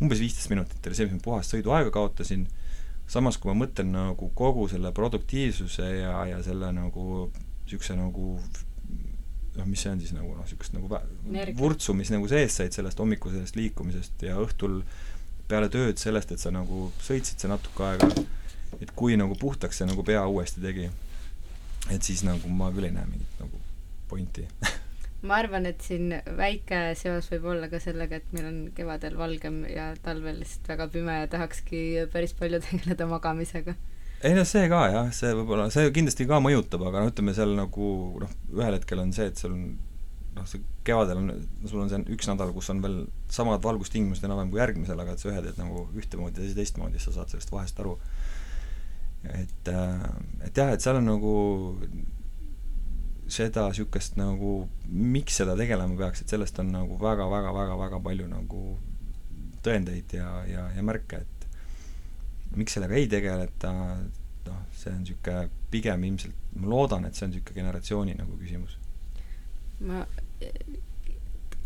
umbes 0.00 0.20
viisteist 0.20 0.50
minutit 0.50 0.86
oli 0.86 0.98
see, 0.98 1.06
mis 1.06 1.20
ma 1.20 1.24
puhast 1.24 1.54
sõiduaega 1.54 1.92
kaotasin, 1.94 2.46
samas 3.06 3.38
kui 3.38 3.52
ma 3.52 3.64
mõtlen 3.64 3.92
nagu 3.92 4.30
kogu 4.34 4.68
selle 4.68 4.92
produktiivsuse 4.92 5.88
ja, 6.00 6.16
ja 6.26 6.42
selle 6.42 6.72
nagu 6.72 7.30
niisuguse 7.64 7.96
nagu 7.96 8.36
noh, 9.56 9.66
mis 9.68 9.82
see 9.84 9.92
on 9.92 10.00
siis 10.00 10.14
nagu 10.16 10.32
noh, 10.32 10.44
niisugust 10.44 10.76
nagu 10.76 10.88
vurtsu, 11.58 11.94
mis 11.96 12.10
nagu 12.12 12.28
sees 12.28 12.56
said 12.56 12.74
sellest 12.76 13.00
hommikusest 13.00 13.56
liikumisest 13.56 14.24
ja 14.28 14.38
õhtul 14.40 14.80
peale 15.48 15.68
tööd 15.72 16.00
sellest, 16.00 16.32
et 16.32 16.40
sa 16.40 16.52
nagu 16.54 16.88
sõitsid 17.04 17.42
see 17.42 17.50
natuke 17.50 17.84
aega, 17.84 18.08
et 18.80 18.92
kui 18.96 19.18
nagu 19.20 19.36
puhtaks 19.38 19.82
see 19.82 19.88
nagu 19.88 20.04
pea 20.06 20.24
uuesti 20.28 20.62
tegi, 20.64 20.88
et 21.90 22.02
siis 22.02 22.22
nagu 22.26 22.48
ma 22.48 22.70
küll 22.74 22.88
ei 22.88 22.94
näe 22.94 23.08
mingit 23.10 23.42
nagu 23.42 23.60
pointi 24.10 24.46
ma 25.28 25.38
arvan, 25.38 25.66
et 25.70 25.82
siin 25.84 26.10
väike 26.38 26.82
seos 26.98 27.30
võib 27.32 27.48
olla 27.54 27.70
ka 27.72 27.80
sellega, 27.82 28.18
et 28.18 28.34
meil 28.34 28.48
on 28.48 28.58
kevadel 28.76 29.16
valgem 29.18 29.62
ja 29.70 29.92
talvel 30.02 30.40
lihtsalt 30.42 30.74
väga 30.74 30.88
pime 30.94 31.22
ja 31.22 31.30
tahakski 31.30 31.82
päris 32.12 32.36
palju 32.38 32.62
tegeleda 32.66 33.08
magamisega 33.10 33.76
ei 34.22 34.36
no 34.38 34.44
see 34.46 34.68
ka 34.70 34.84
jah, 34.92 35.08
see 35.14 35.32
võib-olla, 35.34 35.70
see 35.74 35.90
kindlasti 35.94 36.28
ka 36.30 36.38
mõjutab, 36.42 36.84
aga 36.86 37.02
noh, 37.02 37.10
ütleme 37.10 37.32
seal 37.34 37.56
nagu 37.58 37.88
noh, 38.22 38.36
ühel 38.54 38.76
hetkel 38.76 39.02
on 39.02 39.10
see, 39.14 39.26
et 39.32 39.40
sul 39.40 39.56
on 39.56 39.64
noh, 40.36 40.46
see 40.48 40.62
kevadel 40.86 41.20
on, 41.20 41.32
sul 41.68 41.82
on 41.82 41.90
see 41.90 42.04
üks 42.14 42.28
nädal, 42.30 42.52
kus 42.54 42.70
on 42.72 42.82
veel 42.84 43.00
samad 43.32 43.64
valgustingimused 43.64 44.24
enam-vähem 44.26 44.52
kui 44.52 44.62
järgmisel, 44.62 45.00
aga 45.02 45.16
et 45.16 45.22
sa 45.22 45.30
ühe 45.32 45.42
teed 45.44 45.58
nagu 45.60 45.86
ühtemoodi, 45.98 46.38
teise 46.38 46.56
teistmoodi, 46.58 46.98
siis 47.00 47.10
sa 47.10 47.20
saad 47.20 47.34
sellest 47.34 47.52
vahest 47.52 47.82
aru. 47.82 47.96
Et, 49.24 49.68
äh, 49.68 50.08
et 50.46 50.56
jah, 50.56 50.72
et 50.72 50.82
seal 50.82 50.98
on 50.98 51.06
nagu 51.06 51.34
seda 53.32 53.68
niisugust 53.70 54.18
nagu, 54.20 54.54
miks 54.88 55.38
seda 55.40 55.54
tegelema 55.56 55.96
peaks, 55.98 56.22
et 56.22 56.32
sellest 56.32 56.58
on 56.60 56.72
nagu 56.74 56.98
väga-väga-väga-väga 57.00 58.00
palju 58.04 58.26
nagu 58.28 58.64
tõendeid 59.64 60.16
ja, 60.18 60.28
ja, 60.50 60.66
ja 60.76 60.84
märke, 60.84 61.22
et 61.22 61.46
miks 62.58 62.76
sellega 62.76 62.98
ei 62.98 63.08
tegeleta, 63.08 63.72
noh, 64.48 64.62
see 64.76 64.92
on 64.92 65.04
niisugune 65.04 65.46
pigem 65.72 66.04
ilmselt, 66.10 66.48
ma 66.58 66.72
loodan, 66.74 67.06
et 67.08 67.16
see 67.16 67.28
on 67.28 67.32
niisugune 67.32 67.62
generatsiooni 67.62 68.18
nagu 68.18 68.36
küsimus. 68.40 68.76
ma 69.86 70.04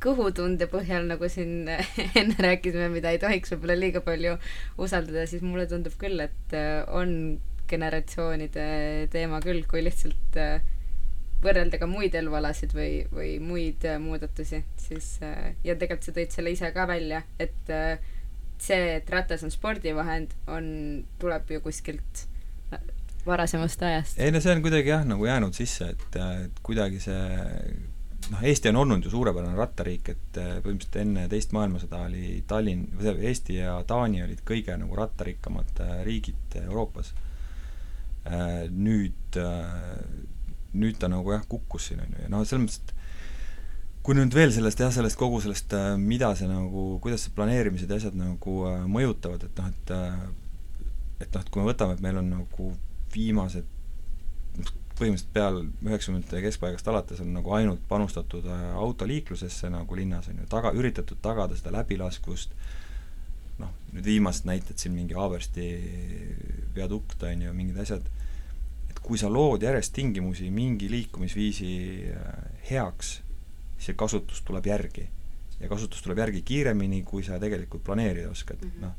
kõhutunde 0.03 0.69
põhjal, 0.71 1.07
nagu 1.09 1.29
siin 1.33 1.69
enne 2.21 2.37
rääkisime, 2.39 2.89
mida 2.93 3.13
ei 3.15 3.21
tohiks 3.23 3.55
võib-olla 3.55 3.77
liiga 3.79 4.03
palju 4.05 4.37
usaldada, 4.83 5.27
siis 5.31 5.45
mulle 5.45 5.67
tundub 5.71 5.97
küll, 6.01 6.21
et 6.25 6.57
äh, 6.57 6.83
on 6.93 7.39
generatsioonide 7.71 8.67
teema 9.13 9.41
küll, 9.45 9.65
kui 9.69 9.83
lihtsalt 9.85 10.39
äh, 10.41 10.61
võrrelda 11.43 11.81
ka 11.81 11.89
muid 11.91 12.15
elualasid 12.17 12.73
või, 12.77 13.03
või 13.13 13.33
muid 13.43 13.85
äh, 13.89 13.99
muudatusi, 14.03 14.63
siis 14.81 15.17
ja 15.21 15.75
tegelikult 15.75 16.07
sa 16.07 16.17
tõid 16.17 16.37
selle 16.37 16.55
ise 16.55 16.71
ka 16.77 16.87
välja, 16.89 17.25
et 17.43 17.75
see, 18.63 18.97
et 18.97 19.11
ratas 19.13 19.45
on 19.45 19.53
spordivahend, 19.53 20.33
on, 20.49 20.69
tuleb 21.21 21.51
ju 21.53 21.61
kuskilt 21.65 22.25
varasemast 23.27 23.83
ajast. 23.83 24.21
ei 24.23 24.31
no 24.33 24.41
see 24.41 24.55
on 24.55 24.63
kuidagi 24.65 24.93
jah, 24.93 25.05
nagu 25.09 25.27
jäänud 25.27 25.57
sisse, 25.57 25.91
et, 25.97 26.19
et 26.47 26.65
kuidagi 26.65 27.03
see 27.03 27.21
noh, 28.33 28.43
Eesti 28.43 28.71
on 28.73 28.81
olnud 28.83 29.05
ju 29.05 29.11
suurepärane 29.13 29.57
rattariik, 29.59 30.11
et 30.13 30.41
eh, 30.41 30.57
põhimõtteliselt 30.65 30.99
enne 31.03 31.27
teist 31.31 31.55
maailmasõda 31.57 32.03
oli 32.09 32.41
Tallinn, 32.49 32.89
Eesti 33.15 33.61
ja 33.61 33.77
Taani 33.87 34.25
olid 34.25 34.43
kõige 34.47 34.77
nagu 34.81 34.99
rattarikkamad 34.99 35.83
eh, 35.85 35.95
riigid 36.07 36.59
Euroopas. 36.65 37.13
Eh, 38.27 38.67
nüüd, 38.75 39.39
nüüd 40.77 40.99
ta 41.01 41.11
nagu 41.13 41.35
jah, 41.35 41.45
kukkus 41.49 41.91
siin, 41.91 42.03
on 42.03 42.17
ju, 42.17 42.25
ja 42.25 42.33
noh, 42.33 42.43
selles 42.49 42.65
mõttes, 42.65 42.81
et 42.83 44.03
kui 44.07 44.19
nüüd 44.19 44.35
veel 44.35 44.53
sellest 44.55 44.83
jah, 44.83 44.91
sellest 44.95 45.19
kogu 45.19 45.39
sellest, 45.43 45.73
mida 45.99 46.33
see 46.39 46.51
nagu, 46.51 46.89
kuidas 47.03 47.27
see 47.27 47.35
planeerimised 47.37 47.91
ja 47.91 48.01
asjad 48.01 48.19
nagu 48.19 48.59
mõjutavad, 48.91 49.47
et 49.47 49.63
noh, 49.63 49.71
et 49.71 49.95
et 51.17 51.33
noh, 51.33 51.41
et 51.41 51.49
kui 51.49 51.63
me 51.63 51.71
võtame, 51.71 51.97
et 51.97 52.03
meil 52.05 52.19
on 52.21 52.29
nagu 52.35 52.69
viimased 53.15 53.76
põhimõtteliselt 54.97 55.33
peal 55.35 55.61
üheksakümnendate 55.85 56.43
keskpaigast 56.45 56.89
alates 56.89 57.21
on 57.21 57.35
nagu 57.37 57.53
ainult 57.57 57.83
panustatud 57.89 58.47
autoliiklusesse 58.49 59.71
nagu 59.73 59.99
linnas, 59.99 60.31
on 60.33 60.41
ju, 60.43 60.49
taga, 60.51 60.73
üritatud 60.77 61.21
tagada 61.23 61.59
seda 61.59 61.75
läbilaskvust, 61.77 62.57
noh, 63.61 63.75
nüüd 63.93 64.09
viimased 64.09 64.49
näited 64.49 64.81
siin, 64.81 64.97
mingi 64.97 65.17
Haabersti 65.19 65.69
viadukt, 66.77 67.23
on 67.29 67.45
ju, 67.49 67.53
mingid 67.57 67.83
asjad, 67.85 68.09
et 68.91 69.05
kui 69.05 69.21
sa 69.21 69.29
lood 69.33 69.65
järjest 69.69 69.95
tingimusi 69.97 70.51
mingi 70.55 70.91
liikumisviisi 70.93 71.71
heaks 72.71 73.19
see 73.79 73.95
kasutus 73.95 74.43
tuleb 74.43 74.67
järgi. 74.67 75.09
ja 75.61 75.69
kasutus 75.69 76.03
tuleb 76.05 76.19
järgi 76.21 76.43
kiiremini, 76.45 77.03
kui 77.03 77.23
sa 77.25 77.39
tegelikult 77.41 77.85
planeerida 77.85 78.29
oskad 78.31 78.61
mm, 78.61 78.71
-hmm. 78.71 78.81
noh, 78.81 78.93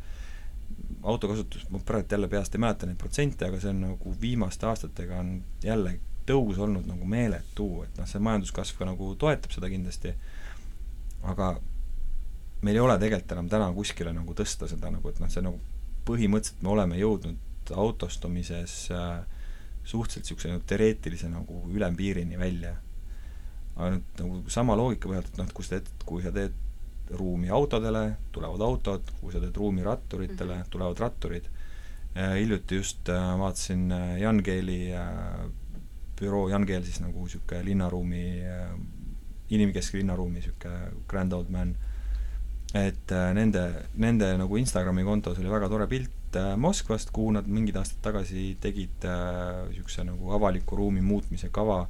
autokasutus, 1.03 1.65
ma 1.69 1.79
praegu 1.85 2.07
jälle 2.11 2.27
peast 2.31 2.55
ei 2.55 2.61
mäleta 2.63 2.88
neid 2.88 2.97
protsente, 2.97 3.47
aga 3.47 3.59
see 3.61 3.71
on 3.73 3.81
nagu 3.85 4.13
viimaste 4.21 4.67
aastatega 4.69 5.21
on 5.21 5.31
jälle 5.63 5.97
tõus 6.27 6.59
olnud 6.59 6.88
nagu 6.89 7.07
meeletu, 7.07 7.69
et 7.85 7.97
noh, 7.99 8.07
see 8.09 8.21
majanduskasv 8.23 8.79
ka 8.79 8.89
nagu 8.89 9.13
toetab 9.19 9.53
seda 9.55 9.69
kindlasti, 9.71 10.13
aga 11.31 11.53
meil 12.65 12.75
ei 12.75 12.83
ole 12.83 12.97
tegelikult 12.99 13.35
enam 13.38 13.49
täna 13.51 13.69
kuskile 13.75 14.13
nagu 14.15 14.35
tõsta 14.35 14.69
seda 14.69 14.91
nagu, 14.91 15.09
et 15.09 15.21
noh, 15.23 15.31
see 15.31 15.45
nagu 15.45 15.59
põhimõtteliselt 16.07 16.63
me 16.63 16.73
oleme 16.73 16.99
jõudnud 16.99 17.71
autostumises 17.75 18.75
äh, 18.95 19.23
suhteliselt 19.88 20.25
niisuguse 20.25 20.51
nagu 20.51 20.63
teoreetilise 20.67 21.29
nagu 21.31 21.63
ülempiirini 21.71 22.39
välja. 22.39 22.75
aga 23.77 23.91
nüüd 23.93 24.21
nagu 24.21 24.39
sama 24.49 24.75
loogika 24.75 25.09
põhjalt, 25.09 25.27
et 25.29 25.38
noh, 25.38 25.47
et 25.47 25.53
kui 25.53 25.65
sa 25.65 25.77
teed, 25.77 25.91
kui 26.09 26.23
sa 26.23 26.31
teed 26.33 26.55
ruumi 27.16 27.49
autodele, 27.49 28.18
tulevad 28.32 28.62
autod, 28.62 29.12
kui 29.22 29.32
sa 29.32 29.39
teed 29.39 29.55
ruumi 29.55 29.84
ratturitele 29.84 30.55
mm, 30.55 30.62
-hmm. 30.62 30.70
tulevad 30.70 30.99
ratturid. 30.99 31.45
hiljuti 32.18 32.76
just 32.76 33.10
äh, 33.10 33.39
vaatasin 33.39 33.91
äh, 33.91 34.18
Jan 34.22 34.43
Keeli 34.43 34.93
äh, 34.93 35.49
büroo, 36.20 36.49
Jan 36.49 36.66
Keel 36.66 36.84
siis 36.84 36.99
nagu 36.99 37.24
niisugune 37.24 37.66
linnaruumi, 37.66 38.41
inimkeskse 39.49 39.97
linnaruumi 39.97 40.34
niisugune 40.34 40.91
grand 41.08 41.34
old 41.34 41.49
man, 41.49 41.76
et 42.74 43.12
nende, 43.34 43.84
nende 43.95 44.38
nagu 44.38 44.58
Instagrami 44.58 45.03
kontos 45.03 45.39
oli 45.39 45.49
väga 45.49 45.70
tore 45.70 45.88
pilt 45.88 46.39
Moskvast, 46.58 47.12
kuhu 47.14 47.32
nad 47.32 47.47
mingid 47.47 47.76
aastad 47.76 48.01
tagasi 48.01 48.58
tegid 48.62 49.05
niisuguse 49.70 50.03
nagu 50.03 50.32
avaliku 50.32 50.76
ruumi 50.76 51.01
muutmise 51.01 51.49
kava 51.49 51.88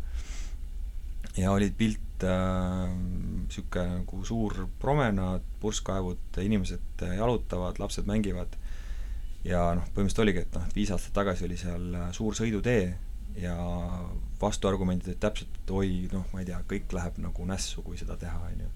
ja 1.37 1.51
oli 1.51 1.71
pilt 1.77 2.23
niisugune 2.23 3.83
äh, 3.83 3.91
nagu 3.99 4.23
suur 4.25 4.67
promenaad, 4.79 5.43
purskkaevud, 5.61 6.39
inimesed 6.41 7.03
jalutavad, 7.17 7.77
lapsed 7.79 8.09
mängivad 8.09 8.57
ja 9.45 9.67
noh, 9.77 9.85
põhimõtteliselt 9.93 10.23
oligi, 10.23 10.43
et 10.43 10.55
noh, 10.57 10.65
et 10.67 10.75
viis 10.77 10.91
aastat 10.93 11.13
tagasi 11.15 11.45
oli 11.47 11.59
seal 11.59 11.93
äh, 11.95 12.09
suur 12.15 12.35
sõidutee 12.37 12.87
ja 13.37 13.55
vastuargumendid 14.41 15.11
olid 15.11 15.21
täpselt, 15.21 15.61
et 15.61 15.71
oi, 15.73 15.91
noh, 16.11 16.25
ma 16.33 16.41
ei 16.41 16.49
tea, 16.49 16.59
kõik 16.69 16.93
läheb 16.97 17.21
nagu 17.21 17.47
nässu, 17.47 17.83
kui 17.85 17.99
seda 17.99 18.17
teha, 18.19 18.39
on 18.49 18.65
ju. 18.65 18.73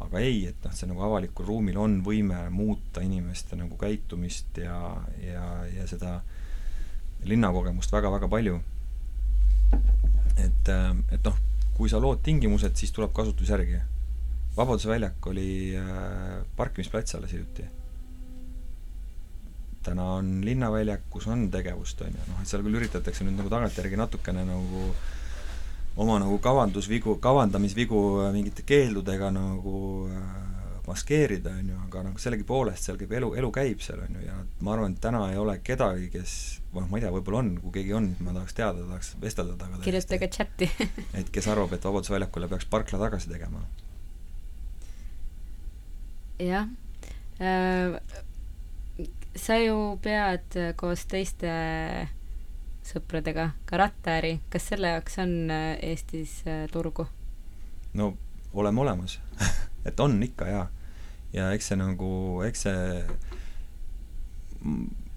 aga 0.00 0.22
ei, 0.24 0.46
et 0.48 0.64
noh, 0.64 0.72
see 0.72 0.88
nagu 0.88 1.04
avalikul 1.04 1.44
ruumil 1.46 1.76
on 1.76 1.98
võime 2.04 2.46
muuta 2.54 3.04
inimeste 3.04 3.58
nagu 3.60 3.76
käitumist 3.80 4.56
ja, 4.62 4.78
ja, 5.20 5.44
ja 5.68 5.86
seda 5.90 6.20
linnakogemust 7.28 7.92
väga-väga 7.92 8.28
palju. 8.32 8.60
et, 10.40 10.68
äh, 10.72 10.96
et 11.12 11.24
noh, 11.28 11.36
kui 11.80 11.88
sa 11.88 11.96
lood 11.96 12.20
tingimused, 12.20 12.74
siis 12.76 12.92
tuleb 12.92 13.14
kasutus 13.16 13.48
järgi. 13.48 13.78
Vabaduse 14.52 14.90
väljak 14.90 15.26
oli 15.30 15.72
äh, 15.80 16.42
parkimisplats 16.56 17.16
alles 17.16 17.32
hiljuti. 17.32 17.64
täna 19.80 20.04
on 20.18 20.42
linnaväljak, 20.44 21.06
kus 21.10 21.24
on 21.32 21.46
tegevust, 21.50 22.02
on 22.04 22.12
ju, 22.12 22.24
noh, 22.28 22.40
et 22.42 22.48
seal 22.50 22.60
küll 22.66 22.76
üritatakse 22.76 23.24
nüüd 23.24 23.38
nagu 23.38 23.48
tagantjärgi 23.48 23.96
natukene 23.96 24.42
nagu 24.44 24.82
oma 25.96 26.18
nagu 26.20 26.36
kavandusvigu, 26.44 27.14
kavandamisvigu 27.24 28.02
mingite 28.34 28.66
keeldudega 28.68 29.30
nagu 29.32 29.80
äh, 30.12 30.26
maskeerida, 30.84 31.54
on 31.62 31.72
ju, 31.72 31.78
aga 31.86 32.04
nagu 32.10 32.20
sellegipoolest 32.20 32.90
seal 32.90 33.00
käib 33.00 33.16
elu, 33.22 33.32
elu 33.40 33.50
käib 33.56 33.80
seal, 33.80 34.04
on 34.04 34.20
ju, 34.20 34.26
ja 34.26 34.36
ma 34.60 34.76
arvan, 34.76 34.98
et 34.98 35.00
täna 35.00 35.24
ei 35.32 35.40
ole 35.40 35.56
kedagi, 35.64 36.12
kes 36.12 36.34
noh, 36.74 36.86
ma 36.86 36.98
ei 36.98 37.04
tea, 37.04 37.12
võib-olla 37.14 37.42
on, 37.42 37.50
kui 37.62 37.74
keegi 37.78 37.94
on, 37.98 38.08
ma 38.22 38.34
tahaks 38.36 38.56
teada, 38.56 38.84
tahaks 38.86 39.14
vestelda 39.22 39.56
temaga 39.58 39.84
kirjutage 39.86 40.30
chati 40.30 40.70
et 41.18 41.30
kes 41.34 41.50
arvab, 41.50 41.74
et 41.74 41.86
Vabaduse 41.86 42.14
väljakule 42.14 42.50
peaks 42.50 42.68
parkla 42.70 43.00
tagasi 43.02 43.32
tegema. 43.32 43.62
jah 46.40 46.68
äh,, 47.42 47.98
sa 49.36 49.58
ju 49.60 49.98
pead 50.02 50.58
koos 50.80 51.04
teiste 51.10 51.50
sõpradega 52.86 53.50
ka 53.68 53.78
rattaäri, 53.80 54.38
kas 54.50 54.70
selle 54.72 54.94
jaoks 54.94 55.18
on 55.22 55.34
äh, 55.52 55.74
Eestis 55.90 56.40
äh, 56.46 56.64
turgu? 56.72 57.06
no 57.94 58.14
oleme 58.54 58.80
olemas 58.80 59.18
et 59.88 60.00
on 60.00 60.22
ikka 60.22 60.48
jaa. 60.48 60.66
ja 61.32 61.50
eks 61.54 61.72
see 61.72 61.78
nagu, 61.80 62.10
eks 62.46 62.66
see 62.66 62.78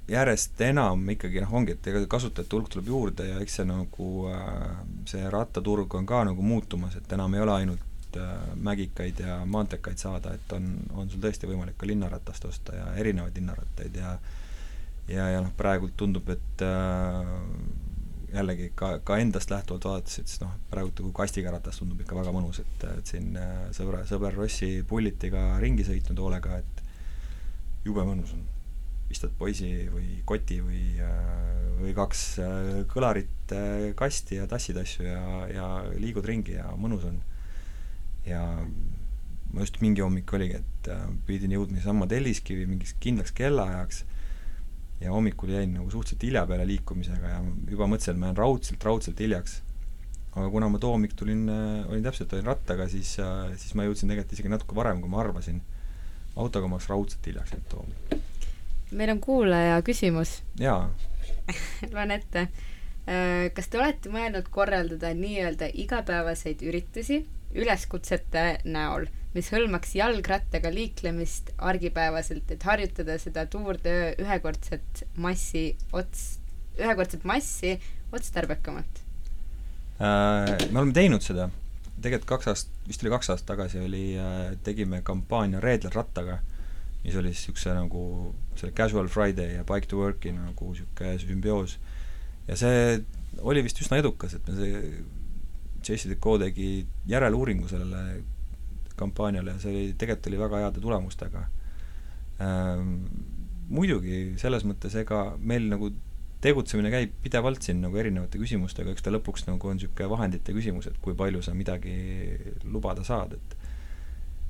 järjest 0.07 0.61
enam 0.61 1.07
ikkagi 1.13 1.41
noh, 1.43 1.53
ongi, 1.59 1.77
et 1.77 1.87
ega 1.87 2.03
kasutajate 2.11 2.55
hulk 2.57 2.69
tuleb 2.73 2.91
juurde 2.91 3.27
ja 3.29 3.39
eks 3.43 3.59
see 3.59 3.67
nagu 3.69 4.09
äh, 4.31 4.69
see 5.09 5.23
rattaturg 5.31 5.95
on 5.95 6.07
ka 6.09 6.23
nagu 6.27 6.43
muutumas, 6.43 6.97
et 6.99 7.15
enam 7.15 7.35
ei 7.35 7.43
ole 7.43 7.53
ainult 7.55 8.19
äh, 8.19 8.33
mägikaid 8.55 9.21
ja 9.23 9.39
maanteekaid 9.45 10.01
saada, 10.01 10.33
et 10.35 10.55
on, 10.57 10.73
on 10.97 11.09
sul 11.09 11.23
tõesti 11.23 11.47
võimalik 11.47 11.79
ka 11.79 11.87
linnaratast 11.87 12.49
osta 12.51 12.75
ja 12.75 12.89
erinevaid 12.99 13.39
linnarattaid 13.39 14.01
ja 14.01 14.17
ja, 15.07 15.29
ja 15.29 15.39
noh, 15.43 15.51
praegult 15.57 15.95
tundub, 15.99 16.29
et 16.31 16.63
äh, 16.63 17.31
jällegi 18.33 18.71
ka, 18.75 18.97
ka 19.05 19.17
endast 19.21 19.51
lähtuvalt 19.53 19.87
vaadates, 19.87 20.19
et 20.19 20.31
siis 20.31 20.41
noh, 20.43 20.53
praegu 20.71 20.93
kui 20.97 21.13
kastiga 21.15 21.53
ratas 21.53 21.79
tundub 21.79 22.01
ikka 22.03 22.17
väga 22.17 22.33
mõnus, 22.35 22.61
et, 22.63 22.87
et 22.97 23.13
siin 23.15 23.37
äh, 23.39 23.53
sõbra, 23.75 24.03
sõber 24.09 24.35
Rossi 24.35 24.75
pullitiga 24.87 25.53
ringi 25.63 25.85
sõitnud 25.87 26.19
hoolega, 26.23 26.59
et 26.63 26.83
jube 27.87 28.05
mõnus 28.07 28.35
on. 28.35 28.43
Pistad 29.13 29.35
poisi 29.39 29.71
või 29.93 30.19
koti 30.27 30.59
või, 30.65 30.83
äh, 31.01 31.19
või 31.79 31.93
kaks 31.97 32.23
äh, 32.43 32.71
kõlarit 32.91 33.29
kasti 33.99 34.39
ja 34.41 34.47
tassid 34.49 34.79
asju 34.81 35.05
ja, 35.05 35.21
ja 35.51 35.67
liigud 35.99 36.25
ringi 36.25 36.57
ja 36.57 36.71
mõnus 36.79 37.05
on. 37.05 37.21
ja 38.25 38.41
ma 39.53 39.61
just 39.61 39.77
mingi 39.83 40.01
hommik 40.01 40.31
oligi, 40.33 40.57
et 40.57 40.89
pidin 41.27 41.53
jõudma 41.53 41.83
samma 41.83 42.07
Telliskivi 42.09 42.65
mingiks 42.65 42.95
kindlaks 43.03 43.35
kellaajaks 43.37 43.99
ja 45.03 45.11
hommikul 45.11 45.49
jäin 45.49 45.73
nagu 45.73 45.91
suhteliselt 45.91 46.23
hilja 46.23 46.45
peale 46.47 46.65
liikumisega 46.67 47.35
ja 47.35 47.43
juba 47.69 47.87
mõtlesin, 47.91 48.15
et 48.15 48.21
ma 48.21 48.29
jään 48.31 48.39
raudselt, 48.39 48.83
raudselt 48.87 49.19
hiljaks. 49.19 49.61
aga 50.33 50.47
kuna 50.49 50.65
ma 50.73 50.79
too 50.81 50.89
hommik 50.95 51.11
tulin, 51.13 51.43
äh, 51.49 51.89
olin 51.91 52.03
täpselt, 52.03 52.31
olin 52.33 52.47
rattaga, 52.47 52.87
siis, 52.89 53.19
äh, 53.21 53.51
siis 53.57 53.75
ma 53.77 53.83
jõudsin 53.85 54.09
tegelikult 54.09 54.33
isegi 54.33 54.49
natuke 54.49 54.75
varem, 54.75 55.01
kui 55.01 55.09
ma 55.09 55.19
arvasin. 55.21 55.61
autoga 56.35 56.67
ma 56.67 56.79
oleks 56.79 56.89
raudselt 56.89 57.25
hiljaks 57.25 57.51
jäänud 57.53 57.67
too 57.69 57.83
hommik. 57.83 58.32
Meil 58.93 59.13
on 59.15 59.19
kuulaja 59.23 59.81
küsimus. 59.85 60.41
jaa 60.59 60.89
loen 61.93 62.11
ette. 62.15 62.47
Äh, 63.03 63.49
kas 63.55 63.67
te 63.67 63.81
olete 63.81 64.11
mõelnud 64.13 64.47
korraldada 64.53 65.11
nii-öelda 65.17 65.67
igapäevaseid 65.73 66.61
üritusi 66.63 67.25
üleskutsete 67.53 68.45
näol 68.63 69.09
mis 69.33 69.49
hõlmaks 69.53 69.95
jalgrattaga 69.97 70.69
liiklemist 70.73 71.51
argipäevaselt, 71.57 72.51
et 72.53 72.65
harjutada 72.67 73.17
seda 73.21 73.45
Tour 73.49 73.79
de 73.81 74.13
ühekordset 74.21 75.03
massi 75.17 75.71
ots, 75.93 76.37
ühekordset 76.77 77.25
massi 77.27 77.75
otstarbekamalt 78.13 79.01
äh,? 79.97 80.69
me 80.69 80.79
oleme 80.79 80.93
teinud 80.93 81.25
seda, 81.25 81.49
tegelikult 82.01 82.29
kaks 82.35 82.51
aastat, 82.53 82.79
vist 82.89 83.05
oli 83.05 83.13
kaks 83.15 83.33
aastat 83.33 83.49
tagasi 83.55 83.81
oli 83.81 84.05
äh,, 84.21 84.53
tegime 84.65 85.01
kampaania 85.05 85.61
Reedel 85.63 85.93
rattaga, 85.95 86.39
mis 87.03 87.15
oli 87.19 87.33
siis 87.33 87.49
niisuguse 87.49 87.73
nagu 87.75 88.03
selle 88.55 88.73
Casual 88.77 89.09
Friday 89.11 89.57
ja 89.57 89.65
Bike 89.67 89.89
to 89.91 89.99
Work'i 89.99 90.31
nagu 90.35 90.69
niisugune 90.71 91.17
sümbioos. 91.19 91.77
ja 92.47 92.55
see 92.59 93.03
oli 93.41 93.63
vist 93.65 93.81
üsna 93.81 93.99
edukas, 93.99 94.37
et 94.37 94.47
me 94.47 94.55
see 94.55 95.03
JCDecaux 95.83 96.39
tegi 96.39 96.85
järeluuringu 97.09 97.67
sellele 97.67 98.23
kampaaniale 98.95 99.55
ja 99.55 99.59
see 99.59 99.73
oli, 99.73 99.83
tegelikult 99.99 100.31
oli 100.31 100.41
väga 100.45 100.63
heade 100.65 100.83
tulemustega 100.83 101.45
ähm,. 102.41 102.97
muidugi, 103.73 104.35
selles 104.39 104.65
mõttes 104.67 104.95
ega 104.99 105.25
meil 105.39 105.69
nagu 105.71 105.91
tegutsemine 106.43 106.91
käib 106.91 107.13
pidevalt 107.23 107.63
siin 107.63 107.79
nagu 107.83 107.97
erinevate 107.99 108.39
küsimustega, 108.41 108.91
eks 108.91 109.05
ta 109.05 109.11
lõpuks 109.13 109.47
nagu 109.47 109.69
on 109.69 109.79
niisugune 109.79 110.09
vahendite 110.11 110.55
küsimus, 110.55 110.89
et 110.89 110.97
kui 111.03 111.15
palju 111.15 111.41
sa 111.45 111.55
midagi 111.55 111.95
lubada 112.67 113.05
saad, 113.07 113.37
et 113.39 113.59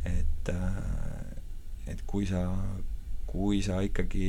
et 0.03 0.49
äh, 0.51 1.32
et 1.87 2.01
kui 2.07 2.25
sa, 2.29 2.45
kui 3.27 3.61
sa 3.65 3.81
ikkagi 3.83 4.27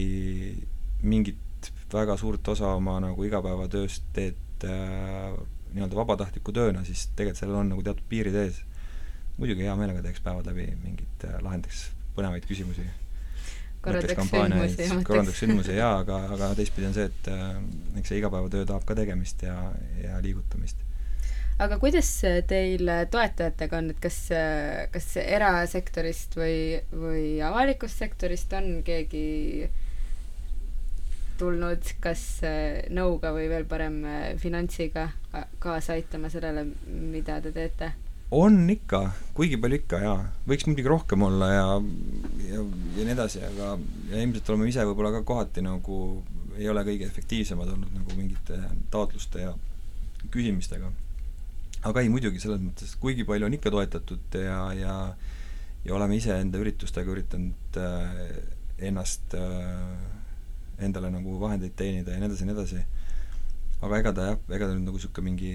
mingit 1.05 1.71
väga 1.93 2.17
suurt 2.21 2.49
osa 2.49 2.75
oma 2.77 2.99
nagu 3.03 3.25
igapäevatööst 3.25 4.09
teed 4.17 4.67
äh, 4.69 5.35
nii-öelda 5.75 5.99
vabatahtliku 5.99 6.55
tööna, 6.55 6.85
siis 6.87 7.09
tegelikult 7.17 7.43
sellel 7.43 7.61
on 7.63 7.75
nagu 7.75 7.85
teatud 7.87 8.07
piirid 8.11 8.37
ees 8.45 8.63
muidugi 9.39 9.67
hea 9.67 9.75
meelega 9.79 10.03
teeks 10.05 10.23
päevad 10.25 10.47
läbi 10.51 10.69
mingit 10.83 11.27
äh,, 11.27 11.41
lahendaks 11.43 11.89
põnevaid 12.15 12.47
küsimusi. 12.47 12.87
korraldaks 13.83 14.31
sündmusi. 14.31 14.89
korraldaks 15.09 15.43
sündmusi 15.43 15.79
jaa, 15.79 15.99
aga, 16.05 16.21
aga 16.37 16.53
teistpidi 16.59 16.89
on 16.91 16.97
see, 16.97 17.09
et 17.11 17.31
äh, 17.33 17.59
eks 18.01 18.13
see 18.13 18.21
igapäevatöö 18.23 18.67
tahab 18.71 18.87
ka 18.89 18.97
tegemist 18.99 19.43
ja, 19.47 19.57
ja 20.03 20.21
liigutamist. 20.23 20.84
Aga 21.63 21.79
kuidas 21.83 22.11
teil 22.51 22.91
toetajatega 23.11 23.79
on, 23.79 23.91
et 23.95 24.03
kas, 24.03 24.21
kas 24.95 25.09
erasektorist 25.23 26.39
või, 26.39 26.57
või 26.91 27.27
avalikust 27.45 28.03
sektorist 28.03 28.53
on 28.59 28.81
keegi 28.87 29.69
tulnud 31.39 31.95
kas 32.03 32.23
nõuga 32.95 33.35
või 33.35 33.49
veel 33.51 33.67
parem 33.67 34.03
finantsiga 34.39 35.09
kaasa 35.63 35.97
aitama 35.99 36.31
sellele, 36.31 36.69
mida 36.87 37.41
te 37.43 37.55
teete? 37.55 37.93
on 38.35 38.71
ikka, 38.71 39.01
kuigi 39.37 39.59
palju 39.61 39.79
ikka 39.83 40.01
jaa, 40.03 40.17
võiks 40.49 40.67
muidugi 40.67 40.91
rohkem 40.91 41.23
olla 41.27 41.51
ja, 41.53 41.67
ja, 42.49 42.63
ja 42.97 43.05
nii 43.07 43.15
edasi, 43.15 43.43
aga 43.47 43.75
ja 44.11 44.23
ilmselt 44.23 44.51
oleme 44.51 44.71
ise 44.71 44.87
võib-olla 44.89 45.13
ka 45.15 45.23
kohati 45.29 45.63
nagu 45.63 45.99
ei 46.59 46.69
ole 46.71 46.85
kõige 46.87 47.07
efektiivsemad 47.07 47.71
olnud 47.75 47.95
nagu 47.95 48.17
mingite 48.19 48.59
taotluste 48.91 49.43
ja 49.45 49.53
küsimistega. 50.35 50.91
Aga 51.85 52.03
ei, 52.03 52.11
muidugi 52.13 52.41
selles 52.43 52.63
mõttes, 52.63 52.97
kuigi 53.01 53.27
palju 53.29 53.49
on 53.49 53.57
ikka 53.59 53.73
toetatud 53.75 54.39
ja, 54.41 54.59
ja 54.77 54.99
ja 55.85 55.95
oleme 55.95 56.17
ise 56.17 56.37
enda 56.41 56.61
üritustega 56.61 57.13
üritanud 57.13 57.77
äh, 57.77 58.89
ennast 58.89 59.37
äh, 59.37 60.85
endale 60.85 61.11
nagu 61.13 61.37
vahendeid 61.41 61.77
teenida 61.79 62.15
ja 62.15 62.21
nii 62.21 62.31
edasi 62.31 62.45
ja 62.45 62.51
nii 62.51 62.57
edasi. 62.57 62.85
aga 63.85 64.01
ega 64.01 64.13
ta 64.17 64.29
jah, 64.31 64.39
ega 64.49 64.69
ta 64.69 64.75
nüüd 64.75 64.89
nagu 64.89 64.99
niisugune 64.99 65.29
mingi 65.29 65.53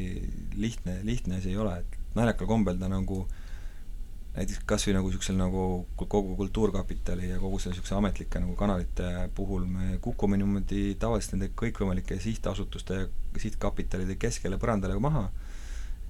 lihtne, 0.61 0.99
lihtne 1.07 1.39
asi 1.39 1.49
ei 1.49 1.57
ole, 1.57 1.79
et 1.81 2.17
naljakal 2.17 2.49
kombel 2.49 2.77
ta 2.77 2.89
nagu 2.91 3.23
näiteks 4.35 4.61
kas 4.69 4.85
või 4.85 4.95
nagu 4.99 5.09
niisugusel 5.09 5.39
nagu 5.39 5.63
kogu 5.97 6.35
Kultuurkapitali 6.37 7.31
ja 7.31 7.39
kogu 7.41 7.57
selle 7.59 7.73
niisuguse 7.73 7.97
ametlike 7.97 8.43
nagu 8.43 8.53
kanalite 8.59 9.29
puhul 9.35 9.65
me 9.65 9.97
kukume 10.03 10.37
niimoodi 10.37 10.93
tavaliselt 11.01 11.39
nende 11.39 11.49
kõikvõimalike 11.57 12.19
sihtasutuste 12.21 13.01
ja 13.01 13.09
sihtkapitalide 13.41 14.19
keskele 14.21 14.61
põrandale 14.61 14.99
maha, 15.01 15.25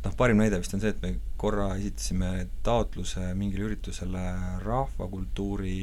noh, 0.06 0.16
parim 0.20 0.40
näide 0.40 0.60
vist 0.62 0.74
on 0.76 0.84
see, 0.84 0.94
et 0.94 1.02
me 1.04 1.16
korra 1.40 1.72
esitasime 1.78 2.48
taotluse 2.66 3.32
mingile 3.40 3.70
üritusele 3.70 4.26
rahvakultuuri 4.64 5.80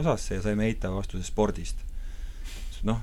osasse 0.00 0.38
ja 0.38 0.44
saime 0.44 0.68
eitava 0.68 1.00
vastuse 1.00 1.24
spordist. 1.28 1.86
noh, 2.88 3.02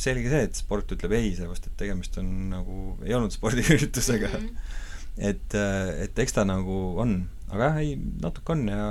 selge 0.00 0.30
see, 0.32 0.46
et 0.48 0.56
sport 0.56 0.94
ütleb 0.94 1.12
ei, 1.18 1.34
sellepärast 1.36 1.68
et 1.68 1.76
tegemist 1.80 2.16
on 2.22 2.30
nagu, 2.52 2.78
ei 3.04 3.12
olnud 3.18 3.34
spordiüritusega 3.34 4.32
mm. 4.32 4.46
-hmm 4.46 4.80
et, 5.18 5.54
et 5.54 6.18
eks 6.24 6.36
ta 6.36 6.44
nagu 6.48 6.78
on, 7.00 7.16
aga 7.52 7.70
jah, 7.70 7.80
ei, 7.82 7.96
natuke 8.22 8.54
on 8.54 8.66
ja 8.70 8.84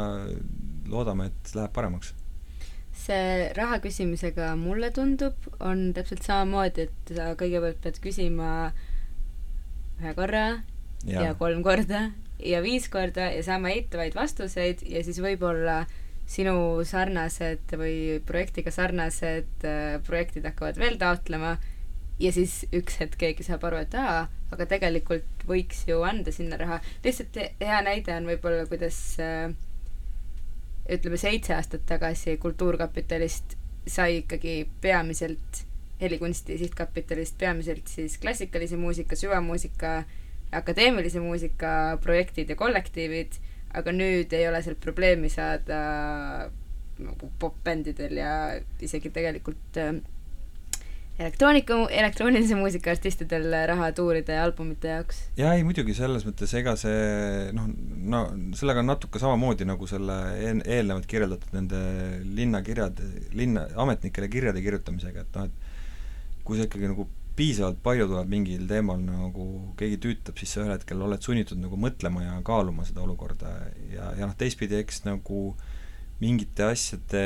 loodame, 0.91 1.31
et 1.31 1.53
läheb 1.57 1.73
paremaks. 1.75 2.13
see 3.01 3.49
raha 3.57 3.79
küsimisega 3.81 4.51
mulle 4.59 4.91
tundub, 4.93 5.47
on 5.59 5.89
täpselt 5.95 6.21
samamoodi, 6.27 6.85
et 6.85 7.13
sa 7.15 7.31
kõigepealt 7.39 7.79
pead 7.81 7.97
küsima 8.03 8.49
ühe 10.01 10.13
korra 10.17 10.45
ja, 11.05 11.27
ja 11.27 11.33
kolm 11.39 11.63
korda 11.65 12.09
ja 12.41 12.61
viis 12.65 12.89
korda 12.89 13.31
ja 13.35 13.43
saama 13.45 13.71
eitavaid 13.73 14.15
vastuseid 14.17 14.81
ja 14.89 15.03
siis 15.05 15.21
võib-olla 15.21 15.83
sinu 16.31 16.55
sarnased 16.87 17.73
või 17.77 18.19
projektiga 18.25 18.71
sarnased 18.73 19.65
äh, 19.67 19.97
projektid 20.07 20.45
hakkavad 20.47 20.79
veel 20.79 20.97
taotlema 21.01 21.57
ja 22.21 22.31
siis 22.33 22.61
üks 22.75 22.99
hetk 23.01 23.17
keegi 23.19 23.45
saab 23.45 23.65
aru, 23.67 23.81
et 23.83 23.95
aa, 23.97 24.27
aga 24.53 24.67
tegelikult 24.69 25.45
võiks 25.49 25.83
ju 25.89 26.01
anda 26.05 26.31
sinna 26.33 26.59
raha. 26.59 26.79
lihtsalt 27.03 27.39
hea 27.59 27.81
näide 27.85 28.15
on 28.15 28.29
võib-olla, 28.29 28.67
kuidas 28.69 28.99
äh, 29.21 29.49
ütleme, 30.91 31.19
seitse 31.19 31.55
aastat 31.57 31.85
tagasi 31.89 32.37
Kultuurkapitalist 32.41 33.57
sai 33.89 34.21
ikkagi 34.21 34.55
peamiselt 34.81 35.65
helikunsti 36.01 36.57
sihtkapitalist 36.57 37.37
peamiselt 37.37 37.87
siis 37.87 38.17
klassikalise 38.21 38.77
muusika, 38.77 39.15
süvamuusika, 39.15 40.03
akadeemilise 40.51 41.21
muusika 41.23 41.97
projektid 42.03 42.49
ja 42.49 42.57
kollektiivid, 42.59 43.37
aga 43.77 43.93
nüüd 43.95 44.33
ei 44.35 44.47
ole 44.49 44.63
seal 44.65 44.75
probleemi 44.81 45.29
saada 45.31 45.81
nagu 47.01 47.29
popbändidel 47.39 48.17
ja 48.19 48.33
isegi 48.83 49.09
tegelikult 49.13 49.79
äh, 49.79 49.95
elektroonika, 51.21 51.77
elektroonilise 51.93 52.55
muusika 52.57 52.91
artistidel 52.93 53.47
raha 53.69 53.91
tuuride 53.95 54.35
ja 54.37 54.43
albumite 54.45 54.91
jaoks. 54.91 55.21
jaa, 55.37 55.53
ei 55.57 55.65
muidugi, 55.67 55.95
selles 55.97 56.25
mõttes 56.27 56.53
ega 56.57 56.75
see 56.79 57.49
noh, 57.55 57.67
no 58.13 58.23
sellega 58.57 58.83
on 58.83 58.91
natuke 58.91 59.21
samamoodi 59.21 59.67
nagu 59.69 59.89
selle 59.89 60.17
eel, 60.37 60.63
eelnevalt 60.65 61.07
kirjeldatud 61.11 61.55
nende 61.57 61.81
linnakirjade, 62.37 63.09
linna, 63.37 63.67
ametnikele 63.85 64.31
kirjade 64.31 64.63
kirjutamisega, 64.65 65.25
et 65.25 65.37
noh, 65.39 65.49
et 65.49 65.60
kui 66.45 66.59
sa 66.59 66.67
ikkagi 66.67 66.89
nagu 66.91 67.07
piisavalt 67.37 67.79
palju 67.83 68.07
tuleb 68.09 68.31
mingil 68.31 68.65
teemal 68.69 68.99
nagu 69.01 69.45
keegi 69.79 69.99
tüütab, 70.03 70.39
siis 70.39 70.53
sa 70.53 70.63
ühel 70.63 70.73
hetkel 70.75 71.01
oled 71.01 71.23
sunnitud 71.23 71.61
nagu 71.61 71.79
mõtlema 71.79 72.25
ja 72.25 72.39
kaaluma 72.45 72.85
seda 72.87 73.05
olukorda 73.05 73.53
ja, 73.93 74.11
ja 74.19 74.27
noh, 74.27 74.35
teistpidi 74.37 74.77
eks 74.81 75.05
nagu 75.07 75.53
mingite 76.21 76.67
asjade 76.67 77.23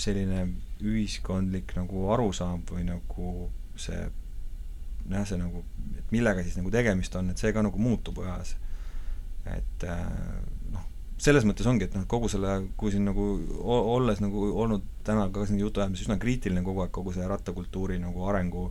selline 0.00 0.48
ühiskondlik 0.82 1.76
nagu 1.78 2.08
arusaam 2.12 2.64
või 2.68 2.84
nagu 2.88 3.28
see 3.80 4.00
jah, 4.02 5.24
see 5.26 5.38
nagu, 5.38 5.62
et 5.98 6.12
millega 6.14 6.44
siis 6.44 6.58
nagu 6.58 6.72
tegemist 6.74 7.14
on, 7.18 7.30
et 7.32 7.40
see 7.40 7.54
ka 7.54 7.64
nagu 7.64 7.78
muutub 7.80 8.18
ajas. 8.24 8.56
et 9.46 9.84
äh, 9.90 10.02
selles 11.22 11.46
mõttes 11.46 11.68
ongi, 11.70 11.86
et 11.86 11.94
noh, 11.94 12.06
kogu 12.10 12.30
selle, 12.30 12.56
kui 12.78 12.90
siin 12.90 13.04
nagu 13.06 13.26
olles 13.70 14.22
nagu 14.22 14.48
olnud 14.64 14.88
täna 15.06 15.28
ka 15.34 15.46
siin 15.46 15.60
jutuajamises 15.62 16.08
üsna 16.08 16.18
kriitiline 16.22 16.64
kogu 16.66 16.82
aeg 16.82 16.90
kogu 16.94 17.14
see 17.14 17.28
rattakultuuri 17.30 18.00
nagu 18.02 18.26
arengu 18.30 18.70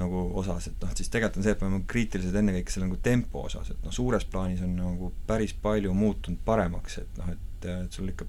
nagu 0.00 0.24
osas, 0.40 0.68
et 0.70 0.84
noh, 0.84 0.92
siis 0.96 1.08
tegelikult 1.12 1.40
on 1.40 1.46
see, 1.46 1.54
et 1.56 1.62
me 1.62 1.68
oleme 1.68 1.86
kriitilised 1.90 2.36
ennekõike 2.40 2.72
selle 2.72 2.88
nagu 2.88 3.00
tempo 3.04 3.44
osas, 3.48 3.72
et 3.72 3.80
noh, 3.84 3.94
suures 3.94 4.24
plaanis 4.32 4.62
on 4.64 4.76
nagu 4.78 5.10
päris 5.28 5.54
palju 5.64 5.94
muutunud 5.96 6.40
paremaks, 6.46 7.00
et 7.02 7.18
noh, 7.20 7.32
et, 7.34 7.66
et 7.68 7.96
sul 7.96 8.12
ikka 8.12 8.28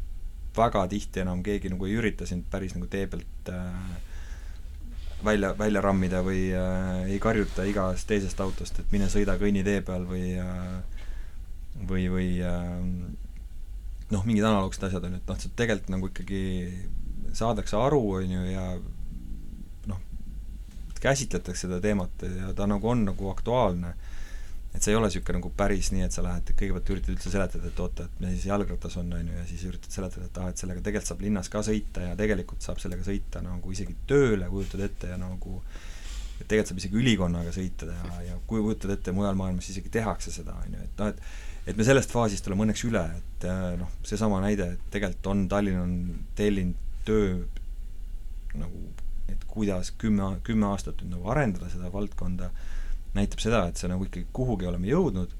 väga 0.57 0.85
tihti 0.91 1.23
enam 1.23 1.43
keegi 1.43 1.71
nagu 1.71 1.87
ei 1.87 1.99
ürita 1.99 2.27
sind 2.27 2.47
päris 2.51 2.75
nagu 2.75 2.89
tee 2.91 3.05
pealt 3.11 3.51
äh, 3.53 3.91
välja, 5.23 5.53
välja 5.57 5.83
rammida 5.83 6.23
või 6.25 6.49
äh, 6.55 7.05
ei 7.11 7.19
karjuta 7.23 7.67
igast 7.67 8.09
teisest 8.09 8.39
autost, 8.43 8.81
et 8.81 8.91
mine 8.91 9.07
sõida 9.11 9.37
kõnnitee 9.39 9.83
peal 9.87 10.07
või 10.09 10.33
äh, 10.41 11.00
või, 11.87 12.07
või 12.11 12.29
äh, 12.45 12.79
noh, 14.11 14.25
mingid 14.27 14.45
analoogsed 14.45 14.87
asjad 14.87 15.05
on 15.07 15.15
ju, 15.15 15.21
et 15.21 15.29
noh, 15.31 15.41
see 15.41 15.53
tegelikult 15.57 15.93
nagu 15.93 16.09
ikkagi 16.11 16.41
saadakse 17.37 17.77
aru, 17.79 18.01
on 18.19 18.33
ju, 18.35 18.45
ja 18.51 18.65
noh, 19.91 20.01
käsitletakse 21.01 21.67
seda 21.67 21.81
teemat 21.83 22.25
ja 22.27 22.51
ta 22.57 22.67
nagu 22.69 22.91
on 22.91 23.05
nagu 23.07 23.31
aktuaalne. 23.31 23.93
Et 24.71 24.79
see 24.79 24.93
ei 24.93 24.95
ole 24.95 25.09
niisugune 25.09 25.41
nagu 25.41 25.49
päris 25.59 25.89
nii, 25.91 26.05
et 26.05 26.15
sa 26.15 26.23
lähed, 26.23 26.47
kõigepealt 26.55 26.89
üritad 26.93 27.11
üldse 27.11 27.31
seletada, 27.33 27.67
et 27.67 27.79
oota, 27.83 28.05
et 28.07 28.21
siis 28.29 28.45
jalgratas 28.47 28.93
on, 29.01 29.09
on 29.17 29.25
ju, 29.27 29.33
ja 29.35 29.43
siis 29.49 29.65
üritad 29.67 29.91
seletada, 29.91 30.29
et 30.29 30.37
ah, 30.39 30.47
et 30.47 30.61
sellega 30.63 30.83
tegelikult 30.85 31.09
saab 31.09 31.23
linnas 31.25 31.51
ka 31.51 31.63
sõita 31.67 32.05
ja 32.05 32.13
tegelikult 32.15 32.63
saab 32.63 32.79
sellega 32.79 33.03
sõita 33.03 33.41
nagu 33.43 33.73
isegi 33.75 33.97
tööle, 34.07 34.47
kujutad 34.53 34.85
ette, 34.87 35.09
ja 35.11 35.17
nagu 35.19 35.57
et 36.39 36.45
tegelikult 36.45 36.71
saab 36.71 36.79
isegi 36.85 36.99
ülikonnaga 37.03 37.51
sõita 37.51 37.91
ja, 37.91 38.21
ja 38.29 38.39
kui 38.47 38.63
kujutad 38.63 38.95
ette, 38.95 39.11
mujal 39.17 39.35
maailmas 39.41 39.67
isegi 39.73 39.91
tehakse 39.91 40.31
seda, 40.31 40.55
on 40.63 40.79
ju, 40.79 40.87
et 40.87 41.03
noh, 41.03 41.11
et 41.11 41.50
et 41.67 41.77
me 41.77 41.85
sellest 41.85 42.13
faasist 42.13 42.47
oleme 42.49 42.65
õnneks 42.65 42.83
üle, 42.87 43.03
et 43.19 43.45
äh, 43.49 43.65
noh, 43.79 43.91
seesama 44.07 44.41
näide, 44.43 44.71
et 44.75 44.85
tegelikult 44.93 45.31
on, 45.33 45.43
Tallinn 45.51 45.81
on 45.81 45.95
tellinud 46.37 46.87
töö 47.05 47.41
nagu, 48.57 48.85
et 49.31 49.43
kuidas 49.49 49.93
kümme, 50.01 50.33
kümme 50.45 50.71
aastat 50.71 51.03
nüüd 51.03 51.15
nagu 51.15 51.29
arendada 51.31 51.69
seda 51.71 51.91
valdkonda 51.93 52.49
näitab 53.15 53.43
seda, 53.43 53.65
et 53.69 53.79
see 53.79 53.91
nagu 53.91 54.07
ikkagi 54.07 54.27
kuhugi 54.33 54.67
oleme 54.69 54.89
jõudnud, 54.89 55.35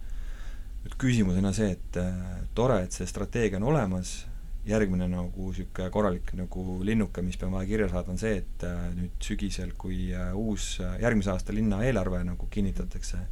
nüüd 0.86 0.98
küsimus 1.02 1.40
on 1.42 1.54
see, 1.56 1.74
et 1.78 2.02
äh, 2.02 2.44
tore, 2.58 2.84
et 2.86 2.96
see 2.96 3.10
strateegia 3.10 3.60
on 3.62 3.72
olemas, 3.74 4.20
järgmine 4.68 5.08
nagu 5.10 5.48
niisugune 5.50 5.90
korralik 5.90 6.36
nagu 6.38 6.78
linnuke, 6.86 7.24
mis 7.26 7.40
peab 7.42 7.56
vaja 7.56 7.70
kirja 7.72 7.88
saada, 7.90 8.14
on 8.14 8.22
see, 8.22 8.36
et 8.44 8.66
äh, 8.68 8.84
nüüd 8.94 9.26
sügisel, 9.26 9.74
kui 9.74 10.12
uus 10.38 10.76
järgmise 11.02 11.34
aasta 11.34 11.56
linna 11.56 11.82
eelarve 11.88 12.22
nagu 12.28 12.46
kinnitatakse, 12.54 13.24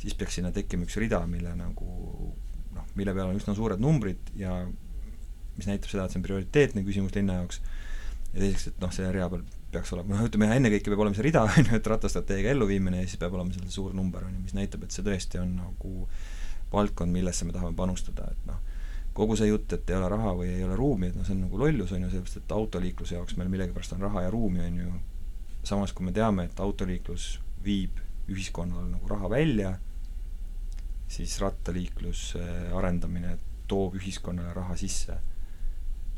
siis 0.00 0.16
peaks 0.16 0.38
sinna 0.38 0.52
tekkima 0.54 0.86
üks 0.86 0.96
rida, 1.00 1.20
mille 1.28 1.52
nagu 1.58 1.90
noh, 2.74 2.86
mille 2.96 3.14
peal 3.16 3.30
on 3.30 3.38
üsna 3.38 3.54
suured 3.56 3.82
numbrid 3.82 4.32
ja 4.38 4.62
mis 5.56 5.68
näitab 5.68 5.92
seda, 5.92 6.06
et 6.06 6.14
see 6.14 6.20
on 6.20 6.26
prioriteetne 6.26 6.84
küsimus 6.86 7.14
linna 7.16 7.40
jaoks, 7.40 7.60
ja 8.32 8.38
teiseks, 8.38 8.70
et 8.70 8.82
noh, 8.82 8.92
selle 8.94 9.12
rea 9.14 9.28
peal 9.32 9.44
peaks 9.74 9.92
olema, 9.94 10.16
noh 10.16 10.26
ütleme, 10.26 10.48
ennekõike 10.56 10.90
peab 10.90 11.04
olema 11.04 11.18
see 11.18 11.26
rida, 11.26 11.44
on 11.58 11.68
ju, 11.68 11.76
et 11.76 11.90
rattastrateegia 11.92 12.54
elluviimine 12.54 13.02
ja 13.02 13.08
siis 13.08 13.20
peab 13.20 13.36
olema 13.36 13.54
seal 13.54 13.70
suur 13.74 13.94
number, 13.96 14.24
on 14.26 14.34
ju, 14.38 14.42
mis 14.46 14.56
näitab, 14.56 14.86
et 14.86 14.96
see 14.96 15.04
tõesti 15.06 15.40
on 15.42 15.52
nagu 15.58 15.94
valdkond, 16.72 17.12
millesse 17.12 17.46
me 17.46 17.54
tahame 17.54 17.76
panustada, 17.76 18.30
et 18.30 18.48
noh, 18.48 18.62
kogu 19.16 19.36
see 19.36 19.50
jutt, 19.50 19.72
et 19.74 19.90
ei 19.90 19.98
ole 19.98 20.08
raha 20.10 20.32
või 20.38 20.52
ei 20.54 20.64
ole 20.64 20.78
ruumi, 20.78 21.10
et 21.10 21.18
noh, 21.18 21.26
see 21.26 21.34
on 21.36 21.44
nagu 21.48 21.60
lollus, 21.60 21.92
on 21.92 22.06
ju, 22.06 22.10
sellepärast 22.12 22.40
et 22.40 22.54
autoliikluse 22.56 23.18
jaoks 23.18 23.36
meil 23.38 23.50
millegipärast 23.52 23.96
on 23.98 24.06
raha 24.06 24.24
ja 24.26 24.32
ruumi, 24.32 24.62
on 24.64 24.80
ju, 24.84 24.92
samas 25.66 25.92
kui 25.92 26.06
me 26.06 26.14
teame, 26.16 26.46
et 26.46 26.62
autoliiklus 26.62 27.32
viib 27.64 27.98
ühiskonnale 28.30 28.86
nagu 28.92 29.10
raha 29.10 29.30
välja, 29.32 29.74
siis 31.10 31.40
rattaliikluse 31.42 32.42
arendamine 32.76 33.34
toob 33.70 33.96
ühiskonnale 33.98 34.54
raha 34.54 34.76
sisse 34.78 35.16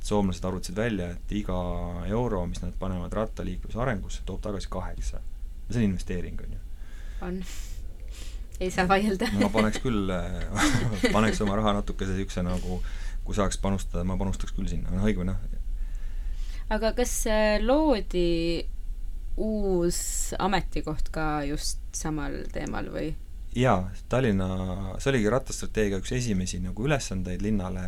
soomlased 0.03 0.45
arvutasid 0.45 0.77
välja, 0.77 1.11
et 1.15 1.33
iga 1.39 1.59
euro, 2.11 2.43
mis 2.47 2.63
nad 2.63 2.75
panevad 2.79 3.13
rattaliikluse 3.15 3.79
arengusse, 3.81 4.25
toob 4.27 4.41
tagasi 4.43 4.69
kaheksa. 4.71 5.21
see 5.71 5.79
on 5.79 5.85
investeering, 5.85 6.41
on 6.41 6.53
ju. 6.53 6.59
on. 7.21 7.45
ei 8.61 8.71
saa 8.71 8.89
vaielda 8.89 9.29
ma 9.41 9.49
paneks 9.49 9.79
küll 9.81 10.11
paneks 11.17 11.41
oma 11.41 11.57
raha 11.57 11.73
natukese 11.79 12.13
niisuguse 12.13 12.43
nagu, 12.45 12.83
kui 13.25 13.39
saaks 13.39 13.59
panustada, 13.63 14.05
ma 14.05 14.19
panustaks 14.21 14.53
küll 14.53 14.69
sinna, 14.69 14.91
noh 14.91 15.07
õige 15.07 15.23
või 15.23 15.31
noh. 15.31 15.39
aga 16.77 16.93
kas 16.99 17.15
loodi 17.63 18.67
uus 19.41 20.35
ametikoht 20.39 21.09
ka 21.15 21.45
just 21.49 21.81
samal 21.97 22.43
teemal 22.53 22.91
või? 22.93 23.15
Jaa, 23.57 23.91
Tallinna, 24.09 24.49
see 25.03 25.11
oligi 25.13 25.33
rattastrateegia 25.33 26.01
üks 26.01 26.13
esimesi 26.17 26.61
nagu 26.63 26.87
ülesandeid 26.87 27.43
linnale 27.45 27.85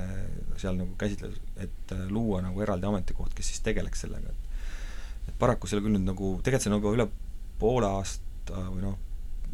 seal 0.61 0.77
nagu 0.79 0.97
käsitles, 1.01 1.39
et 1.61 1.95
äh, 1.95 2.05
luua 2.13 2.43
nagu 2.45 2.61
eraldi 2.61 2.89
ametikoht, 2.89 3.33
kes 3.37 3.53
siis 3.53 3.65
tegeleks 3.65 4.05
sellega, 4.05 4.33
et 4.33 5.31
et 5.31 5.37
paraku 5.41 5.69
seal 5.71 5.81
küll 5.81 5.97
nüüd 5.97 6.05
nagu, 6.05 6.35
tegelikult 6.45 6.67
see 6.67 6.75
nagu 6.75 6.93
üle 6.93 7.09
poole 7.61 7.89
aasta 7.89 8.67
või 8.69 8.83
noh, 8.83 8.99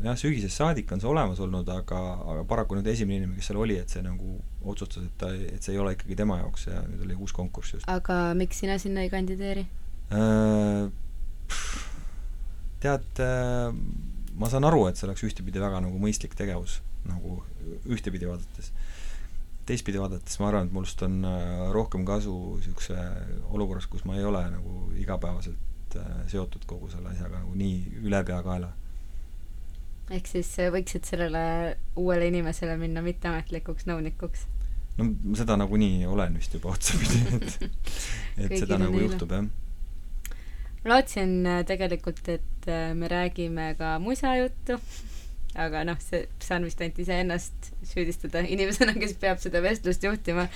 jah, 0.02 0.16
sügisest 0.18 0.58
saadik 0.58 0.90
on 0.90 1.02
see 1.02 1.10
olemas 1.10 1.40
olnud, 1.44 1.68
aga, 1.70 2.00
aga 2.32 2.44
paraku 2.50 2.78
nüüd 2.78 2.90
esimene 2.90 3.20
inimene, 3.20 3.38
kes 3.38 3.52
seal 3.52 3.60
oli, 3.62 3.78
et 3.78 3.92
see 3.92 4.02
nagu 4.02 4.38
otsustas, 4.66 5.06
et 5.06 5.14
ta, 5.20 5.30
et 5.30 5.62
see 5.62 5.76
ei 5.76 5.82
ole 5.82 5.94
ikkagi 5.94 6.18
tema 6.18 6.40
jaoks 6.40 6.66
ja 6.66 6.82
nüüd 6.88 7.04
oli 7.06 7.18
uus 7.20 7.34
konkurss 7.36 7.76
just. 7.76 7.88
aga 7.90 8.32
miks 8.38 8.64
sina 8.64 8.80
sinna 8.82 9.06
ei 9.06 9.12
kandideeri 9.12 9.68
äh,? 10.10 10.90
Tead 12.80 13.18
äh,, 13.20 13.74
ma 14.40 14.48
saan 14.48 14.64
aru, 14.64 14.86
et 14.88 14.98
see 14.98 15.06
oleks 15.08 15.24
ühtepidi 15.28 15.60
väga 15.60 15.82
nagu 15.84 16.00
mõistlik 16.00 16.34
tegevus, 16.38 16.80
nagu 17.08 17.40
ühtepidi 17.92 18.28
vaadates. 18.28 18.72
teistpidi 19.68 20.00
vaadates 20.00 20.38
ma 20.40 20.48
arvan, 20.48 20.66
et 20.66 20.74
minust 20.74 21.02
on 21.06 21.20
äh, 21.28 21.66
rohkem 21.74 22.06
kasu 22.08 22.34
niisuguse 22.56 22.96
olukorras, 23.52 23.86
kus 23.86 24.06
ma 24.08 24.16
ei 24.18 24.24
ole 24.26 24.42
nagu 24.50 24.90
igapäevaselt 24.98 25.96
äh, 26.00 26.22
seotud 26.32 26.64
kogu 26.66 26.88
selle 26.90 27.12
asjaga 27.12 27.42
nagu 27.42 27.54
nii 27.54 28.00
ülepeakaela. 28.08 28.72
ehk 30.10 30.26
siis 30.32 30.54
äh, 30.58 30.72
võiksid 30.72 31.06
sellele 31.12 31.76
uuele 32.00 32.32
inimesele 32.32 32.78
minna 32.80 33.04
mitteametlikuks 33.04 33.86
nõunikuks? 33.92 34.46
no 34.98 35.36
seda 35.38 35.60
nagunii 35.60 36.06
olen 36.08 36.40
vist 36.40 36.56
juba 36.56 36.72
otsapidi, 36.72 37.26
et 37.36 37.60
et 38.48 38.56
seda 38.64 38.80
nagu 38.80 38.96
neile. 38.96 39.10
juhtub, 39.10 39.36
jah 39.36 39.50
ma 40.84 40.94
lootsin 40.94 41.44
äh, 41.46 41.62
tegelikult, 41.68 42.22
et 42.28 42.68
äh, 42.68 42.94
me 42.96 43.08
räägime 43.08 43.74
ka 43.78 43.98
musajuttu, 44.00 44.78
aga 45.64 45.84
noh, 45.84 46.00
see, 46.00 46.24
saan 46.40 46.64
vist 46.64 46.80
ainult 46.80 47.00
iseennast 47.02 47.72
süüdistada 47.90 48.44
inimesena, 48.46 48.94
kes 48.96 49.16
peab 49.20 49.42
seda 49.42 49.62
vestlust 49.64 50.04
juhtima, 50.06 50.48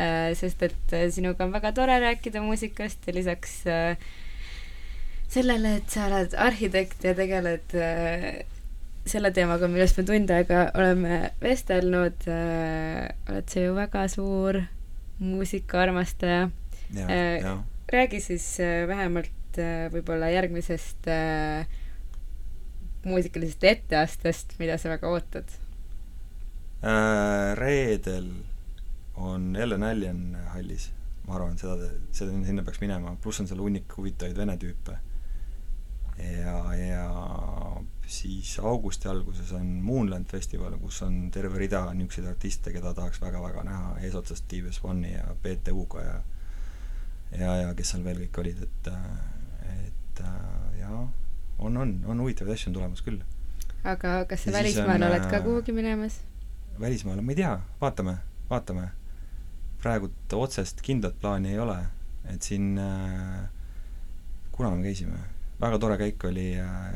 äh, 0.00 0.34
sest 0.38 0.64
et 0.66 0.96
sinuga 1.14 1.46
on 1.46 1.54
väga 1.54 1.72
tore 1.76 1.98
rääkida 2.02 2.42
muusikast 2.42 3.06
ja 3.06 3.14
lisaks 3.14 3.60
sellele, 5.28 5.76
et 5.78 5.90
sa 5.92 6.08
oled 6.08 6.34
arhitekt 6.40 7.04
ja 7.04 7.12
tegeled 7.14 7.74
selle 9.08 9.30
teemaga, 9.32 9.68
millest 9.70 10.00
me 10.00 10.04
tund 10.08 10.30
aega 10.32 10.66
oleme 10.76 11.20
vestelnud, 11.40 12.26
oled 12.28 13.52
sa 13.52 13.62
ju 13.62 13.76
väga 13.76 14.06
suur 14.12 14.62
muusikaarmastaja. 15.18 16.48
räägi 17.92 18.20
siis 18.20 18.46
vähemalt 18.88 19.37
Äh, 19.58 19.88
võib-olla 19.92 20.30
järgmisest 20.32 21.08
äh, 21.10 21.66
muusikalisest 23.06 23.64
etteastest, 23.64 24.54
mida 24.60 24.78
sa 24.78 24.92
väga 24.92 25.10
ootad 25.10 25.50
äh,? 26.82 27.56
Reedel 27.58 28.30
on 29.18 29.50
jälle 29.58 29.78
Näljan 29.78 30.36
hallis, 30.52 30.90
ma 31.26 31.38
arvan, 31.38 31.58
seda, 31.58 31.90
seda, 32.14 32.34
sinna 32.46 32.62
peaks 32.62 32.80
minema, 32.82 33.16
pluss 33.22 33.42
on 33.42 33.50
seal 33.50 33.62
hunnik 33.62 33.96
huvitavaid 33.96 34.38
vene 34.38 34.54
tüüpe. 34.62 34.98
ja, 36.18 36.58
ja 36.74 37.06
siis 38.06 38.56
augusti 38.58 39.08
alguses 39.08 39.52
on 39.54 39.66
Moonland 39.82 40.26
festival, 40.26 40.78
kus 40.78 41.02
on 41.06 41.30
terve 41.34 41.58
rida 41.58 41.84
niisuguseid 41.94 42.30
artiste, 42.30 42.72
keda 42.74 42.94
tahaks 42.94 43.20
väga-väga 43.22 43.62
näha 43.66 43.96
eesotsas 44.06 44.42
TBS 44.46 44.82
One'i 44.82 45.14
ja 45.16 45.34
BTU-ga 45.42 46.02
ja 46.02 46.16
ja, 47.38 47.56
ja 47.62 47.74
kes 47.76 47.92
seal 47.92 48.06
veel 48.06 48.22
kõik 48.24 48.40
olid, 48.42 48.62
et 48.64 48.90
et 49.86 50.22
jaa, 50.78 51.02
on, 51.58 51.76
on, 51.76 51.94
on 52.06 52.20
huvitavaid 52.24 52.54
asju 52.54 52.70
on 52.70 52.78
tulemas 52.78 53.02
küll. 53.06 53.20
aga 53.84 54.24
kas 54.30 54.46
sa 54.46 54.54
välismaale 54.54 55.06
oled 55.10 55.28
ka 55.30 55.40
kuhugi 55.44 55.72
minemas? 55.72 56.20
välismaale, 56.80 57.22
ma 57.22 57.34
ei 57.34 57.40
tea, 57.42 57.54
vaatame, 57.80 58.18
vaatame. 58.50 58.88
praegult 59.82 60.34
otsest 60.34 60.82
kindlat 60.82 61.18
plaani 61.20 61.54
ei 61.54 61.58
ole, 61.62 61.78
et 62.34 62.42
siin 62.42 62.78
äh, 62.82 63.48
kuna 64.52 64.70
me 64.74 64.82
käisime, 64.82 65.18
väga 65.60 65.78
tore 65.78 65.98
käik 66.00 66.24
oli 66.30 66.48
äh,, 66.58 66.86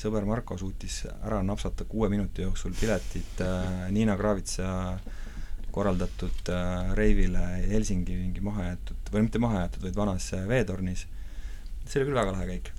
sõber 0.00 0.26
Marko 0.26 0.58
suutis 0.58 1.04
ära 1.22 1.42
napsata 1.46 1.86
kuue 1.86 2.08
minuti 2.10 2.42
jooksul 2.42 2.74
piletid 2.80 3.42
äh, 3.44 3.86
Niina 3.94 4.16
Kravitsa 4.18 4.98
korraldatud 5.74 6.50
äh, 6.54 6.92
reivile 6.94 7.42
Helsingi 7.68 8.14
mingi 8.18 8.42
mahajäetud, 8.44 9.10
või 9.12 9.26
mitte 9.26 9.40
mahajäetud, 9.42 9.82
vaid 9.82 9.98
vanas 9.98 10.28
äh, 10.36 10.46
veetornis. 10.48 11.06
See 11.86 12.00
oli 12.00 12.10
küll 12.10 12.20
väga 12.20 12.32
lahe 12.32 12.46
käik. 12.46 12.72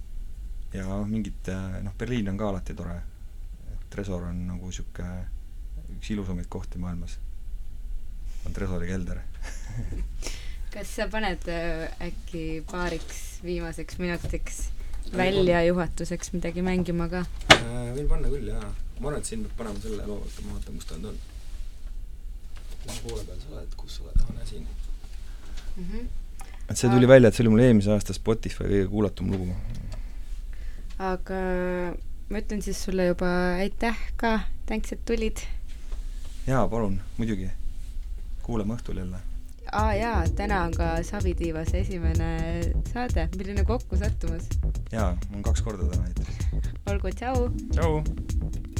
ja 0.73 0.99
mingid 1.07 1.51
äh,, 1.51 1.81
noh, 1.83 1.93
Berliin 1.97 2.29
on 2.29 2.37
ka 2.37 2.49
alati 2.49 2.73
tore. 2.73 3.01
Tresor 3.89 4.25
on 4.27 4.47
nagu 4.47 4.67
niisugune 4.67 5.27
üks 5.95 6.09
ilusamaid 6.11 6.49
kohti 6.49 6.81
maailmas. 6.81 7.19
on 8.45 8.53
Tresori 8.53 8.87
kelder 8.87 9.21
kas 10.75 10.95
sa 10.95 11.07
paned 11.07 11.47
äh, 11.47 11.87
äkki 12.03 12.63
paariks 12.71 13.21
viimaseks 13.43 13.99
minutiks 14.01 14.57
väljajuhatuseks 15.17 16.33
midagi 16.33 16.65
mängima 16.65 17.07
ka 17.09 17.23
äh,? 17.53 17.93
võin 17.95 18.09
panna 18.11 18.31
küll, 18.33 18.49
jaa. 18.51 18.73
ma 18.99 19.07
arvan, 19.07 19.21
et 19.21 19.29
siin 19.29 19.45
peab 19.45 19.55
panema 19.61 19.81
selle 19.83 20.07
loo, 20.09 20.19
oota 20.25 20.43
ma 20.45 20.57
vaatan, 20.57 20.81
kus 20.81 20.89
ta 20.89 20.99
nüüd 20.99 21.11
on. 21.13 21.21
mis 22.85 22.99
poole 23.05 23.23
peal 23.29 23.39
sa 23.39 23.53
oled, 23.53 23.79
kus 23.79 23.97
sa 23.97 24.05
oled, 24.05 24.21
aa 24.25 24.35
näe 24.35 24.49
siin 24.51 24.67
mm. 24.67 25.87
-hmm. 25.87 26.07
Et 26.69 26.77
see 26.77 26.89
tuli 26.89 27.07
välja, 27.09 27.29
et 27.29 27.37
see 27.37 27.45
oli 27.45 27.53
mul 27.55 27.65
eelmise 27.65 27.93
aasta 27.93 28.15
Spotify 28.15 28.65
kõige 28.69 28.87
kuulatum 28.91 29.31
lugu. 29.33 29.51
aga 30.99 31.41
ma 32.29 32.41
ütlen 32.41 32.63
siis 32.65 32.81
sulle 32.87 33.11
juba 33.11 33.29
aitäh 33.59 33.99
ka, 34.17 34.39
thanks, 34.65 34.95
et 34.95 35.05
tulid 35.05 35.43
jaa, 36.47 36.67
palun, 36.69 36.99
muidugi. 37.17 37.49
kuulame 38.43 38.75
õhtul 38.77 39.01
jälle. 39.01 39.21
aa 39.71 39.93
jaa, 39.97 40.19
täna 40.37 40.63
on 40.67 40.73
ka 40.77 40.91
Savitiivase 41.03 41.79
esimene 41.81 42.29
saade, 42.93 43.29
milline 43.37 43.65
kokkusattumus. 43.65 44.49
jaa, 44.91 45.15
on 45.33 45.43
kaks 45.43 45.61
korda 45.65 45.89
täna 45.91 46.07
eetris. 46.07 46.63
olgu, 46.85 47.13
tšau! 47.17 47.49
tšau! 47.73 48.74